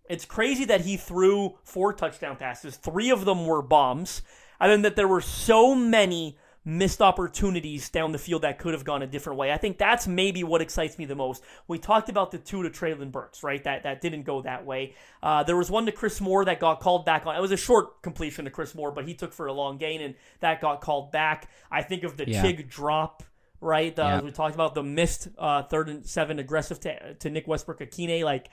It's 0.10 0.26
crazy 0.26 0.66
that 0.66 0.82
he 0.82 0.98
threw 0.98 1.60
four 1.64 1.94
touchdown 1.94 2.36
passes. 2.36 2.76
Three 2.78 3.12
of 3.12 3.26
them 3.26 3.46
were 3.46 3.62
bombs. 3.62 4.24
And 4.60 4.72
then 4.72 4.82
that 4.82 4.96
there 4.96 5.08
were 5.08 5.22
so 5.22 5.76
many 5.76 6.36
missed 6.66 7.02
opportunities 7.02 7.90
down 7.90 8.12
the 8.12 8.18
field 8.18 8.42
that 8.42 8.60
could 8.60 8.74
have 8.74 8.84
gone 8.84 9.02
a 9.02 9.08
different 9.08 9.40
way. 9.40 9.52
I 9.52 9.58
think 9.58 9.78
that's 9.78 10.08
maybe 10.08 10.44
what 10.44 10.62
excites 10.62 10.98
me 10.98 11.06
the 11.06 11.16
most. 11.16 11.44
We 11.68 11.80
talked 11.80 12.10
about 12.10 12.32
the 12.32 12.38
two 12.38 12.64
to 12.64 12.70
Treylon 12.70 13.12
Burks, 13.12 13.44
right? 13.44 13.64
That 13.64 13.84
that 13.84 14.02
didn't 14.02 14.24
go 14.24 14.42
that 14.42 14.66
way. 14.66 14.96
Uh, 15.24 15.44
there 15.44 15.56
was 15.58 15.72
one 15.72 15.86
to 15.86 15.92
Chris 15.92 16.20
Moore 16.22 16.46
that 16.46 16.60
got 16.60 16.80
called 16.80 17.06
back 17.06 17.26
on. 17.26 17.36
It 17.36 17.42
was 17.42 17.52
a 17.52 17.58
short 17.58 18.02
completion 18.02 18.46
to 18.46 18.52
Chris 18.52 18.76
Moore, 18.76 18.92
but 18.92 19.08
he 19.08 19.14
took 19.14 19.34
for 19.34 19.48
a 19.48 19.54
long 19.54 19.78
gain, 19.78 20.02
and 20.02 20.16
that 20.42 20.62
got 20.62 20.82
called 20.82 21.12
back. 21.12 21.50
I 21.72 21.82
think 21.82 22.04
of 22.04 22.18
the 22.18 22.30
Yeah. 22.30 22.44
Chig 22.44 22.70
drop. 22.70 23.24
Right, 23.62 23.98
uh, 24.00 24.04
Yeah. 24.04 24.22
we 24.22 24.32
talked 24.32 24.56
about 24.56 24.74
the 24.74 24.84
missed 24.84 25.28
uh, 25.38 25.64
third 25.64 25.90
and 25.90 26.06
seven 26.08 26.40
aggressive 26.40 26.80
to, 26.80 27.16
to 27.16 27.30
Nick 27.30 27.46
Westbrook-Ikhine. 27.46 28.24
Like, 28.24 28.50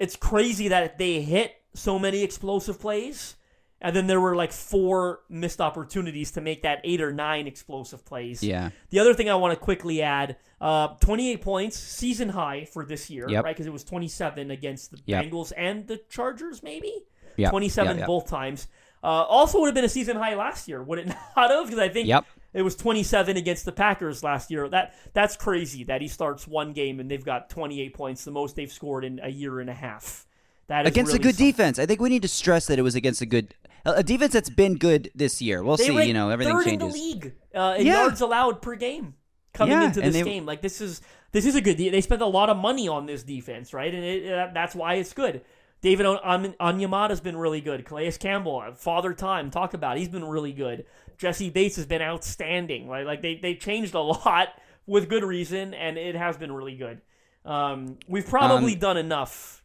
it's 0.00 0.16
crazy 0.16 0.66
that 0.68 0.98
they 0.98 1.20
hit 1.20 1.54
so 1.72 2.00
many 2.00 2.24
explosive 2.24 2.80
plays, 2.80 3.36
and 3.84 3.94
then 3.94 4.06
there 4.08 4.20
were 4.20 4.34
like 4.34 4.50
four 4.50 5.20
missed 5.28 5.60
opportunities 5.60 6.32
to 6.32 6.40
make 6.40 6.62
that 6.62 6.80
eight 6.82 7.00
or 7.00 7.12
nine 7.12 7.46
explosive 7.46 8.04
plays. 8.04 8.42
Yeah. 8.42 8.70
The 8.90 8.98
other 8.98 9.14
thing 9.14 9.28
I 9.30 9.34
want 9.36 9.52
to 9.52 9.60
quickly 9.62 10.02
add: 10.02 10.36
uh, 10.60 10.88
28 11.00 11.42
points, 11.42 11.78
season 11.78 12.30
high 12.30 12.64
for 12.64 12.84
this 12.84 13.10
year, 13.10 13.26
Yep. 13.28 13.44
right? 13.44 13.54
Because 13.54 13.66
it 13.66 13.72
was 13.72 13.84
27 13.84 14.50
against 14.50 14.90
the 14.90 14.98
Yep. 15.06 15.24
Bengals 15.26 15.52
and 15.56 15.86
the 15.86 15.98
Chargers, 16.08 16.62
maybe. 16.62 16.92
Yep. 17.36 17.50
27 17.50 17.88
Yep, 17.90 17.98
yep. 17.98 18.06
both 18.06 18.26
times. 18.28 18.68
Uh, 19.02 19.06
also 19.06 19.60
would 19.60 19.66
have 19.66 19.74
been 19.74 19.84
a 19.84 19.88
season 19.88 20.16
high 20.16 20.34
last 20.34 20.66
year, 20.66 20.82
would 20.82 20.98
it 20.98 21.06
not 21.36 21.50
have? 21.50 21.66
Because 21.66 21.78
I 21.78 21.90
think 21.90 22.08
it 22.54 22.62
was 22.62 22.74
27 22.76 23.36
against 23.36 23.66
the 23.66 23.72
Packers 23.72 24.24
last 24.24 24.50
year. 24.50 24.66
That 24.68 24.94
that's 25.12 25.36
crazy 25.36 25.84
that 25.84 26.00
he 26.00 26.08
starts 26.08 26.48
one 26.48 26.72
game 26.72 27.00
and 27.00 27.10
they've 27.10 27.22
got 27.24 27.50
28 27.50 27.92
points, 27.92 28.24
the 28.24 28.30
most 28.30 28.56
they've 28.56 28.72
scored 28.72 29.04
in 29.04 29.20
a 29.22 29.28
year 29.28 29.60
and 29.60 29.68
a 29.68 29.74
half. 29.74 30.26
That 30.68 30.86
is 30.86 30.92
against 30.92 31.08
really 31.12 31.20
a 31.20 31.22
good 31.24 31.34
something. 31.34 31.46
defense. 31.52 31.78
I 31.78 31.84
think 31.84 32.00
we 32.00 32.08
need 32.08 32.22
to 32.22 32.28
stress 32.28 32.66
that 32.68 32.78
it 32.78 32.82
was 32.82 32.94
against 32.94 33.20
a 33.20 33.26
good 33.26 33.54
a 33.84 34.02
defense 34.02 34.32
that's 34.32 34.50
been 34.50 34.76
good 34.76 35.10
this 35.14 35.40
year. 35.42 35.62
We'll 35.62 35.76
They 35.76 35.84
see. 35.86 36.02
You 36.04 36.14
know, 36.14 36.30
everything 36.30 36.54
third 36.54 36.64
changes. 36.64 36.94
in 36.94 37.00
the 37.00 37.06
league 37.06 37.32
uh, 37.54 37.76
in 37.78 37.86
Yeah. 37.86 38.02
yards 38.02 38.20
allowed 38.20 38.62
per 38.62 38.74
game 38.76 39.14
coming 39.52 39.72
Yeah, 39.78 39.84
into 39.86 40.00
this 40.00 40.14
they- 40.14 40.22
game. 40.22 40.46
Like 40.46 40.62
this 40.62 40.80
is 40.80 41.00
this 41.32 41.46
is 41.46 41.54
a 41.56 41.60
good. 41.60 41.76
They 41.78 42.00
spent 42.00 42.22
a 42.22 42.26
lot 42.26 42.48
of 42.50 42.56
money 42.56 42.86
on 42.88 43.06
this 43.06 43.22
defense, 43.22 43.74
right? 43.74 43.92
And 43.92 44.04
it, 44.04 44.54
that's 44.54 44.74
why 44.74 44.94
it's 44.94 45.12
good. 45.12 45.42
David 45.80 46.06
On- 46.06 46.18
On- 46.24 46.54
Onyemata's 46.78 47.20
been 47.20 47.36
really 47.36 47.60
good. 47.60 47.84
Calais 47.84 48.12
Campbell, 48.12 48.62
uh, 48.66 48.72
Father 48.74 49.12
Time, 49.12 49.50
talk 49.50 49.74
about. 49.74 49.96
it. 49.96 50.00
He's 50.00 50.08
been 50.08 50.24
really 50.24 50.52
good. 50.52 50.86
Jessie 51.18 51.50
Bates 51.50 51.76
has 51.76 51.86
been 51.86 52.00
outstanding. 52.02 52.88
Right? 52.88 53.04
like 53.06 53.20
they 53.22 53.36
they 53.36 53.54
changed 53.54 53.94
a 53.94 54.00
lot 54.00 54.48
with 54.86 55.08
good 55.08 55.24
reason, 55.24 55.74
and 55.74 55.98
it 55.98 56.14
has 56.14 56.36
been 56.36 56.52
really 56.52 56.76
good. 56.76 57.00
Um, 57.44 57.98
we've 58.08 58.26
probably 58.26 58.74
Um, 58.74 58.78
done 58.78 58.96
enough 58.96 59.62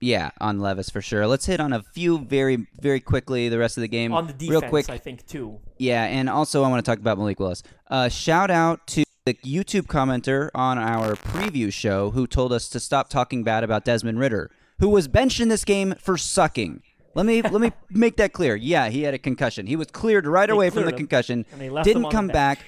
Yeah, 0.00 0.30
on 0.40 0.60
Levis 0.60 0.90
for 0.90 1.02
sure. 1.02 1.26
Let's 1.26 1.46
hit 1.46 1.58
on 1.60 1.72
a 1.72 1.82
few 1.82 2.18
very 2.18 2.66
very 2.80 3.00
quickly 3.00 3.48
the 3.48 3.58
rest 3.58 3.76
of 3.76 3.80
the 3.80 3.88
game. 3.88 4.12
on 4.12 4.26
the 4.26 4.32
defense. 4.32 4.50
real 4.50 4.62
quick. 4.70 4.88
I 4.90 4.98
think 4.98 5.26
too. 5.26 5.58
Yeah, 5.78 6.04
and 6.04 6.28
also 6.28 6.62
I 6.62 6.68
want 6.68 6.84
to 6.84 6.88
talk 6.88 6.98
about 7.00 7.18
Malik 7.18 7.40
Willis. 7.40 7.62
Uh, 7.90 8.08
shout 8.08 8.50
out 8.50 8.86
to 8.88 9.04
the 9.24 9.34
YouTube 9.34 9.86
commenter 9.86 10.50
on 10.54 10.78
our 10.78 11.14
preview 11.14 11.72
show 11.72 12.10
who 12.12 12.26
told 12.26 12.52
us 12.52 12.68
to 12.70 12.80
stop 12.80 13.10
talking 13.10 13.42
bad 13.44 13.64
about 13.64 13.84
Desmond 13.84 14.18
Ridder, 14.20 14.50
who 14.78 14.88
was 14.88 15.08
benched 15.08 15.40
in 15.40 15.48
this 15.48 15.64
game 15.64 15.94
for 16.00 16.16
sucking. 16.16 16.82
Let 17.14 17.26
me 17.26 17.42
let 17.42 17.60
me 17.60 17.72
make 17.90 18.16
that 18.18 18.32
clear. 18.32 18.54
Yeah, 18.54 18.90
he 18.90 19.02
had 19.02 19.14
a 19.14 19.18
concussion. 19.18 19.66
He 19.66 19.74
was 19.74 19.88
cleared 19.88 20.26
right 20.26 20.48
away 20.48 20.70
from 20.70 20.84
the 20.84 20.90
him, 20.90 20.96
concussion. 20.96 21.44
and 21.50 21.60
they 21.60 21.70
left 21.70 21.88
him 21.88 21.94
Didn't 21.94 22.12
come 22.12 22.28
back. 22.28 22.60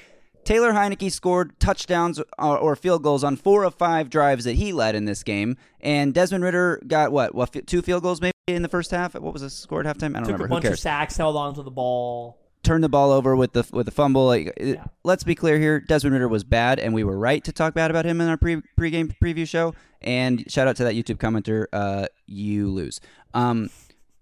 Taylor 0.44 0.72
Heinicke 0.72 1.12
scored 1.12 1.58
touchdowns 1.60 2.20
or, 2.38 2.58
or 2.58 2.74
field 2.76 3.02
goals 3.02 3.22
on 3.24 3.36
four 3.36 3.64
of 3.64 3.74
five 3.74 4.10
drives 4.10 4.44
that 4.44 4.54
he 4.54 4.72
led 4.72 4.94
in 4.94 5.04
this 5.04 5.22
game, 5.22 5.56
and 5.80 6.12
Desmond 6.14 6.42
Ridder 6.44 6.82
got 6.86 7.12
what? 7.12 7.34
What? 7.34 7.66
Two 7.66 7.82
field 7.82 8.02
goals 8.02 8.20
maybe? 8.20 8.32
in 8.46 8.62
the 8.62 8.68
first 8.68 8.90
half. 8.90 9.14
What 9.14 9.32
was 9.32 9.42
the 9.42 9.50
score 9.50 9.80
at 9.80 9.86
halftime? 9.86 10.10
I 10.16 10.20
don't 10.20 10.24
Took 10.24 10.32
remember. 10.32 10.44
a 10.44 10.48
Who 10.48 10.54
bunch 10.62 10.64
of 10.64 10.78
sacks, 10.78 11.16
held 11.16 11.36
on 11.36 11.54
to 11.54 11.62
the 11.62 11.70
ball. 11.70 12.38
Turned 12.62 12.82
the 12.84 12.88
ball 12.88 13.12
over 13.12 13.36
with 13.36 13.52
the 13.52 13.64
with 13.72 13.86
the 13.86 13.92
fumble. 13.92 14.26
Like, 14.26 14.52
Yeah. 14.60 14.84
let's 15.04 15.24
be 15.24 15.34
clear 15.34 15.58
here. 15.58 15.80
Desmond 15.80 16.14
Ridder 16.14 16.28
was 16.28 16.42
bad, 16.44 16.78
and 16.80 16.92
we 16.92 17.04
were 17.04 17.16
right 17.18 17.42
to 17.44 17.52
talk 17.52 17.74
bad 17.74 17.90
about 17.90 18.04
him 18.06 18.20
in 18.20 18.28
our 18.28 18.36
pre 18.36 18.56
pregame 18.78 19.14
preview 19.22 19.46
show. 19.48 19.74
And 20.02 20.50
shout 20.50 20.66
out 20.66 20.76
to 20.76 20.84
that 20.84 20.94
YouTube 20.94 21.16
commenter. 21.18 21.66
Uh, 21.72 22.06
you 22.26 22.68
lose. 22.68 23.00
Um, 23.34 23.70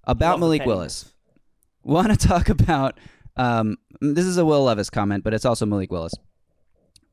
about 0.04 0.40
Malik. 0.40 0.64
Willis. 0.66 1.12
Want 1.82 2.08
to 2.10 2.28
talk 2.28 2.48
about? 2.50 2.98
Um, 3.38 3.76
this 4.00 4.26
is 4.26 4.36
a 4.36 4.44
Will 4.44 4.64
Levis 4.64 4.90
comment, 4.90 5.24
but 5.24 5.32
it's 5.32 5.44
also 5.44 5.64
Malik 5.64 5.90
Willis. 5.90 6.14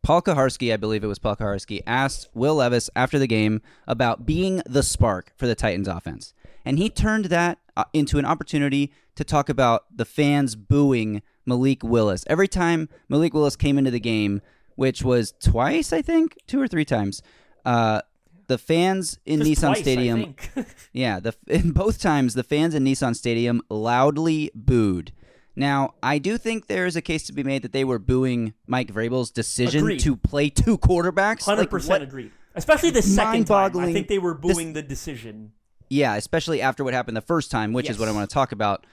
Paul 0.02 0.22
Kuharsky, 0.22 0.72
I 0.72 0.78
believe 0.78 1.04
it 1.04 1.08
was 1.08 1.18
Paul 1.18 1.36
Kuharsky, 1.36 1.82
asked 1.88 2.30
Will 2.34 2.56
Levis 2.56 2.90
after 2.96 3.18
the 3.18 3.28
game 3.28 3.62
about 3.88 4.26
being 4.26 4.62
the 4.66 4.84
spark 4.84 5.32
for 5.36 5.48
the 5.48 5.56
Titans 5.56 5.88
offense. 5.88 6.34
And 6.64 6.78
he 6.78 6.90
turned 6.90 7.26
that 7.26 7.60
uh, 7.76 7.86
into 7.94 8.20
an 8.20 8.26
opportunity 8.26 8.92
to 9.16 9.24
talk 9.24 9.50
about 9.50 9.86
the 9.96 10.06
fans 10.06 10.56
booing 10.56 11.22
Malik 11.46 11.84
Willis. 11.84 12.24
Every 12.28 12.48
time 12.48 12.90
Malik 13.10 13.34
Willis 13.34 13.56
came 13.56 13.78
into 13.78 13.92
the 13.92 14.00
game, 14.00 14.42
which 14.76 15.04
was 15.04 15.34
twice, 15.40 15.94
I 15.94 16.02
think, 16.02 16.38
two 16.48 16.62
or 16.62 16.68
three 16.68 16.86
times, 16.86 17.22
uh, 17.66 18.02
the 18.48 18.58
fans 18.58 19.18
in 19.26 19.40
Just 19.40 19.62
Nissan 19.62 19.68
twice, 19.70 19.80
Stadium 19.80 20.36
yeah, 20.94 21.20
the 21.20 21.34
in 21.48 21.72
both 21.72 22.00
times 22.00 22.34
the 22.36 22.44
fans 22.44 22.76
in 22.76 22.84
Nissan 22.84 23.16
Stadium 23.16 23.62
loudly 23.70 24.52
booed. 24.54 25.12
Now, 25.56 25.94
I 26.04 26.18
do 26.20 26.38
think 26.38 26.68
there 26.68 26.86
is 26.86 26.96
a 26.96 27.02
case 27.02 27.24
to 27.28 27.34
be 27.34 27.44
made 27.44 27.62
that 27.62 27.72
they 27.72 27.84
were 27.86 28.00
booing 28.00 28.54
Mike 28.68 28.92
Vrabel's 28.92 29.32
decision 29.32 29.82
Agreed. 29.82 30.00
to 30.02 30.16
play 30.18 30.50
two 30.50 30.78
quarterbacks. 30.78 31.46
Hundred 31.46 31.62
Like, 31.62 31.70
percent 31.70 32.02
what- 32.02 32.02
agreed. 32.10 32.32
Especially 32.58 32.90
the 32.90 33.02
second 33.02 33.46
time. 33.46 33.78
I 33.78 33.92
think 33.92 34.08
they 34.08 34.18
were 34.20 34.34
this- 34.42 34.54
booing 34.54 34.74
the 34.74 34.82
decision. 34.82 35.52
Yeah, 35.90 36.16
especially 36.16 36.62
after 36.62 36.84
what 36.84 36.94
happened 36.94 37.16
the 37.18 37.22
first 37.22 37.52
time, 37.52 37.74
which 37.74 37.90
is 37.90 38.00
what 38.00 38.08
I 38.08 38.12
want 38.12 38.30
to 38.30 38.34
talk 38.34 38.52
about. 38.52 38.86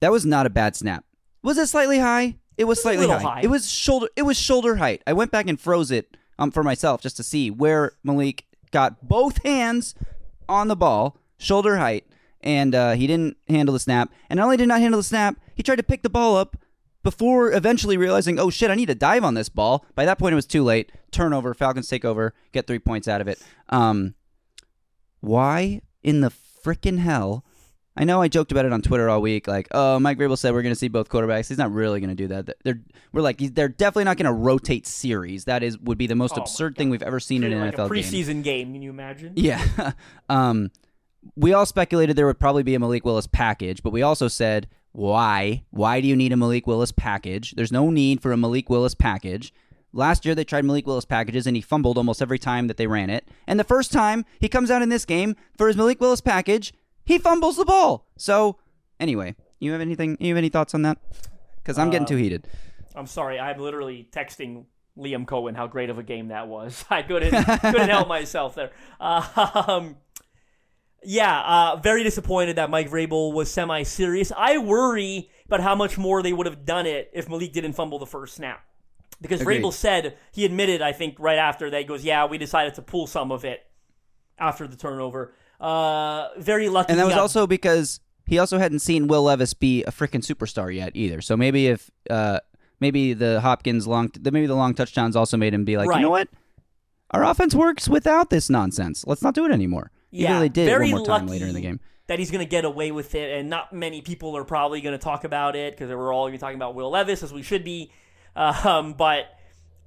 That 0.00 0.10
was 0.10 0.26
not 0.26 0.46
a 0.46 0.50
bad 0.50 0.74
snap. 0.74 1.04
Was 1.42 1.56
it 1.58 1.66
slightly 1.68 1.98
high? 1.98 2.36
It 2.58 2.64
was 2.64 2.78
a 2.78 2.82
slightly 2.82 3.06
little 3.06 3.18
high. 3.20 3.34
high. 3.34 3.40
It 3.42 3.50
was 3.50 3.70
shoulder. 3.70 4.08
It 4.16 4.22
was 4.22 4.38
shoulder 4.38 4.76
height. 4.76 5.02
I 5.06 5.12
went 5.12 5.30
back 5.30 5.46
and 5.48 5.60
froze 5.60 5.90
it 5.90 6.16
um, 6.38 6.50
for 6.50 6.62
myself 6.62 7.00
just 7.00 7.16
to 7.18 7.22
see 7.22 7.50
where 7.50 7.92
Malik 8.02 8.44
got 8.72 9.06
both 9.08 9.42
hands 9.44 9.94
on 10.48 10.68
the 10.68 10.76
ball, 10.76 11.16
shoulder 11.38 11.76
height, 11.76 12.06
and 12.40 12.74
uh, 12.74 12.92
he 12.92 13.06
didn't 13.06 13.36
handle 13.48 13.72
the 13.74 13.78
snap. 13.78 14.10
And 14.28 14.38
not 14.38 14.44
only 14.44 14.56
did 14.56 14.68
not 14.68 14.80
handle 14.80 14.98
the 14.98 15.04
snap, 15.04 15.36
he 15.54 15.62
tried 15.62 15.76
to 15.76 15.82
pick 15.82 16.02
the 16.02 16.10
ball 16.10 16.36
up 16.36 16.56
before 17.02 17.52
eventually 17.52 17.96
realizing, 17.96 18.38
oh 18.38 18.50
shit, 18.50 18.70
I 18.70 18.74
need 18.74 18.86
to 18.86 18.94
dive 18.94 19.24
on 19.24 19.34
this 19.34 19.48
ball. 19.48 19.84
By 19.94 20.04
that 20.04 20.18
point, 20.18 20.32
it 20.32 20.36
was 20.36 20.46
too 20.46 20.62
late. 20.62 20.92
Turnover. 21.10 21.54
Falcons 21.54 21.88
take 21.88 22.04
over, 22.04 22.34
get 22.52 22.66
three 22.66 22.78
points 22.78 23.08
out 23.08 23.20
of 23.20 23.28
it. 23.28 23.42
Um, 23.68 24.14
why 25.20 25.82
in 26.02 26.20
the 26.20 26.32
frickin' 26.64 26.98
hell? 26.98 27.44
I 27.94 28.04
know 28.04 28.22
I 28.22 28.28
joked 28.28 28.52
about 28.52 28.64
it 28.64 28.72
on 28.72 28.80
Twitter 28.80 29.10
all 29.10 29.20
week, 29.20 29.46
like, 29.46 29.68
oh, 29.72 30.00
Mike 30.00 30.16
Vrabel 30.16 30.38
said 30.38 30.54
we're 30.54 30.62
going 30.62 30.72
to 30.72 30.78
see 30.78 30.88
both 30.88 31.10
quarterbacks. 31.10 31.48
He's 31.48 31.58
not 31.58 31.72
really 31.72 32.00
going 32.00 32.08
to 32.08 32.16
do 32.16 32.28
that. 32.28 32.56
They're 32.64 32.80
we're 33.12 33.20
like 33.20 33.36
they're 33.38 33.68
definitely 33.68 34.04
not 34.04 34.16
going 34.16 34.26
to 34.26 34.32
rotate 34.32 34.86
series. 34.86 35.44
That 35.44 35.62
is 35.62 35.78
would 35.78 35.98
be 35.98 36.06
the 36.06 36.14
most 36.14 36.38
Oh 36.38 36.40
absurd 36.40 36.76
thing 36.78 36.88
we've 36.88 37.02
ever 37.02 37.20
seen 37.20 37.44
in 37.44 37.52
an 37.52 37.60
like 37.60 37.74
NFL 37.74 37.90
a 37.90 37.94
game. 37.94 38.02
preseason 38.02 38.42
game. 38.42 38.72
Can 38.72 38.80
you 38.80 38.88
imagine? 38.88 39.34
Yeah. 39.36 39.92
um, 40.30 40.70
we 41.36 41.52
all 41.52 41.66
speculated 41.66 42.16
there 42.16 42.26
would 42.26 42.40
probably 42.40 42.62
be 42.62 42.74
a 42.74 42.80
Malik 42.80 43.04
Willis 43.04 43.26
package, 43.26 43.82
but 43.82 43.90
we 43.90 44.00
also 44.00 44.26
said, 44.26 44.68
why? 44.92 45.64
Why 45.70 46.00
do 46.00 46.06
you 46.08 46.16
need 46.16 46.32
a 46.32 46.36
Malik 46.36 46.66
Willis 46.66 46.92
package? 46.92 47.52
There's 47.52 47.72
no 47.72 47.90
need 47.90 48.20
for 48.20 48.32
a 48.32 48.36
Malik 48.36 48.68
Willis 48.70 48.94
package. 48.94 49.52
Last 49.94 50.24
year 50.24 50.34
they 50.34 50.44
tried 50.44 50.64
Malik 50.64 50.86
Willis 50.86 51.04
packages 51.04 51.46
and 51.46 51.56
he 51.56 51.62
fumbled 51.62 51.98
almost 51.98 52.22
every 52.22 52.38
time 52.38 52.66
that 52.68 52.76
they 52.76 52.86
ran 52.86 53.10
it. 53.10 53.26
And 53.46 53.58
the 53.58 53.64
first 53.64 53.92
time 53.92 54.24
he 54.40 54.48
comes 54.48 54.70
out 54.70 54.82
in 54.82 54.88
this 54.88 55.04
game 55.04 55.36
for 55.56 55.68
his 55.68 55.76
Malik 55.76 56.00
Willis 56.00 56.20
package, 56.20 56.72
he 57.04 57.18
fumbles 57.18 57.56
the 57.56 57.64
ball. 57.64 58.06
So 58.16 58.58
anyway, 59.00 59.34
you 59.60 59.72
have 59.72 59.80
anything? 59.80 60.16
You 60.20 60.28
have 60.28 60.38
any 60.38 60.48
thoughts 60.48 60.74
on 60.74 60.82
that? 60.82 60.98
Because 61.56 61.78
I'm 61.78 61.90
getting 61.90 62.06
too 62.06 62.16
heated. 62.16 62.48
I'm 62.94 63.06
sorry. 63.06 63.38
I'm 63.38 63.58
literally 63.58 64.08
texting 64.10 64.64
Liam 64.98 65.24
Coen 65.24 65.56
how 65.56 65.66
great 65.66 65.90
of 65.90 65.98
a 65.98 66.02
game 66.02 66.28
that 66.28 66.48
was. 66.48 66.84
I 66.90 67.02
couldn't 67.02 67.30
couldn't 67.60 67.88
help 67.88 68.08
myself 68.18 68.54
there. 68.54 68.70
Um, 69.00 69.96
yeah, 71.04 71.40
uh, 71.40 71.76
very 71.76 72.02
disappointed 72.02 72.56
that 72.56 72.70
Mike 72.70 72.90
Vrabel 72.90 73.32
was 73.32 73.50
semi-serious. 73.50 74.32
I 74.36 74.58
worry 74.58 75.30
about 75.46 75.60
how 75.60 75.74
much 75.74 75.98
more 75.98 76.22
they 76.22 76.32
would 76.32 76.46
have 76.46 76.64
done 76.64 76.86
it 76.86 77.10
if 77.12 77.28
Malik 77.28 77.52
didn't 77.52 77.72
fumble 77.74 77.98
the 77.98 78.06
first 78.06 78.34
snap. 78.34 78.64
Because 79.20 79.40
Agreed. 79.40 79.62
Vrabel 79.62 79.72
said 79.72 80.16
he 80.32 80.44
admitted, 80.44 80.82
I 80.82 80.92
think, 80.92 81.16
right 81.18 81.38
after 81.38 81.70
that, 81.70 81.78
he 81.78 81.84
goes, 81.84 82.02
"Yeah, 82.04 82.26
we 82.26 82.38
decided 82.38 82.74
to 82.74 82.82
pull 82.82 83.06
some 83.06 83.30
of 83.30 83.44
it 83.44 83.64
after 84.38 84.66
the 84.66 84.76
turnover." 84.76 85.32
Uh, 85.60 86.28
very 86.38 86.68
lucky. 86.68 86.90
And 86.90 86.98
that 86.98 87.04
was 87.04 87.14
got- 87.14 87.20
also 87.20 87.46
because 87.46 88.00
he 88.26 88.38
also 88.38 88.58
hadn't 88.58 88.80
seen 88.80 89.06
Will 89.06 89.22
Levis 89.22 89.54
be 89.54 89.84
a 89.84 89.92
freaking 89.92 90.24
superstar 90.26 90.74
yet 90.74 90.92
either. 90.94 91.20
So 91.20 91.36
maybe 91.36 91.68
if 91.68 91.90
uh 92.10 92.40
maybe 92.80 93.12
the 93.14 93.40
Hopkins 93.40 93.86
long 93.86 94.10
maybe 94.24 94.46
the 94.46 94.56
long 94.56 94.74
touchdowns 94.74 95.14
also 95.14 95.36
made 95.36 95.54
him 95.54 95.64
be 95.64 95.76
like, 95.76 95.88
Right. 95.88 95.98
you 95.98 96.02
know 96.02 96.10
what? 96.10 96.28
Our 97.12 97.22
offense 97.24 97.54
works 97.54 97.88
without 97.88 98.30
this 98.30 98.50
nonsense. 98.50 99.04
Let's 99.06 99.22
not 99.22 99.34
do 99.34 99.44
it 99.44 99.52
anymore. 99.52 99.92
Even 100.12 100.24
Yeah, 100.24 100.34
though 100.34 100.40
they 100.40 100.48
did 100.48 100.66
very 100.66 100.92
one 100.92 100.98
more 100.98 101.06
time 101.06 101.26
lucky 101.26 101.38
later 101.38 101.46
in 101.46 101.54
the 101.54 101.60
game. 101.60 101.80
that 102.06 102.18
he's 102.18 102.30
going 102.30 102.44
to 102.44 102.48
get 102.48 102.64
away 102.64 102.92
with 102.92 103.14
it, 103.14 103.38
and 103.38 103.50
not 103.50 103.72
many 103.72 104.02
people 104.02 104.36
are 104.36 104.44
probably 104.44 104.80
going 104.80 104.96
to 104.96 105.02
talk 105.02 105.24
about 105.24 105.56
it 105.56 105.72
because 105.72 105.90
we're 105.90 106.12
all 106.14 106.24
going 106.24 106.32
to 106.32 106.38
be 106.38 106.40
talking 106.40 106.56
about 106.56 106.74
Will 106.74 106.90
Levis 106.90 107.22
as 107.22 107.32
we 107.32 107.42
should 107.42 107.64
be. 107.64 107.90
Um, 108.34 108.94
but 108.94 109.26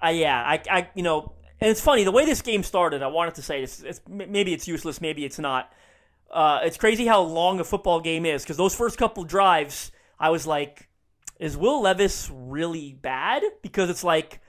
uh, 0.06 0.10
yeah, 0.10 0.40
I, 0.40 0.62
I, 0.70 0.90
you 0.94 1.02
know, 1.02 1.34
and 1.60 1.72
it's 1.72 1.82
funny 1.82 2.04
the 2.04 2.12
way 2.12 2.26
this 2.26 2.44
game 2.44 2.62
started. 2.62 3.02
I 3.02 3.08
wanted 3.08 3.34
to 3.36 3.42
say 3.42 3.62
this. 3.62 3.82
It's, 3.82 4.02
maybe 4.08 4.54
it's 4.54 4.68
useless, 4.68 5.02
maybe 5.02 5.26
it's 5.26 5.40
not. 5.40 5.74
Uh, 6.30 6.60
it's 6.64 6.78
crazy 6.78 7.08
how 7.08 7.22
long 7.22 7.60
a 7.60 7.64
football 7.64 8.02
game 8.02 8.24
is 8.24 8.44
because 8.44 8.58
those 8.58 8.76
first 8.76 9.00
couple 9.00 9.24
drives, 9.24 9.92
I 10.20 10.30
was 10.30 10.46
like, 10.46 10.90
is 11.40 11.58
Will 11.58 11.82
Levis 11.82 12.30
really 12.32 12.94
bad? 12.94 13.42
Because 13.64 13.90
it's 13.90 14.04
like 14.04 14.42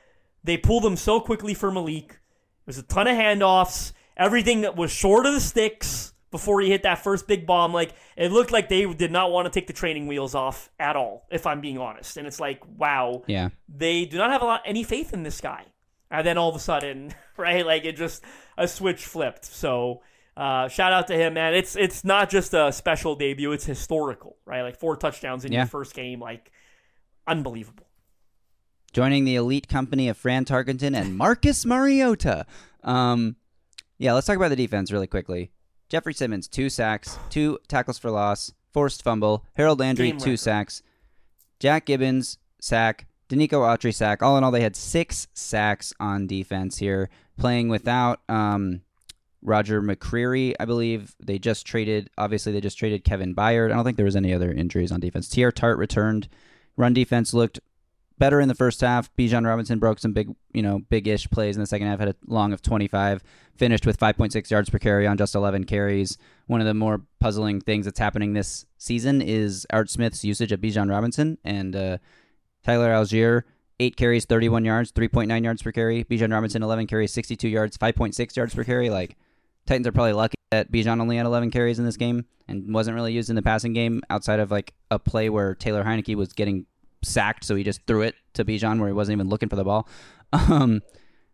they 0.45 0.59
pulled 0.59 0.85
him 0.85 0.97
so 0.97 1.21
quickly 1.21 1.55
for 1.55 1.71
Malik. 1.71 2.19
There's 2.67 2.77
a 2.77 2.83
ton 2.83 3.09
of 3.09 3.17
handoffs. 3.17 3.93
Everything 4.17 4.63
that 4.63 4.77
was 4.77 4.91
short 4.91 5.27
of 5.27 5.35
the 5.35 5.41
sticks 5.41 6.13
before 6.31 6.61
he 6.61 6.69
hit 6.71 6.83
that 6.83 7.03
first 7.03 7.27
big 7.27 7.47
bomb. 7.47 7.73
Like 7.73 7.93
it 8.17 8.33
looked 8.33 8.51
like 8.51 8.69
they 8.69 8.85
did 8.93 9.11
not 9.13 9.31
want 9.31 9.47
to 9.47 9.51
take 9.51 9.67
the 9.67 9.73
training 9.73 10.07
wheels 10.07 10.35
off 10.35 10.71
at 10.79 10.97
all. 10.97 11.27
If 11.31 11.47
I'm 11.47 11.61
being 11.61 11.79
honest, 11.79 12.17
and 12.17 12.27
it's 12.27 12.41
like, 12.41 12.61
wow, 12.77 13.23
Yeah. 13.27 13.51
they 13.69 14.05
do 14.07 14.17
not 14.19 14.31
have 14.31 14.43
a 14.43 14.47
lot 14.47 14.63
any 14.65 14.85
faith 14.85 15.13
in 15.13 15.23
this 15.23 15.41
guy. 15.41 15.65
And 16.11 16.27
then 16.27 16.39
all 16.39 16.49
of 16.49 16.57
a 16.57 16.61
sudden, 16.61 17.15
right, 17.37 17.65
like 17.67 17.85
it 17.85 17.97
just 17.97 18.23
a 18.57 18.67
switch 18.69 19.05
flipped. 19.05 19.45
So 19.45 20.03
uh, 20.37 20.69
shout 20.69 20.93
out 20.93 21.07
to 21.09 21.15
him, 21.15 21.35
man. 21.35 21.55
It's 21.55 21.77
it's 21.77 22.05
not 22.05 22.29
just 22.31 22.55
a 22.55 22.71
special 22.73 23.17
debut; 23.17 23.53
it's 23.53 23.65
historical, 23.65 24.37
right? 24.45 24.63
Like 24.63 24.77
four 24.77 24.97
touchdowns 24.97 25.45
in 25.45 25.53
Yeah. 25.53 25.61
your 25.61 25.67
first 25.67 25.95
game, 25.95 26.21
like 26.21 26.53
unbelievable. 27.27 27.87
Joining 28.93 29.25
the 29.25 29.37
elite 29.37 29.69
company 29.69 30.09
of 30.09 30.17
Fran 30.17 30.45
Tarkenton 30.45 30.97
and 30.97 31.17
Marcus 31.17 31.67
Mariota. 31.67 32.47
Um, 32.83 33.37
yeah, 33.99 34.13
let's 34.13 34.27
talk 34.27 34.37
about 34.37 34.49
the 34.49 34.57
defense 34.57 34.93
really 34.93 35.07
quickly. 35.07 35.51
Jeffery 35.89 36.15
Simmons, 36.15 36.49
two 36.49 36.69
sacks, 36.69 37.19
two 37.31 37.59
tackles 37.69 37.99
for 37.99 38.11
loss, 38.11 38.53
forced 38.73 39.03
fumble. 39.03 39.45
Harold 39.55 39.79
Landry, 39.81 40.09
Game 40.11 40.19
two 40.19 40.31
record. 40.31 40.41
sacks. 40.41 40.83
Jack 41.61 41.87
Gibbens, 41.87 42.39
sack. 42.61 43.07
Denico 43.29 43.61
Autry, 43.63 43.95
sack. 43.95 44.23
All 44.23 44.37
in 44.39 44.45
all, 44.45 44.51
they 44.53 44.61
had 44.61 44.77
six 44.77 45.27
sacks 45.35 45.93
on 45.99 46.27
defense 46.27 46.79
here, 46.79 47.09
playing 47.37 47.69
without 47.69 48.21
um, 48.29 48.83
Roger 49.43 49.83
McCreary, 49.83 50.55
I 50.61 50.65
believe. 50.65 51.17
They 51.21 51.39
just 51.39 51.67
traded, 51.67 52.09
obviously, 52.19 52.53
they 52.53 52.61
just 52.61 52.79
traded 52.79 53.03
Kevin 53.05 53.35
Byard. 53.35 53.73
I 53.73 53.75
don't 53.75 53.85
think 53.85 53.97
there 53.97 54.05
was 54.07 54.15
any 54.17 54.33
other 54.33 54.53
injuries 54.53 54.93
on 54.93 55.01
defense. 55.01 55.29
Teair 55.29 55.53
Tart 55.53 55.79
returned. 55.79 56.29
Run 56.77 56.93
defense 56.95 57.33
looked 57.35 57.59
better 58.19 58.41
in 58.41 58.49
the 58.49 58.55
first 58.55 58.81
half. 58.81 59.15
Bijan 59.17 59.47
Robinson 59.47 59.79
broke 59.79 59.99
some 59.99 60.13
big, 60.13 60.35
you 60.53 60.63
know, 60.63 60.81
big-ish 60.89 61.29
plays 61.31 61.57
in 61.57 61.61
the 61.61 61.67
second 61.67 61.87
half. 61.87 61.99
Had 61.99 62.09
a 62.09 62.17
long 62.27 62.53
of 62.53 62.63
25. 62.63 63.23
Finished 63.57 63.87
with 63.87 63.99
5.6 63.99 64.51
yards 64.51 64.71
per 64.71 64.79
carry 64.79 65.07
on 65.07 65.17
just 65.17 65.35
11 65.35 65.65
carries. 65.65 66.19
One 66.47 66.61
of 66.61 66.67
the 66.67 66.75
more 66.75 67.03
puzzling 67.21 67.61
things 67.61 67.87
that's 67.87 67.99
happening 67.99 68.33
this 68.33 68.67
season 68.79 69.23
is 69.23 69.67
Art 69.71 69.91
Smith's 69.91 70.25
usage 70.25 70.53
of 70.53 70.61
Bijan 70.61 70.91
Robinson 70.91 71.39
and 71.45 71.75
uh, 71.75 71.99
Tyler 72.63 72.91
Allgeier. 72.91 73.43
Eight 73.79 73.97
carries, 73.97 74.25
31 74.25 74.65
yards, 74.65 74.93
3.9 74.93 75.45
yards 75.45 75.63
per 75.63 75.71
carry. 75.71 76.05
Bijan 76.05 76.33
Robinson, 76.33 76.63
11 76.63 76.87
carries, 76.87 77.13
62 77.13 77.49
yards, 77.49 77.77
5.6 77.77 78.37
yards 78.37 78.55
per 78.55 78.65
carry. 78.65 78.89
Like, 78.89 79.17
Titans 79.67 79.87
are 79.87 79.93
probably 79.93 80.15
lucky 80.15 80.37
that 80.51 80.71
Bijan 80.71 81.01
only 81.01 81.17
had 81.17 81.27
11 81.27 81.51
carries 81.51 81.79
in 81.79 81.85
this 81.85 81.97
game 81.97 82.25
and 82.49 82.73
wasn't 82.73 82.95
really 82.95 83.13
used 83.13 83.31
in 83.31 83.37
the 83.37 83.43
passing 83.43 83.73
game 83.73 84.01
outside 84.09 84.39
of 84.39 84.51
like 84.51 84.73
a 84.91 84.99
play 84.99 85.29
where 85.29 85.55
Taylor 85.55 85.85
Heinicke 85.85 86.15
was 86.15 86.33
getting 86.33 86.67
sacked, 87.07 87.45
so 87.45 87.55
he 87.55 87.63
just 87.65 87.81
threw 87.87 88.03
it 88.03 88.15
to 88.35 88.45
Bijan 88.45 88.79
where 88.79 88.89
he 88.89 88.95
wasn't 88.95 89.17
even 89.17 89.29
looking 89.29 89.49
for 89.49 89.57
the 89.57 89.65
ball. 89.65 89.89
Um, 90.33 90.83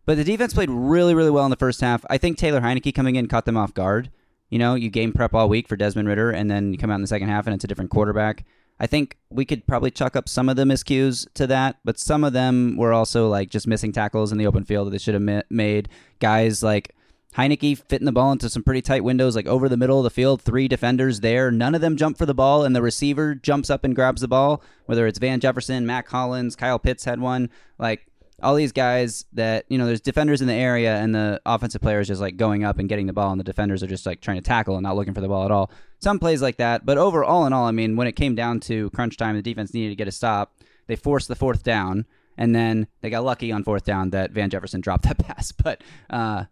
but 0.05 0.17
the 0.17 0.23
defense 0.23 0.53
played 0.53 0.69
really, 0.69 1.15
really 1.15 1.31
well 1.31 1.45
in 1.45 1.49
the 1.49 1.55
first 1.55 1.81
half. 1.81 2.05
I 2.09 2.17
think 2.17 2.37
Taylor 2.37 2.61
Heinicke 2.61 2.93
coming 2.93 3.15
in 3.15 3.27
caught 3.27 3.45
them 3.45 3.57
off 3.57 3.73
guard. 3.73 4.11
You 4.49 4.59
know, 4.59 4.75
you 4.75 4.89
game 4.89 5.13
prep 5.13 5.33
all 5.33 5.49
week 5.49 5.67
for 5.67 5.75
Desmond 5.75 6.07
Ridder, 6.07 6.29
and 6.29 6.49
then 6.49 6.71
you 6.71 6.77
come 6.77 6.91
out 6.91 6.95
in 6.95 7.01
the 7.01 7.07
second 7.07 7.27
half 7.27 7.47
and 7.47 7.55
it's 7.55 7.63
a 7.63 7.67
different 7.67 7.89
quarterback. 7.89 8.45
I 8.79 8.87
think 8.87 9.17
we 9.29 9.45
could 9.45 9.65
probably 9.65 9.91
chuck 9.91 10.15
up 10.15 10.27
some 10.27 10.49
of 10.49 10.55
the 10.55 10.63
miscues 10.63 11.27
to 11.35 11.47
that, 11.47 11.77
but 11.83 11.97
some 11.99 12.23
of 12.23 12.33
them 12.33 12.75
were 12.77 12.91
also 12.91 13.29
like 13.29 13.49
just 13.49 13.67
missing 13.67 13.91
tackles 13.91 14.31
in 14.31 14.37
the 14.37 14.47
open 14.47 14.63
field 14.65 14.87
that 14.87 14.91
they 14.91 14.97
should 14.97 15.13
have 15.13 15.23
ma- 15.23 15.41
made. 15.49 15.89
Guys 16.19 16.61
like 16.63 16.93
Heinicke 17.35 17.77
fitting 17.89 18.05
the 18.05 18.11
ball 18.11 18.31
into 18.31 18.49
some 18.49 18.63
pretty 18.63 18.81
tight 18.81 19.03
windows, 19.03 19.35
like 19.35 19.47
over 19.47 19.67
the 19.67 19.77
middle 19.77 19.97
of 19.97 20.03
the 20.03 20.09
field, 20.09 20.41
three 20.41 20.67
defenders 20.67 21.21
there. 21.21 21.51
None 21.51 21.73
of 21.73 21.81
them 21.81 21.97
jump 21.97 22.17
for 22.17 22.25
the 22.25 22.33
ball, 22.33 22.63
and 22.63 22.75
the 22.75 22.81
receiver 22.81 23.33
jumps 23.33 23.69
up 23.69 23.83
and 23.83 23.95
grabs 23.95 24.21
the 24.21 24.27
ball, 24.27 24.61
whether 24.85 25.07
it's 25.07 25.19
Van 25.19 25.39
Jefferson, 25.39 25.85
Mack 25.85 26.07
Hollins, 26.09 26.55
Kyle 26.55 26.79
Pitts 26.79 27.05
had 27.05 27.19
one. 27.19 27.49
Like, 27.79 28.05
all 28.41 28.55
these 28.55 28.71
guys 28.71 29.25
that, 29.33 29.65
you 29.69 29.77
know, 29.77 29.85
there's 29.85 30.01
defenders 30.01 30.41
in 30.41 30.47
the 30.47 30.53
area, 30.53 30.97
and 30.97 31.15
the 31.15 31.41
offensive 31.45 31.81
player 31.81 31.99
is 31.99 32.07
just 32.07 32.21
like 32.21 32.37
going 32.37 32.63
up 32.63 32.77
and 32.77 32.89
getting 32.89 33.07
the 33.07 33.13
ball, 33.13 33.31
and 33.31 33.39
the 33.39 33.43
defenders 33.45 33.81
are 33.81 33.87
just 33.87 34.05
like 34.05 34.21
trying 34.21 34.37
to 34.37 34.43
tackle 34.43 34.75
and 34.75 34.83
not 34.83 34.95
looking 34.95 35.13
for 35.13 35.21
the 35.21 35.27
ball 35.27 35.45
at 35.45 35.51
all. 35.51 35.71
Some 36.01 36.19
plays 36.19 36.41
like 36.41 36.57
that, 36.57 36.85
but 36.85 36.97
overall, 36.97 37.45
in 37.45 37.53
all, 37.53 37.65
I 37.65 37.71
mean, 37.71 37.95
when 37.95 38.07
it 38.07 38.15
came 38.15 38.35
down 38.35 38.59
to 38.61 38.89
crunch 38.91 39.17
time, 39.17 39.35
the 39.35 39.41
defense 39.41 39.73
needed 39.73 39.89
to 39.89 39.95
get 39.95 40.07
a 40.07 40.11
stop. 40.11 40.53
They 40.87 40.95
forced 40.95 41.29
the 41.29 41.35
fourth 41.35 41.63
down, 41.63 42.05
and 42.37 42.53
then 42.53 42.87
they 43.01 43.09
got 43.09 43.23
lucky 43.23 43.51
on 43.51 43.63
fourth 43.63 43.85
down 43.85 44.09
that 44.11 44.31
Van 44.31 44.49
Jefferson 44.49 44.81
dropped 44.81 45.05
that 45.05 45.17
pass. 45.25 45.51
But, 45.51 45.81
uh, 46.09 46.45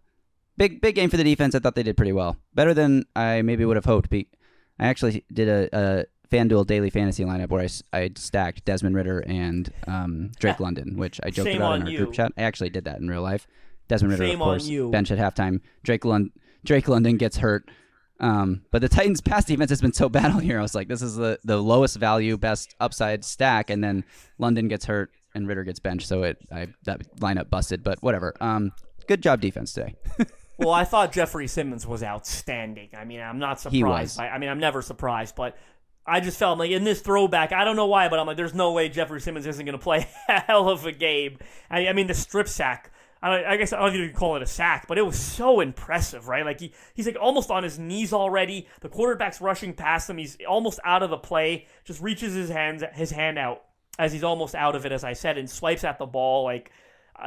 big 0.62 0.80
big 0.80 0.94
game 0.94 1.10
for 1.10 1.16
the 1.16 1.24
defense. 1.24 1.54
I 1.54 1.58
thought 1.58 1.74
they 1.74 1.82
did 1.82 1.96
pretty 1.96 2.12
well, 2.12 2.36
better 2.54 2.72
than 2.74 3.04
I 3.16 3.42
maybe 3.42 3.64
would 3.64 3.76
have 3.76 3.84
hoped. 3.84 4.10
Be- 4.10 4.28
I 4.78 4.86
actually 4.86 5.24
did 5.32 5.48
a, 5.48 5.68
a 5.76 6.04
FanDuel 6.30 6.66
daily 6.66 6.88
fantasy 6.90 7.24
lineup 7.24 7.50
where 7.50 7.62
I, 7.62 7.98
I 7.98 8.10
stacked 8.16 8.64
Desmond 8.64 8.94
Ridder 8.96 9.20
and 9.26 9.72
um, 9.86 10.30
Drake 10.38 10.60
London, 10.66 10.96
which 10.96 11.20
I 11.22 11.30
joked 11.30 11.48
Shame 11.48 11.56
about 11.56 11.76
in 11.76 11.82
our 11.82 11.88
you. 11.90 11.98
group 11.98 12.12
chat. 12.12 12.32
I 12.38 12.42
actually 12.42 12.70
did 12.70 12.84
that 12.84 13.00
in 13.00 13.08
real 13.08 13.22
life. 13.22 13.46
Desmond 13.88 14.12
Ridder, 14.12 14.26
Shame 14.30 14.40
of 14.40 14.44
course, 14.46 14.66
you. 14.66 14.88
bench 14.90 15.10
at 15.10 15.18
halftime. 15.18 15.60
Drake 15.82 16.04
Lond- 16.04 16.30
Drake 16.64 16.88
London 16.88 17.16
gets 17.16 17.38
hurt. 17.38 17.68
Um, 18.20 18.62
but 18.70 18.80
the 18.82 18.88
Titans' 18.88 19.20
pass 19.20 19.44
defense 19.44 19.70
has 19.70 19.80
been 19.80 19.92
so 19.92 20.08
bad 20.18 20.30
all 20.30 20.42
year. 20.42 20.58
I 20.58 20.62
was 20.62 20.74
like, 20.76 20.86
this 20.88 21.02
is 21.02 21.16
the, 21.16 21.38
the 21.44 21.60
lowest 21.60 21.96
value, 21.96 22.38
best 22.38 22.74
upside 22.78 23.24
stack, 23.24 23.68
and 23.68 23.82
then 23.82 24.04
London 24.38 24.68
gets 24.68 24.84
hurt 24.84 25.10
and 25.34 25.48
Ridder 25.48 25.64
gets 25.64 25.80
benched, 25.80 26.06
so 26.06 26.22
it 26.22 26.38
I 26.52 26.68
that 26.84 27.00
lineup 27.16 27.50
busted. 27.50 27.82
But 27.82 28.00
whatever. 28.02 28.34
Um, 28.40 28.72
good 29.08 29.22
job 29.22 29.40
defense 29.40 29.72
today. 29.72 29.96
well, 30.64 30.74
I 30.74 30.84
thought 30.84 31.12
Jeffery 31.12 31.46
Simmons 31.46 31.86
was 31.86 32.02
outstanding. 32.02 32.90
I 32.96 33.04
mean, 33.04 33.20
I'm 33.20 33.38
not 33.38 33.58
He 33.62 33.80
surprised. 33.80 34.12
was. 34.12 34.16
By, 34.18 34.28
I 34.28 34.38
mean, 34.38 34.48
I'm 34.50 34.60
never 34.60 34.82
surprised, 34.82 35.34
but 35.36 35.56
I 36.06 36.20
just 36.20 36.38
felt 36.38 36.58
like 36.58 36.70
in 36.70 36.84
this 36.84 37.00
throwback, 37.00 37.52
I 37.52 37.64
don't 37.64 37.76
know 37.76 37.86
why, 37.86 38.08
but 38.08 38.18
I'm 38.18 38.26
like, 38.26 38.36
there's 38.36 38.54
no 38.54 38.72
way 38.72 38.88
Jeffery 38.88 39.20
Simmons 39.20 39.46
isn't 39.46 39.64
going 39.64 39.78
to 39.78 39.82
play 39.82 40.06
a 40.28 40.40
hell 40.40 40.68
of 40.68 40.86
a 40.86 40.92
game. 40.92 41.38
I, 41.70 41.88
I 41.88 41.92
mean, 41.92 42.06
the 42.06 42.14
strip 42.14 42.48
sack. 42.48 42.92
I, 43.22 43.44
I 43.44 43.56
guess 43.56 43.72
I 43.72 43.76
don't 43.76 43.86
know 43.86 43.92
if 43.92 44.00
you 44.00 44.08
can 44.08 44.16
call 44.16 44.34
it 44.34 44.42
a 44.42 44.46
sack, 44.46 44.86
but 44.88 44.98
it 44.98 45.02
was 45.02 45.16
so 45.16 45.60
impressive, 45.60 46.26
right? 46.26 46.44
Like 46.44 46.58
he, 46.58 46.72
he's 46.94 47.06
like 47.06 47.16
almost 47.20 47.52
on 47.52 47.62
his 47.62 47.78
knees 47.78 48.12
already. 48.12 48.66
The 48.80 48.88
quarterback's 48.88 49.40
rushing 49.40 49.74
past 49.74 50.10
him. 50.10 50.18
He's 50.18 50.36
almost 50.48 50.80
out 50.84 51.04
of 51.04 51.10
the 51.10 51.18
play. 51.18 51.66
Just 51.84 52.00
reaches 52.00 52.34
his 52.34 52.48
hands, 52.50 52.82
his 52.94 53.12
hand 53.12 53.38
out 53.38 53.62
as 53.96 54.12
he's 54.12 54.24
almost 54.24 54.56
out 54.56 54.74
of 54.74 54.86
it, 54.86 54.90
as 54.90 55.04
I 55.04 55.12
said, 55.12 55.38
and 55.38 55.48
swipes 55.48 55.84
at 55.84 55.98
the 55.98 56.06
ball 56.06 56.42
like 56.42 56.72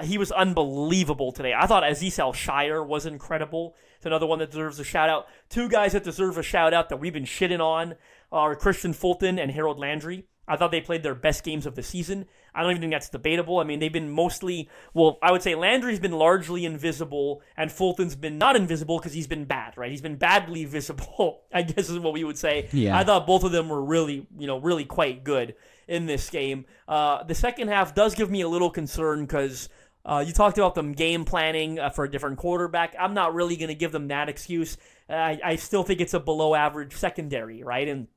he 0.03 0.17
was 0.17 0.31
unbelievable 0.31 1.31
today. 1.31 1.53
I 1.53 1.67
thought 1.67 1.83
Azeez 1.83 2.19
Al-Shaair 2.19 2.85
was 2.85 3.05
incredible. 3.05 3.75
It's 3.97 4.05
another 4.05 4.25
one 4.25 4.39
that 4.39 4.51
deserves 4.51 4.79
a 4.79 4.83
shout 4.83 5.09
out. 5.09 5.27
Two 5.49 5.69
guys 5.69 5.93
that 5.93 6.03
deserve 6.03 6.37
a 6.37 6.43
shout 6.43 6.73
out 6.73 6.89
that 6.89 6.97
we've 6.97 7.13
been 7.13 7.23
shitting 7.23 7.59
on 7.59 7.95
are 8.31 8.55
Kristian 8.55 8.93
Fulton 8.93 9.39
and 9.39 9.51
Harold 9.51 9.79
Landry. 9.79 10.25
I 10.47 10.57
thought 10.57 10.71
they 10.71 10.81
played 10.81 11.03
their 11.03 11.15
best 11.15 11.43
games 11.43 11.65
of 11.65 11.75
the 11.75 11.81
season. 11.81 12.25
I 12.53 12.61
don't 12.61 12.71
even 12.71 12.81
think 12.81 12.93
that's 12.93 13.09
debatable. 13.09 13.59
I 13.59 13.63
mean, 13.63 13.79
they've 13.79 13.91
been 13.91 14.11
mostly, 14.11 14.69
well, 14.93 15.17
I 15.21 15.31
would 15.31 15.41
say 15.41 15.55
Landry's 15.55 15.99
been 15.99 16.11
largely 16.11 16.65
invisible, 16.65 17.41
and 17.57 17.71
Fulton's 17.71 18.15
been 18.15 18.37
not 18.37 18.55
invisible 18.55 18.99
because 18.99 19.13
he's 19.13 19.27
been 19.27 19.45
bad, 19.45 19.75
right? 19.75 19.89
He's 19.89 20.01
been 20.01 20.17
badly 20.17 20.65
visible, 20.65 21.41
I 21.53 21.63
guess 21.63 21.89
is 21.89 21.99
what 21.99 22.13
we 22.13 22.23
would 22.23 22.37
say. 22.37 22.69
Yeah. 22.71 22.97
I 22.97 23.03
thought 23.03 23.27
both 23.27 23.43
of 23.43 23.51
them 23.51 23.69
were 23.69 23.83
really, 23.83 24.27
you 24.37 24.47
know, 24.47 24.59
really 24.59 24.85
quite 24.85 25.23
good 25.23 25.55
in 25.87 26.05
this 26.05 26.29
game. 26.29 26.65
Uh, 26.87 27.23
the 27.23 27.35
second 27.35 27.67
half 27.67 27.95
does 27.95 28.15
give 28.15 28.29
me 28.29 28.41
a 28.41 28.47
little 28.47 28.69
concern 28.69 29.25
because 29.25 29.69
uh, 30.06 30.24
you 30.26 30.32
talked 30.32 30.58
about 30.58 30.76
them 30.76 30.93
game 30.93 31.26
planning 31.26 31.80
uh, 31.80 31.89
for 31.89 32.06
a 32.06 32.12
different 32.12 32.38
quarterback. 32.38 32.95
I'm 32.99 33.14
not 33.14 33.34
really 33.34 33.56
going 33.56 33.70
to 33.70 33.76
give 33.76 33.91
them 33.91 34.10
that 34.10 34.30
excuse. 34.30 34.78
I, 35.10 35.39
I 35.43 35.56
still 35.56 35.84
think 35.84 35.99
it's 35.99 36.14
a 36.14 36.20
below 36.20 36.53
average 36.53 36.95
secondary, 36.95 37.64
right? 37.64 37.88
And 37.88 38.08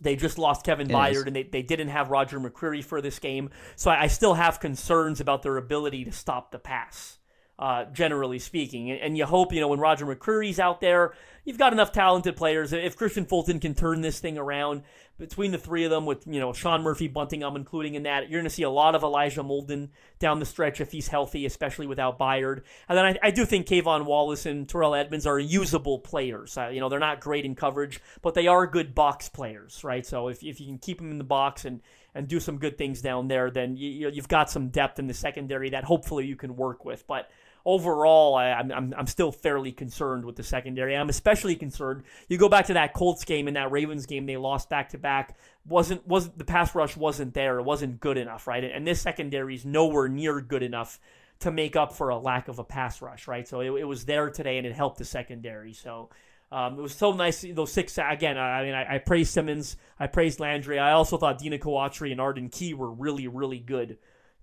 they 0.00 0.16
just 0.16 0.38
lost 0.38 0.64
Kevin 0.64 0.90
It 0.90 0.94
Byard 0.94 1.10
is. 1.12 1.22
and 1.22 1.36
they, 1.36 1.42
they 1.44 1.62
didn't 1.62 1.88
have 1.88 2.10
Roger 2.10 2.38
McCreary 2.38 2.84
for 2.84 3.00
this 3.00 3.18
game. 3.18 3.50
So 3.76 3.90
I, 3.90 4.02
I 4.02 4.06
still 4.08 4.34
have 4.34 4.60
concerns 4.60 5.20
about 5.20 5.42
their 5.42 5.56
ability 5.56 6.04
to 6.04 6.12
stop 6.12 6.52
the 6.52 6.58
pass, 6.58 7.18
uh, 7.58 7.86
generally 7.86 8.38
speaking. 8.38 8.90
And, 8.90 9.00
and 9.00 9.18
you 9.18 9.24
hope, 9.24 9.52
you 9.52 9.60
know, 9.60 9.68
when 9.68 9.80
Roger 9.80 10.06
McCreary's 10.06 10.60
out 10.60 10.80
there, 10.80 11.14
you've 11.44 11.58
got 11.58 11.72
enough 11.72 11.92
talented 11.92 12.36
players. 12.36 12.72
If 12.72 12.96
Kristian 12.96 13.28
Fulton 13.28 13.58
can 13.58 13.74
turn 13.74 14.02
this 14.02 14.20
thing 14.20 14.38
around 14.38 14.82
between 15.18 15.50
the 15.50 15.58
three 15.58 15.84
of 15.84 15.90
them, 15.90 16.06
with, 16.06 16.26
you 16.26 16.38
know, 16.38 16.52
Sean 16.52 16.82
Murphy-Bunting, 16.82 17.42
I'm 17.42 17.56
including 17.56 17.94
in 17.94 18.04
that, 18.04 18.30
you're 18.30 18.40
going 18.40 18.48
to 18.48 18.54
see 18.54 18.62
a 18.62 18.70
lot 18.70 18.94
of 18.94 19.02
Elijah 19.02 19.42
Molden 19.42 19.88
down 20.18 20.38
the 20.38 20.46
stretch 20.46 20.80
if 20.80 20.92
he's 20.92 21.08
healthy, 21.08 21.44
especially 21.44 21.86
without 21.86 22.18
Byard. 22.18 22.62
And 22.88 22.96
then 22.96 23.04
I, 23.04 23.18
I 23.22 23.30
do 23.32 23.44
think 23.44 23.66
Kayvon 23.66 24.04
Wallace 24.04 24.46
and 24.46 24.68
Terrell 24.68 24.94
Edmunds 24.94 25.26
are 25.26 25.38
usable 25.38 25.98
players. 25.98 26.56
Uh, 26.56 26.68
you 26.68 26.80
know, 26.80 26.88
they're 26.88 26.98
not 27.00 27.20
great 27.20 27.44
in 27.44 27.54
coverage, 27.54 28.00
but 28.22 28.34
they 28.34 28.46
are 28.46 28.66
good 28.66 28.94
box 28.94 29.28
players, 29.28 29.82
right? 29.82 30.06
So 30.06 30.28
if, 30.28 30.42
if 30.42 30.60
you 30.60 30.66
can 30.66 30.78
keep 30.78 30.98
them 30.98 31.10
in 31.10 31.18
the 31.18 31.24
box 31.24 31.64
and, 31.64 31.80
and 32.14 32.28
do 32.28 32.40
some 32.40 32.58
good 32.58 32.78
things 32.78 33.02
down 33.02 33.28
there, 33.28 33.50
then 33.50 33.76
you, 33.76 33.90
you- 33.90 34.10
you've 34.10 34.28
got 34.28 34.50
some 34.50 34.68
depth 34.68 34.98
in 34.98 35.08
the 35.08 35.14
secondary 35.14 35.70
that 35.70 35.84
hopefully 35.84 36.26
you 36.26 36.36
can 36.36 36.56
work 36.56 36.84
with. 36.84 37.06
But 37.06 37.28
overall, 37.64 38.34
I, 38.34 38.52
I'm, 38.52 38.72
I'm, 38.72 38.94
I'm 38.96 39.06
still 39.06 39.32
fairly 39.32 39.72
concerned 39.72 40.24
with 40.24 40.36
the 40.36 40.42
secondary. 40.42 40.96
I'm 40.96 41.08
especially 41.08 41.56
concerned. 41.56 42.02
You 42.28 42.38
go 42.38 42.48
back 42.48 42.66
to 42.66 42.74
that 42.74 42.94
Colts 42.94 43.24
game 43.24 43.48
and 43.48 43.56
that 43.56 43.70
Ravens 43.70 44.06
game, 44.06 44.26
they 44.26 44.36
lost 44.36 44.70
back 44.70 44.90
to 44.90 44.98
back. 44.98 45.36
Wasn't 45.66 46.06
wasn't 46.06 46.38
the 46.38 46.44
pass 46.44 46.74
rush 46.74 46.96
wasn't 46.96 47.34
there? 47.34 47.58
It 47.58 47.64
wasn't 47.64 48.00
good 48.00 48.16
enough, 48.16 48.46
right? 48.46 48.64
And 48.64 48.86
this 48.86 49.00
secondary 49.00 49.54
is 49.54 49.64
nowhere 49.64 50.08
near 50.08 50.40
good 50.40 50.62
enough 50.62 50.98
to 51.40 51.50
make 51.50 51.76
up 51.76 51.92
for 51.92 52.08
a 52.08 52.18
lack 52.18 52.48
of 52.48 52.58
a 52.58 52.64
pass 52.64 53.00
rush, 53.00 53.28
right? 53.28 53.46
So 53.46 53.60
it, 53.60 53.80
it 53.80 53.84
was 53.84 54.04
there 54.04 54.30
today, 54.30 54.58
and 54.58 54.66
it 54.66 54.72
helped 54.72 54.98
the 54.98 55.04
secondary. 55.04 55.72
So 55.72 56.08
um, 56.50 56.78
it 56.78 56.82
was 56.82 56.94
so 56.94 57.12
nice. 57.12 57.44
Those 57.52 57.72
six 57.72 57.98
again. 57.98 58.38
I 58.38 58.60
I 58.60 58.64
mean, 58.64 58.74
I, 58.74 58.94
I 58.94 58.98
praised 58.98 59.32
Simmons. 59.32 59.76
I 60.00 60.06
praised 60.06 60.40
Landry. 60.40 60.78
I 60.78 60.92
also 60.92 61.18
thought 61.18 61.40
Denico 61.40 61.66
Autry 61.66 62.12
and 62.12 62.20
Arden 62.20 62.48
Key 62.48 62.74
were 62.74 62.90
really, 62.90 63.28
really 63.28 63.58
good 63.58 63.98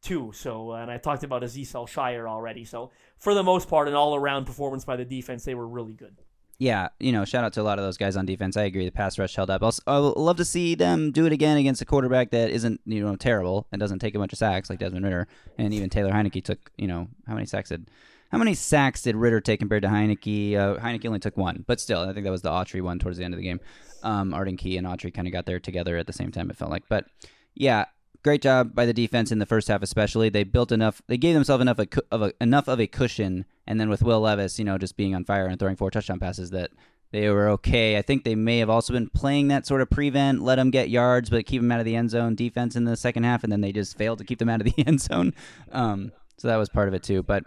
too. 0.06 0.32
So, 0.34 0.72
and 0.72 0.90
I 0.90 0.98
talked 0.98 1.24
about 1.24 1.42
Azeez 1.42 1.76
Al-Shaair 1.76 2.30
already. 2.30 2.64
So, 2.64 2.92
for 3.18 3.34
the 3.34 3.44
most 3.44 3.68
part, 3.68 3.88
an 3.90 3.94
all-around 3.94 4.46
performance 4.46 4.86
by 4.86 4.96
the 4.96 5.06
defense, 5.06 5.44
they 5.44 5.56
were 5.56 5.68
really 5.68 5.94
good. 5.94 6.16
yeah, 6.58 6.88
you 7.00 7.12
know, 7.12 7.26
shout 7.26 7.44
out 7.44 7.52
to 7.54 7.62
a 7.62 7.68
lot 7.70 7.80
of 7.80 7.86
those 7.86 7.98
guys 7.98 8.16
on 8.16 8.26
defense. 8.26 8.56
I 8.56 8.64
agree. 8.64 8.86
The 8.86 8.92
pass 8.92 9.20
rush 9.20 9.36
held 9.36 9.50
up. 9.50 9.62
I'll, 9.62 9.76
I'll 9.88 10.14
love 10.16 10.38
to 10.38 10.46
see 10.46 10.76
them 10.76 11.12
do 11.12 11.26
it 11.26 11.34
again 11.34 11.58
against 11.58 11.82
a 11.82 11.86
quarterback 11.86 12.32
that 12.32 12.50
isn't, 12.50 12.80
you 12.86 13.04
know, 13.04 13.16
terrible 13.18 13.68
and 13.72 13.80
doesn't 13.80 14.00
take 14.00 14.16
a 14.16 14.20
bunch 14.20 14.32
of 14.32 14.40
sacks 14.40 14.70
like 14.70 14.80
Desmond 14.80 15.04
Ridder. 15.04 15.28
And 15.58 15.74
even 15.74 15.90
Taylor 15.90 16.12
Heinicke 16.12 16.44
took, 16.44 16.72
you 16.78 16.88
know, 16.88 17.10
how 17.28 17.34
many 17.34 17.46
sacks 17.46 17.70
did 17.70 17.90
how 18.32 18.40
many 18.40 18.54
sacks 18.54 19.02
did 19.02 19.16
Ridder 19.16 19.40
take 19.40 19.60
compared 19.60 19.84
to 19.84 19.88
Heinicke? 19.90 20.56
Uh, 20.58 20.76
Heinicke 20.80 21.06
only 21.06 21.20
took 21.20 21.38
one, 21.38 21.64
but 21.68 21.80
still, 21.80 22.00
I 22.00 22.12
think 22.12 22.24
that 22.26 22.32
was 22.32 22.42
the 22.42 22.50
Autry 22.50 22.82
one 22.82 23.00
towards 23.00 23.18
the 23.18 23.24
end 23.24 23.34
of 23.34 23.38
the 23.38 23.46
game. 23.46 23.60
Um, 24.04 24.34
Arden 24.34 24.58
Key 24.58 24.78
and 24.78 24.88
Autry 24.88 25.14
kind 25.14 25.28
of 25.28 25.32
got 25.32 25.46
there 25.46 25.60
together 25.60 25.96
at 25.98 26.08
the 26.08 26.14
same 26.14 26.32
time. 26.32 26.50
It 26.50 26.58
felt 26.58 26.72
like, 26.72 26.84
but 26.90 27.06
yeah, 27.54 27.86
great 28.26 28.42
job 28.42 28.74
by 28.74 28.88
the 28.88 28.94
defense 28.94 29.32
in 29.32 29.38
the 29.38 29.46
first 29.46 29.68
half, 29.68 29.84
especially. 29.84 30.30
They 30.30 30.44
built 30.44 30.72
enough. 30.72 31.00
They 31.06 31.18
gave 31.18 31.36
themselves 31.36 31.62
enough 31.62 31.80
of 32.12 32.22
a, 32.24 32.34
enough 32.42 32.68
of 32.68 32.82
a 32.82 32.88
cushion, 32.88 33.46
and 33.68 33.80
then 33.80 33.88
with 33.88 34.02
Will 34.02 34.20
Levis, 34.20 34.58
you 34.58 34.66
know, 34.66 34.80
just 34.80 34.98
being 34.98 35.14
on 35.14 35.24
fire 35.24 35.46
and 35.46 35.60
throwing 35.60 35.76
four 35.76 35.92
touchdown 35.92 36.20
passes, 36.20 36.50
that 36.50 36.72
they 37.12 37.30
were 37.30 37.48
okay. 37.50 37.98
I 37.98 38.02
think 38.02 38.24
they 38.24 38.34
may 38.34 38.58
have 38.58 38.70
also 38.70 38.94
been 38.94 39.10
playing 39.10 39.50
that 39.50 39.68
sort 39.68 39.82
of 39.82 39.92
prevent, 39.92 40.42
let 40.42 40.56
them 40.56 40.72
get 40.72 40.90
yards, 40.90 41.30
but 41.30 41.46
keep 41.46 41.62
them 41.62 41.72
out 41.72 41.80
of 41.80 41.86
the 41.86 41.96
end 41.96 42.10
zone 42.10 42.34
defense 42.34 42.76
in 42.76 42.86
the 42.86 42.98
second 42.98 43.26
half, 43.26 43.44
and 43.44 43.52
then 43.52 43.62
they 43.62 43.72
just 43.72 43.96
failed 43.96 44.18
to 44.18 44.26
keep 44.26 44.40
them 44.40 44.50
out 44.50 44.60
of 44.60 44.74
the 44.76 44.84
end 44.88 45.02
zone. 45.02 45.32
Um, 45.72 46.12
so 46.38 46.48
that 46.48 46.58
was 46.58 46.68
part 46.68 46.88
of 46.88 46.96
it 46.96 47.04
too. 47.04 47.22
But 47.22 47.44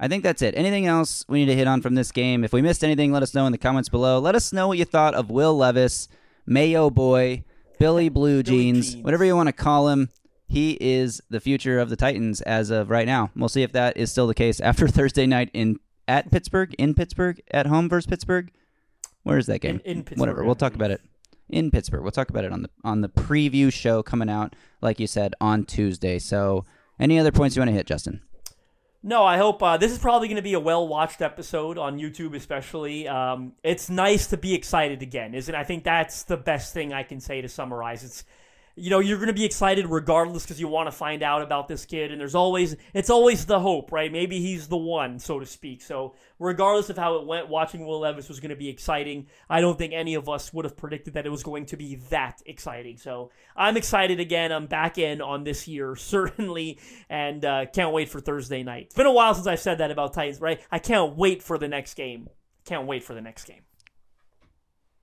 I 0.00 0.08
think 0.08 0.22
that's 0.22 0.40
it. 0.40 0.54
Anything 0.56 0.86
else 0.86 1.26
we 1.28 1.40
need 1.40 1.52
to 1.52 1.54
hit 1.54 1.68
on 1.68 1.82
from 1.82 1.96
this 1.96 2.12
game? 2.12 2.44
If 2.44 2.54
we 2.54 2.62
missed 2.62 2.82
anything, 2.82 3.12
let 3.12 3.22
us 3.22 3.34
know 3.34 3.44
in 3.44 3.52
the 3.52 3.58
comments 3.58 3.90
below. 3.90 4.18
Let 4.20 4.34
us 4.34 4.54
know 4.54 4.68
what 4.68 4.78
you 4.78 4.86
thought 4.86 5.12
of 5.12 5.30
Will 5.30 5.54
Levis, 5.54 6.08
Mayo 6.46 6.88
Boy, 6.88 7.44
Billy 7.78 8.08
Blue 8.18 8.42
Jeans, 8.42 8.96
whatever 8.96 9.24
you 9.24 9.36
want 9.36 9.48
to 9.48 9.52
call 9.52 9.88
him. 9.88 10.10
He 10.50 10.78
is 10.80 11.20
the 11.28 11.40
future 11.40 11.78
of 11.78 11.90
the 11.90 11.96
Titans 11.96 12.40
as 12.40 12.70
of 12.70 12.88
right 12.88 13.06
now. 13.06 13.30
We'll 13.36 13.50
see 13.50 13.62
if 13.62 13.72
that 13.72 13.98
is 13.98 14.10
still 14.10 14.26
the 14.26 14.34
case 14.34 14.60
after 14.60 14.88
Thursday 14.88 15.26
night 15.26 15.50
in 15.52 15.78
at 16.06 16.30
Pittsburgh, 16.30 16.74
in 16.78 16.94
Pittsburgh, 16.94 17.42
at 17.50 17.66
home 17.66 17.88
versus 17.88 18.06
Pittsburgh. 18.06 18.50
Where 19.24 19.36
is 19.36 19.44
that 19.46 19.58
game? 19.60 19.82
In- 19.84 19.98
in 19.98 20.02
Pittsburgh, 20.04 20.20
Whatever. 20.20 20.44
We'll 20.44 20.54
talk 20.54 20.74
about 20.74 20.90
it 20.90 21.02
in 21.50 21.70
Pittsburgh. 21.70 22.02
We'll 22.02 22.12
talk 22.12 22.30
about 22.30 22.44
it 22.44 22.52
on 22.52 22.62
the 22.62 22.70
on 22.82 23.02
the 23.02 23.10
preview 23.10 23.70
show 23.70 24.02
coming 24.02 24.30
out, 24.30 24.56
like 24.80 24.98
you 24.98 25.06
said, 25.06 25.34
on 25.38 25.64
Tuesday. 25.64 26.18
So, 26.18 26.64
any 26.98 27.18
other 27.18 27.30
points 27.32 27.56
you 27.56 27.60
want 27.60 27.68
to 27.68 27.74
hit, 27.74 27.86
Justin? 27.86 28.22
No, 29.02 29.22
I 29.22 29.36
hope 29.36 29.62
uh, 29.62 29.76
this 29.76 29.92
is 29.92 29.98
probably 29.98 30.26
going 30.26 30.36
to 30.36 30.42
be 30.42 30.54
a 30.54 30.60
well-watched 30.60 31.22
episode 31.22 31.78
on 31.78 31.98
YouTube, 31.98 32.34
especially. 32.34 33.06
Um, 33.06 33.52
it's 33.62 33.88
nice 33.88 34.26
to 34.28 34.36
be 34.36 34.54
excited 34.54 35.02
again, 35.02 35.34
isn't? 35.34 35.54
it? 35.54 35.58
I 35.58 35.62
think 35.62 35.84
that's 35.84 36.24
the 36.24 36.36
best 36.36 36.74
thing 36.74 36.92
I 36.92 37.04
can 37.04 37.20
say 37.20 37.40
to 37.40 37.48
summarize. 37.48 38.02
It's 38.02 38.24
you 38.78 38.90
know 38.90 38.98
you're 38.98 39.18
going 39.18 39.28
to 39.28 39.32
be 39.32 39.44
excited 39.44 39.86
regardless 39.86 40.44
because 40.44 40.60
you 40.60 40.68
want 40.68 40.86
to 40.86 40.92
find 40.92 41.22
out 41.22 41.42
about 41.42 41.68
this 41.68 41.84
kid 41.84 42.10
and 42.10 42.20
there's 42.20 42.34
always 42.34 42.76
it's 42.94 43.10
always 43.10 43.46
the 43.46 43.60
hope 43.60 43.92
right? 43.92 44.10
Maybe 44.10 44.40
he's 44.40 44.68
the 44.68 44.76
one 44.76 45.18
so 45.18 45.38
to 45.38 45.46
speak. 45.46 45.82
So 45.82 46.14
regardless 46.38 46.90
of 46.90 46.96
how 46.96 47.16
it 47.16 47.26
went 47.26 47.48
watching 47.48 47.86
will 47.86 48.00
levis 48.00 48.28
was 48.28 48.40
going 48.40 48.50
to 48.50 48.56
be 48.56 48.68
exciting. 48.68 49.26
I 49.48 49.60
don't 49.60 49.76
think 49.76 49.92
any 49.92 50.14
of 50.14 50.28
us 50.28 50.52
would 50.52 50.64
have 50.64 50.76
predicted 50.76 51.14
that 51.14 51.26
it 51.26 51.30
was 51.30 51.42
going 51.42 51.66
to 51.66 51.76
be 51.76 51.96
that 52.10 52.42
exciting. 52.46 52.96
So 52.96 53.30
i'm 53.56 53.76
excited 53.76 54.20
again. 54.20 54.52
I'm 54.52 54.66
back 54.66 54.98
in 54.98 55.20
on 55.20 55.44
this 55.44 55.68
year 55.68 55.96
certainly 55.96 56.78
and 57.08 57.44
uh, 57.44 57.66
can't 57.66 57.92
wait 57.92 58.08
for 58.08 58.20
thursday 58.20 58.62
night. 58.62 58.86
It's 58.86 58.94
been 58.94 59.06
a 59.06 59.12
while 59.12 59.34
since 59.34 59.46
i've 59.46 59.60
said 59.60 59.78
that 59.78 59.90
about 59.90 60.14
titans 60.14 60.40
right? 60.40 60.60
I 60.70 60.78
can't 60.78 61.16
wait 61.16 61.42
for 61.42 61.58
the 61.58 61.68
next 61.68 61.94
game. 61.94 62.28
Can't 62.64 62.86
wait 62.86 63.02
for 63.02 63.14
the 63.14 63.22
next 63.22 63.44
game 63.44 63.62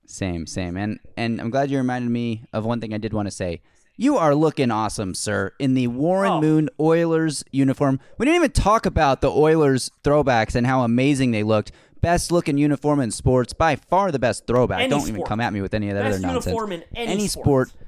same, 0.06 0.46
same. 0.46 0.76
And 0.76 0.98
and 1.16 1.40
I'm 1.40 1.50
glad 1.50 1.70
you 1.70 1.78
reminded 1.78 2.10
me 2.10 2.44
of 2.52 2.64
one 2.64 2.80
thing 2.80 2.94
I 2.94 2.98
did 2.98 3.12
want 3.12 3.26
to 3.26 3.30
say. 3.30 3.60
You 3.98 4.18
are 4.18 4.34
looking 4.34 4.70
awesome, 4.70 5.14
sir, 5.14 5.52
in 5.58 5.72
the 5.72 5.86
Warren 5.86 6.32
oh. 6.32 6.40
Moon 6.40 6.68
Oilers 6.78 7.44
uniform. 7.50 7.98
We 8.18 8.26
didn't 8.26 8.36
even 8.36 8.52
talk 8.52 8.84
about 8.84 9.22
the 9.22 9.30
Oilers 9.30 9.90
throwbacks 10.04 10.54
and 10.54 10.66
how 10.66 10.82
amazing 10.82 11.30
they 11.30 11.42
looked. 11.42 11.72
Best 12.02 12.30
looking 12.30 12.58
uniform 12.58 13.00
in 13.00 13.10
sports, 13.10 13.54
by 13.54 13.76
far 13.76 14.12
the 14.12 14.18
best 14.18 14.46
throwback. 14.46 14.80
Any 14.80 14.90
Don't 14.90 15.00
sport. 15.00 15.10
even 15.10 15.22
come 15.24 15.40
at 15.40 15.52
me 15.52 15.62
with 15.62 15.72
any 15.72 15.88
of 15.88 15.94
that 15.94 16.02
best 16.02 16.18
other 16.18 16.26
nonsense. 16.26 16.46
Uniform 16.46 16.72
in 16.72 16.84
any, 16.94 17.12
any 17.12 17.26
sport. 17.26 17.70
sport 17.70 17.86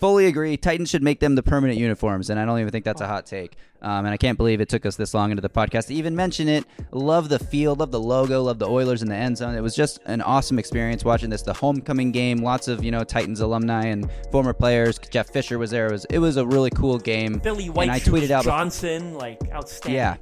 fully 0.00 0.26
agree. 0.26 0.56
Titans 0.56 0.90
should 0.90 1.02
make 1.02 1.20
them 1.20 1.34
the 1.34 1.42
permanent 1.42 1.78
uniforms, 1.78 2.30
and 2.30 2.40
I 2.40 2.44
don't 2.44 2.58
even 2.58 2.72
think 2.72 2.84
that's 2.84 3.00
a 3.00 3.06
hot 3.06 3.26
take. 3.26 3.56
Um, 3.82 4.04
and 4.04 4.08
I 4.08 4.16
can't 4.16 4.36
believe 4.36 4.60
it 4.60 4.68
took 4.68 4.84
us 4.84 4.96
this 4.96 5.14
long 5.14 5.30
into 5.30 5.40
the 5.40 5.48
podcast 5.48 5.86
to 5.86 5.94
even 5.94 6.14
mention 6.14 6.48
it. 6.48 6.64
Love 6.90 7.28
the 7.28 7.38
field, 7.38 7.78
love 7.78 7.90
the 7.90 8.00
logo, 8.00 8.42
love 8.42 8.58
the 8.58 8.68
Oilers 8.68 9.00
in 9.02 9.08
the 9.08 9.14
end 9.14 9.38
zone. 9.38 9.54
It 9.54 9.62
was 9.62 9.74
just 9.74 10.00
an 10.06 10.20
awesome 10.22 10.58
experience 10.58 11.04
watching 11.04 11.30
this. 11.30 11.42
The 11.42 11.54
homecoming 11.54 12.12
game, 12.12 12.38
lots 12.38 12.68
of 12.68 12.84
you 12.84 12.90
know 12.90 13.04
Titans 13.04 13.40
alumni 13.40 13.86
and 13.86 14.10
former 14.30 14.52
players. 14.52 14.98
Jeff 14.98 15.30
Fisher 15.30 15.58
was 15.58 15.70
there. 15.70 15.86
It 15.86 15.92
was 15.92 16.04
it 16.06 16.18
was 16.18 16.36
a 16.36 16.46
really 16.46 16.70
cool 16.70 16.98
game. 16.98 17.38
Billy 17.38 17.70
White, 17.70 17.84
and 17.84 17.92
I 17.92 18.00
tweeted 18.00 18.30
out 18.30 18.44
Johnson, 18.44 19.14
like 19.14 19.38
outstanding. 19.52 19.96
Yeah, 19.96 20.16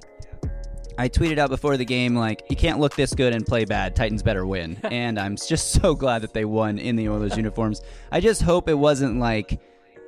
I 1.01 1.09
tweeted 1.09 1.39
out 1.39 1.49
before 1.49 1.77
the 1.77 1.85
game, 1.85 2.17
like, 2.17 2.43
you 2.51 2.57
can't 2.57 2.81
look 2.81 2.97
this 2.97 3.15
good 3.15 3.33
and 3.33 3.47
play 3.47 3.65
bad. 3.65 3.95
Titans 3.95 4.21
better 4.21 4.45
win. 4.45 4.77
and 4.83 5.17
I'm 5.17 5.37
just 5.37 5.71
so 5.71 5.95
glad 5.95 6.23
that 6.23 6.35
they 6.35 6.45
won 6.45 6.79
in 6.79 6.97
the 6.97 7.09
Oilers 7.09 7.37
uniforms. 7.37 7.83
I 8.11 8.19
just 8.19 8.43
hope 8.43 8.69
it 8.69 8.75
wasn't 8.75 9.21
like 9.21 9.61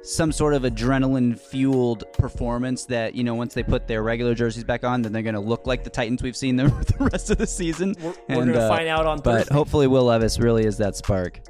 some 0.02 0.32
sort 0.32 0.54
of 0.54 0.62
adrenaline 0.62 1.38
fueled 1.38 2.04
performance 2.14 2.84
that, 2.86 3.14
you 3.14 3.22
know, 3.22 3.34
once 3.34 3.54
they 3.54 3.62
put 3.62 3.86
their 3.86 4.02
regular 4.02 4.34
jerseys 4.34 4.64
back 4.64 4.84
on, 4.84 5.02
then 5.02 5.12
they're 5.12 5.22
going 5.22 5.34
to 5.34 5.40
look 5.40 5.66
like 5.66 5.84
the 5.84 5.90
Titans 5.90 6.22
we've 6.22 6.36
seen 6.36 6.56
the, 6.56 6.64
the 6.98 7.04
rest 7.04 7.30
of 7.30 7.38
the 7.38 7.46
season. 7.46 7.94
We're, 8.00 8.14
we're 8.28 8.34
going 8.36 8.48
to 8.48 8.62
uh, 8.62 8.68
find 8.68 8.88
out 8.88 9.06
on 9.06 9.18
But 9.18 9.38
Thursday. 9.40 9.54
hopefully, 9.54 9.86
Will 9.86 10.04
Levis 10.04 10.38
really 10.38 10.64
is 10.64 10.78
that 10.78 10.96
spark. 10.96 11.40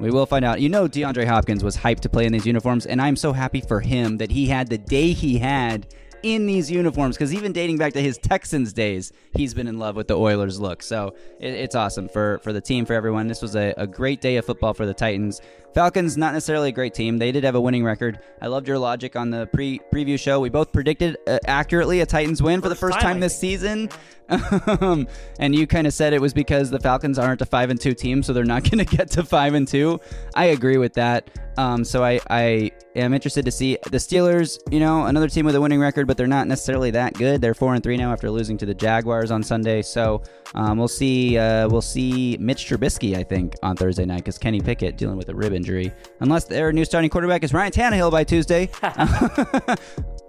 We 0.00 0.10
will 0.10 0.26
find 0.26 0.44
out. 0.44 0.60
You 0.60 0.68
know, 0.68 0.88
DeAndre 0.88 1.26
Hopkins 1.26 1.62
was 1.62 1.76
hyped 1.76 2.00
to 2.00 2.08
play 2.08 2.26
in 2.26 2.32
these 2.32 2.46
uniforms, 2.46 2.86
and 2.86 3.00
I'm 3.00 3.16
so 3.16 3.32
happy 3.32 3.60
for 3.60 3.80
him 3.80 4.18
that 4.18 4.30
he 4.30 4.46
had 4.46 4.68
the 4.68 4.78
day 4.78 5.12
he 5.12 5.38
had 5.38 5.86
in 6.24 6.46
these 6.46 6.70
uniforms 6.70 7.16
because 7.16 7.34
even 7.34 7.52
dating 7.52 7.76
back 7.76 7.92
to 7.92 8.00
his 8.00 8.16
Texans 8.18 8.72
days, 8.72 9.12
he's 9.34 9.52
been 9.52 9.68
in 9.68 9.78
love 9.78 9.94
with 9.94 10.08
the 10.08 10.16
Oilers 10.16 10.58
look. 10.58 10.82
So 10.82 11.14
it, 11.38 11.52
it's 11.52 11.74
awesome 11.74 12.08
for, 12.08 12.38
for 12.38 12.52
the 12.52 12.62
team, 12.62 12.86
for 12.86 12.94
everyone. 12.94 13.28
This 13.28 13.42
was 13.42 13.54
a, 13.54 13.74
a 13.76 13.86
great 13.86 14.20
day 14.22 14.36
of 14.36 14.46
football 14.46 14.72
for 14.72 14.86
the 14.86 14.94
Titans. 14.94 15.40
Falcons, 15.74 16.16
not 16.16 16.32
necessarily 16.32 16.68
a 16.68 16.72
great 16.72 16.94
team. 16.94 17.18
They 17.18 17.32
did 17.32 17.42
have 17.42 17.56
a 17.56 17.60
winning 17.60 17.84
record. 17.84 18.20
I 18.40 18.46
loved 18.46 18.68
your 18.68 18.78
logic 18.78 19.16
on 19.16 19.30
the 19.30 19.46
pre 19.52 19.80
preview 19.92 20.18
show. 20.18 20.38
We 20.38 20.48
both 20.48 20.72
predicted 20.72 21.16
uh, 21.26 21.40
accurately 21.46 22.00
a 22.00 22.06
Titans 22.06 22.40
win 22.40 22.60
for 22.60 22.68
the 22.68 22.76
first 22.76 23.00
time, 23.00 23.14
time 23.14 23.20
this 23.20 23.36
season. 23.36 23.90
Um, 24.28 25.06
and 25.38 25.54
you 25.54 25.66
kind 25.66 25.86
of 25.86 25.92
said 25.92 26.12
it 26.12 26.20
was 26.20 26.32
because 26.32 26.70
the 26.70 26.80
Falcons 26.80 27.18
aren't 27.18 27.40
a 27.42 27.46
five 27.46 27.70
and 27.70 27.80
two 27.80 27.94
team, 27.94 28.22
so 28.22 28.32
they're 28.32 28.44
not 28.44 28.64
going 28.70 28.84
to 28.84 28.96
get 28.96 29.10
to 29.12 29.24
five 29.24 29.54
and 29.54 29.66
two. 29.66 30.00
I 30.34 30.46
agree 30.46 30.78
with 30.78 30.94
that. 30.94 31.30
Um, 31.56 31.84
so 31.84 32.02
I, 32.02 32.18
I 32.30 32.72
am 32.96 33.14
interested 33.14 33.44
to 33.44 33.52
see 33.52 33.78
the 33.90 33.98
Steelers. 33.98 34.58
You 34.72 34.80
know, 34.80 35.06
another 35.06 35.28
team 35.28 35.46
with 35.46 35.54
a 35.54 35.60
winning 35.60 35.80
record, 35.80 36.06
but 36.06 36.16
they're 36.16 36.26
not 36.26 36.48
necessarily 36.48 36.90
that 36.92 37.14
good. 37.14 37.40
They're 37.40 37.54
four 37.54 37.74
and 37.74 37.82
three 37.82 37.96
now 37.96 38.12
after 38.12 38.30
losing 38.30 38.56
to 38.58 38.66
the 38.66 38.74
Jaguars 38.74 39.30
on 39.30 39.42
Sunday. 39.42 39.82
So 39.82 40.22
um, 40.54 40.78
we'll 40.78 40.88
see. 40.88 41.38
Uh, 41.38 41.68
we'll 41.68 41.82
see 41.82 42.36
Mitch 42.40 42.66
Trubisky, 42.66 43.16
I 43.16 43.22
think, 43.22 43.54
on 43.62 43.76
Thursday 43.76 44.04
night 44.04 44.18
because 44.18 44.38
Kenny 44.38 44.60
Pickett 44.60 44.96
dealing 44.96 45.16
with 45.16 45.28
a 45.28 45.34
rib 45.34 45.52
injury. 45.52 45.92
Unless 46.20 46.46
their 46.46 46.72
new 46.72 46.84
starting 46.84 47.10
quarterback 47.10 47.44
is 47.44 47.52
Ryan 47.52 47.72
Tannehill 47.72 48.10
by 48.10 48.24
Tuesday. 48.24 48.70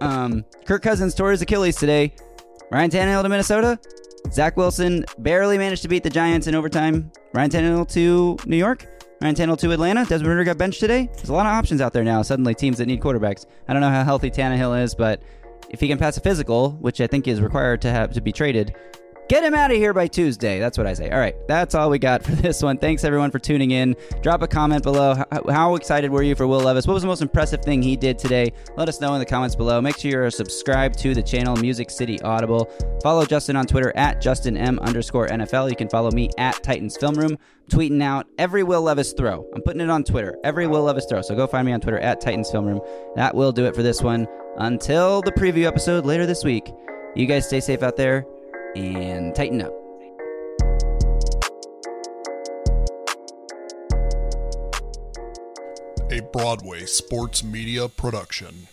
um, 0.00 0.44
Kirk 0.64 0.82
Cousins 0.82 1.14
tore 1.14 1.30
his 1.32 1.42
Achilles 1.42 1.76
today. 1.76 2.12
Ryan 2.70 2.90
Tannehill 2.90 3.22
to 3.22 3.28
Minnesota. 3.28 3.78
Zach 4.32 4.56
Wilson 4.56 5.04
barely 5.18 5.56
managed 5.56 5.82
to 5.82 5.88
beat 5.88 6.02
the 6.02 6.10
Giants 6.10 6.48
in 6.48 6.54
overtime. 6.54 7.12
Ryan 7.32 7.50
Tannehill 7.50 7.88
to 7.92 8.36
New 8.44 8.56
York. 8.56 8.86
Ryan 9.20 9.34
Tannehill 9.36 9.58
to 9.58 9.70
Atlanta. 9.70 10.04
Desmond 10.04 10.26
Ridder 10.26 10.44
got 10.44 10.58
benched 10.58 10.80
today. 10.80 11.08
There's 11.14 11.28
a 11.28 11.32
lot 11.32 11.46
of 11.46 11.52
options 11.52 11.80
out 11.80 11.92
there 11.92 12.02
now. 12.02 12.22
Suddenly, 12.22 12.54
teams 12.54 12.78
that 12.78 12.86
need 12.86 13.00
quarterbacks. 13.00 13.46
I 13.68 13.72
don't 13.72 13.82
know 13.82 13.88
how 13.88 14.02
healthy 14.02 14.30
Tannehill 14.30 14.82
is, 14.82 14.94
but 14.96 15.22
if 15.70 15.78
he 15.78 15.86
can 15.86 15.96
pass 15.96 16.16
a 16.16 16.20
physical, 16.20 16.72
which 16.72 17.00
I 17.00 17.06
think 17.06 17.28
is 17.28 17.40
required 17.40 17.80
to 17.82 17.90
have 17.90 18.12
to 18.14 18.20
be 18.20 18.32
traded, 18.32 18.74
Get 19.28 19.42
him 19.42 19.54
out 19.54 19.72
of 19.72 19.76
here 19.76 19.92
by 19.92 20.06
Tuesday. 20.06 20.60
That's 20.60 20.78
what 20.78 20.86
I 20.86 20.94
say. 20.94 21.10
All 21.10 21.18
right, 21.18 21.34
that's 21.48 21.74
all 21.74 21.90
we 21.90 21.98
got 21.98 22.22
for 22.24 22.30
this 22.32 22.62
one. 22.62 22.78
Thanks 22.78 23.02
everyone 23.02 23.32
for 23.32 23.40
tuning 23.40 23.72
in. 23.72 23.96
Drop 24.22 24.42
a 24.42 24.46
comment 24.46 24.84
below. 24.84 25.16
How, 25.48 25.74
excited 25.74 26.12
were 26.12 26.22
you 26.22 26.36
for 26.36 26.46
Will 26.46 26.60
Levis? 26.60 26.86
What 26.86 26.94
was 26.94 27.02
the 27.02 27.08
most 27.08 27.22
impressive 27.22 27.60
thing 27.60 27.82
he 27.82 27.96
did 27.96 28.18
today? 28.18 28.52
Let 28.76 28.88
us 28.88 29.00
know 29.00 29.14
in 29.14 29.18
the 29.18 29.26
comments 29.26 29.56
below. 29.56 29.80
Make 29.80 29.98
sure 29.98 30.10
you're 30.12 30.30
subscribed 30.30 30.96
to 31.00 31.12
the 31.12 31.22
channel 31.22 31.56
Music 31.56 31.90
City 31.90 32.20
Audible. 32.22 32.70
Follow 33.02 33.26
Justin 33.26 33.56
on 33.56 33.66
Twitter 33.66 33.92
at 33.96 34.20
Justin 34.20 34.56
M 34.56 34.78
underscore 34.78 35.26
NFL. 35.26 35.70
You 35.70 35.76
can 35.76 35.88
follow 35.88 36.12
me 36.12 36.30
at 36.38 36.62
Titans 36.62 36.96
Film 36.96 37.14
Room. 37.14 37.36
Tweeting 37.68 38.00
out 38.02 38.26
every 38.38 38.62
Will 38.62 38.82
Levis 38.82 39.12
throw. 39.12 39.44
I'm 39.56 39.62
putting 39.62 39.80
it 39.80 39.90
on 39.90 40.04
Twitter. 40.04 40.38
Every 40.44 40.68
Will 40.68 40.84
Levis 40.84 41.06
throw. 41.06 41.20
So 41.20 41.34
go 41.34 41.48
find 41.48 41.66
me 41.66 41.72
on 41.72 41.80
Twitter 41.80 41.98
at 41.98 42.20
Titans 42.20 42.50
Film 42.52 42.64
Room. 42.64 42.80
That 43.16 43.34
will 43.34 43.50
do 43.50 43.66
it 43.66 43.74
for 43.74 43.82
this 43.82 44.02
one. 44.02 44.28
Until 44.58 45.20
the 45.20 45.32
preview 45.32 45.64
episode 45.64 46.06
later 46.06 46.26
this 46.26 46.44
week. 46.44 46.70
You 47.16 47.26
guys 47.26 47.46
stay 47.46 47.60
safe 47.60 47.82
out 47.82 47.96
there 47.96 48.24
and 48.76 49.34
tighten 49.34 49.62
up. 49.62 49.72
A 56.10 56.20
Broadway 56.32 56.84
sports 56.86 57.42
media 57.42 57.88
production. 57.88 58.68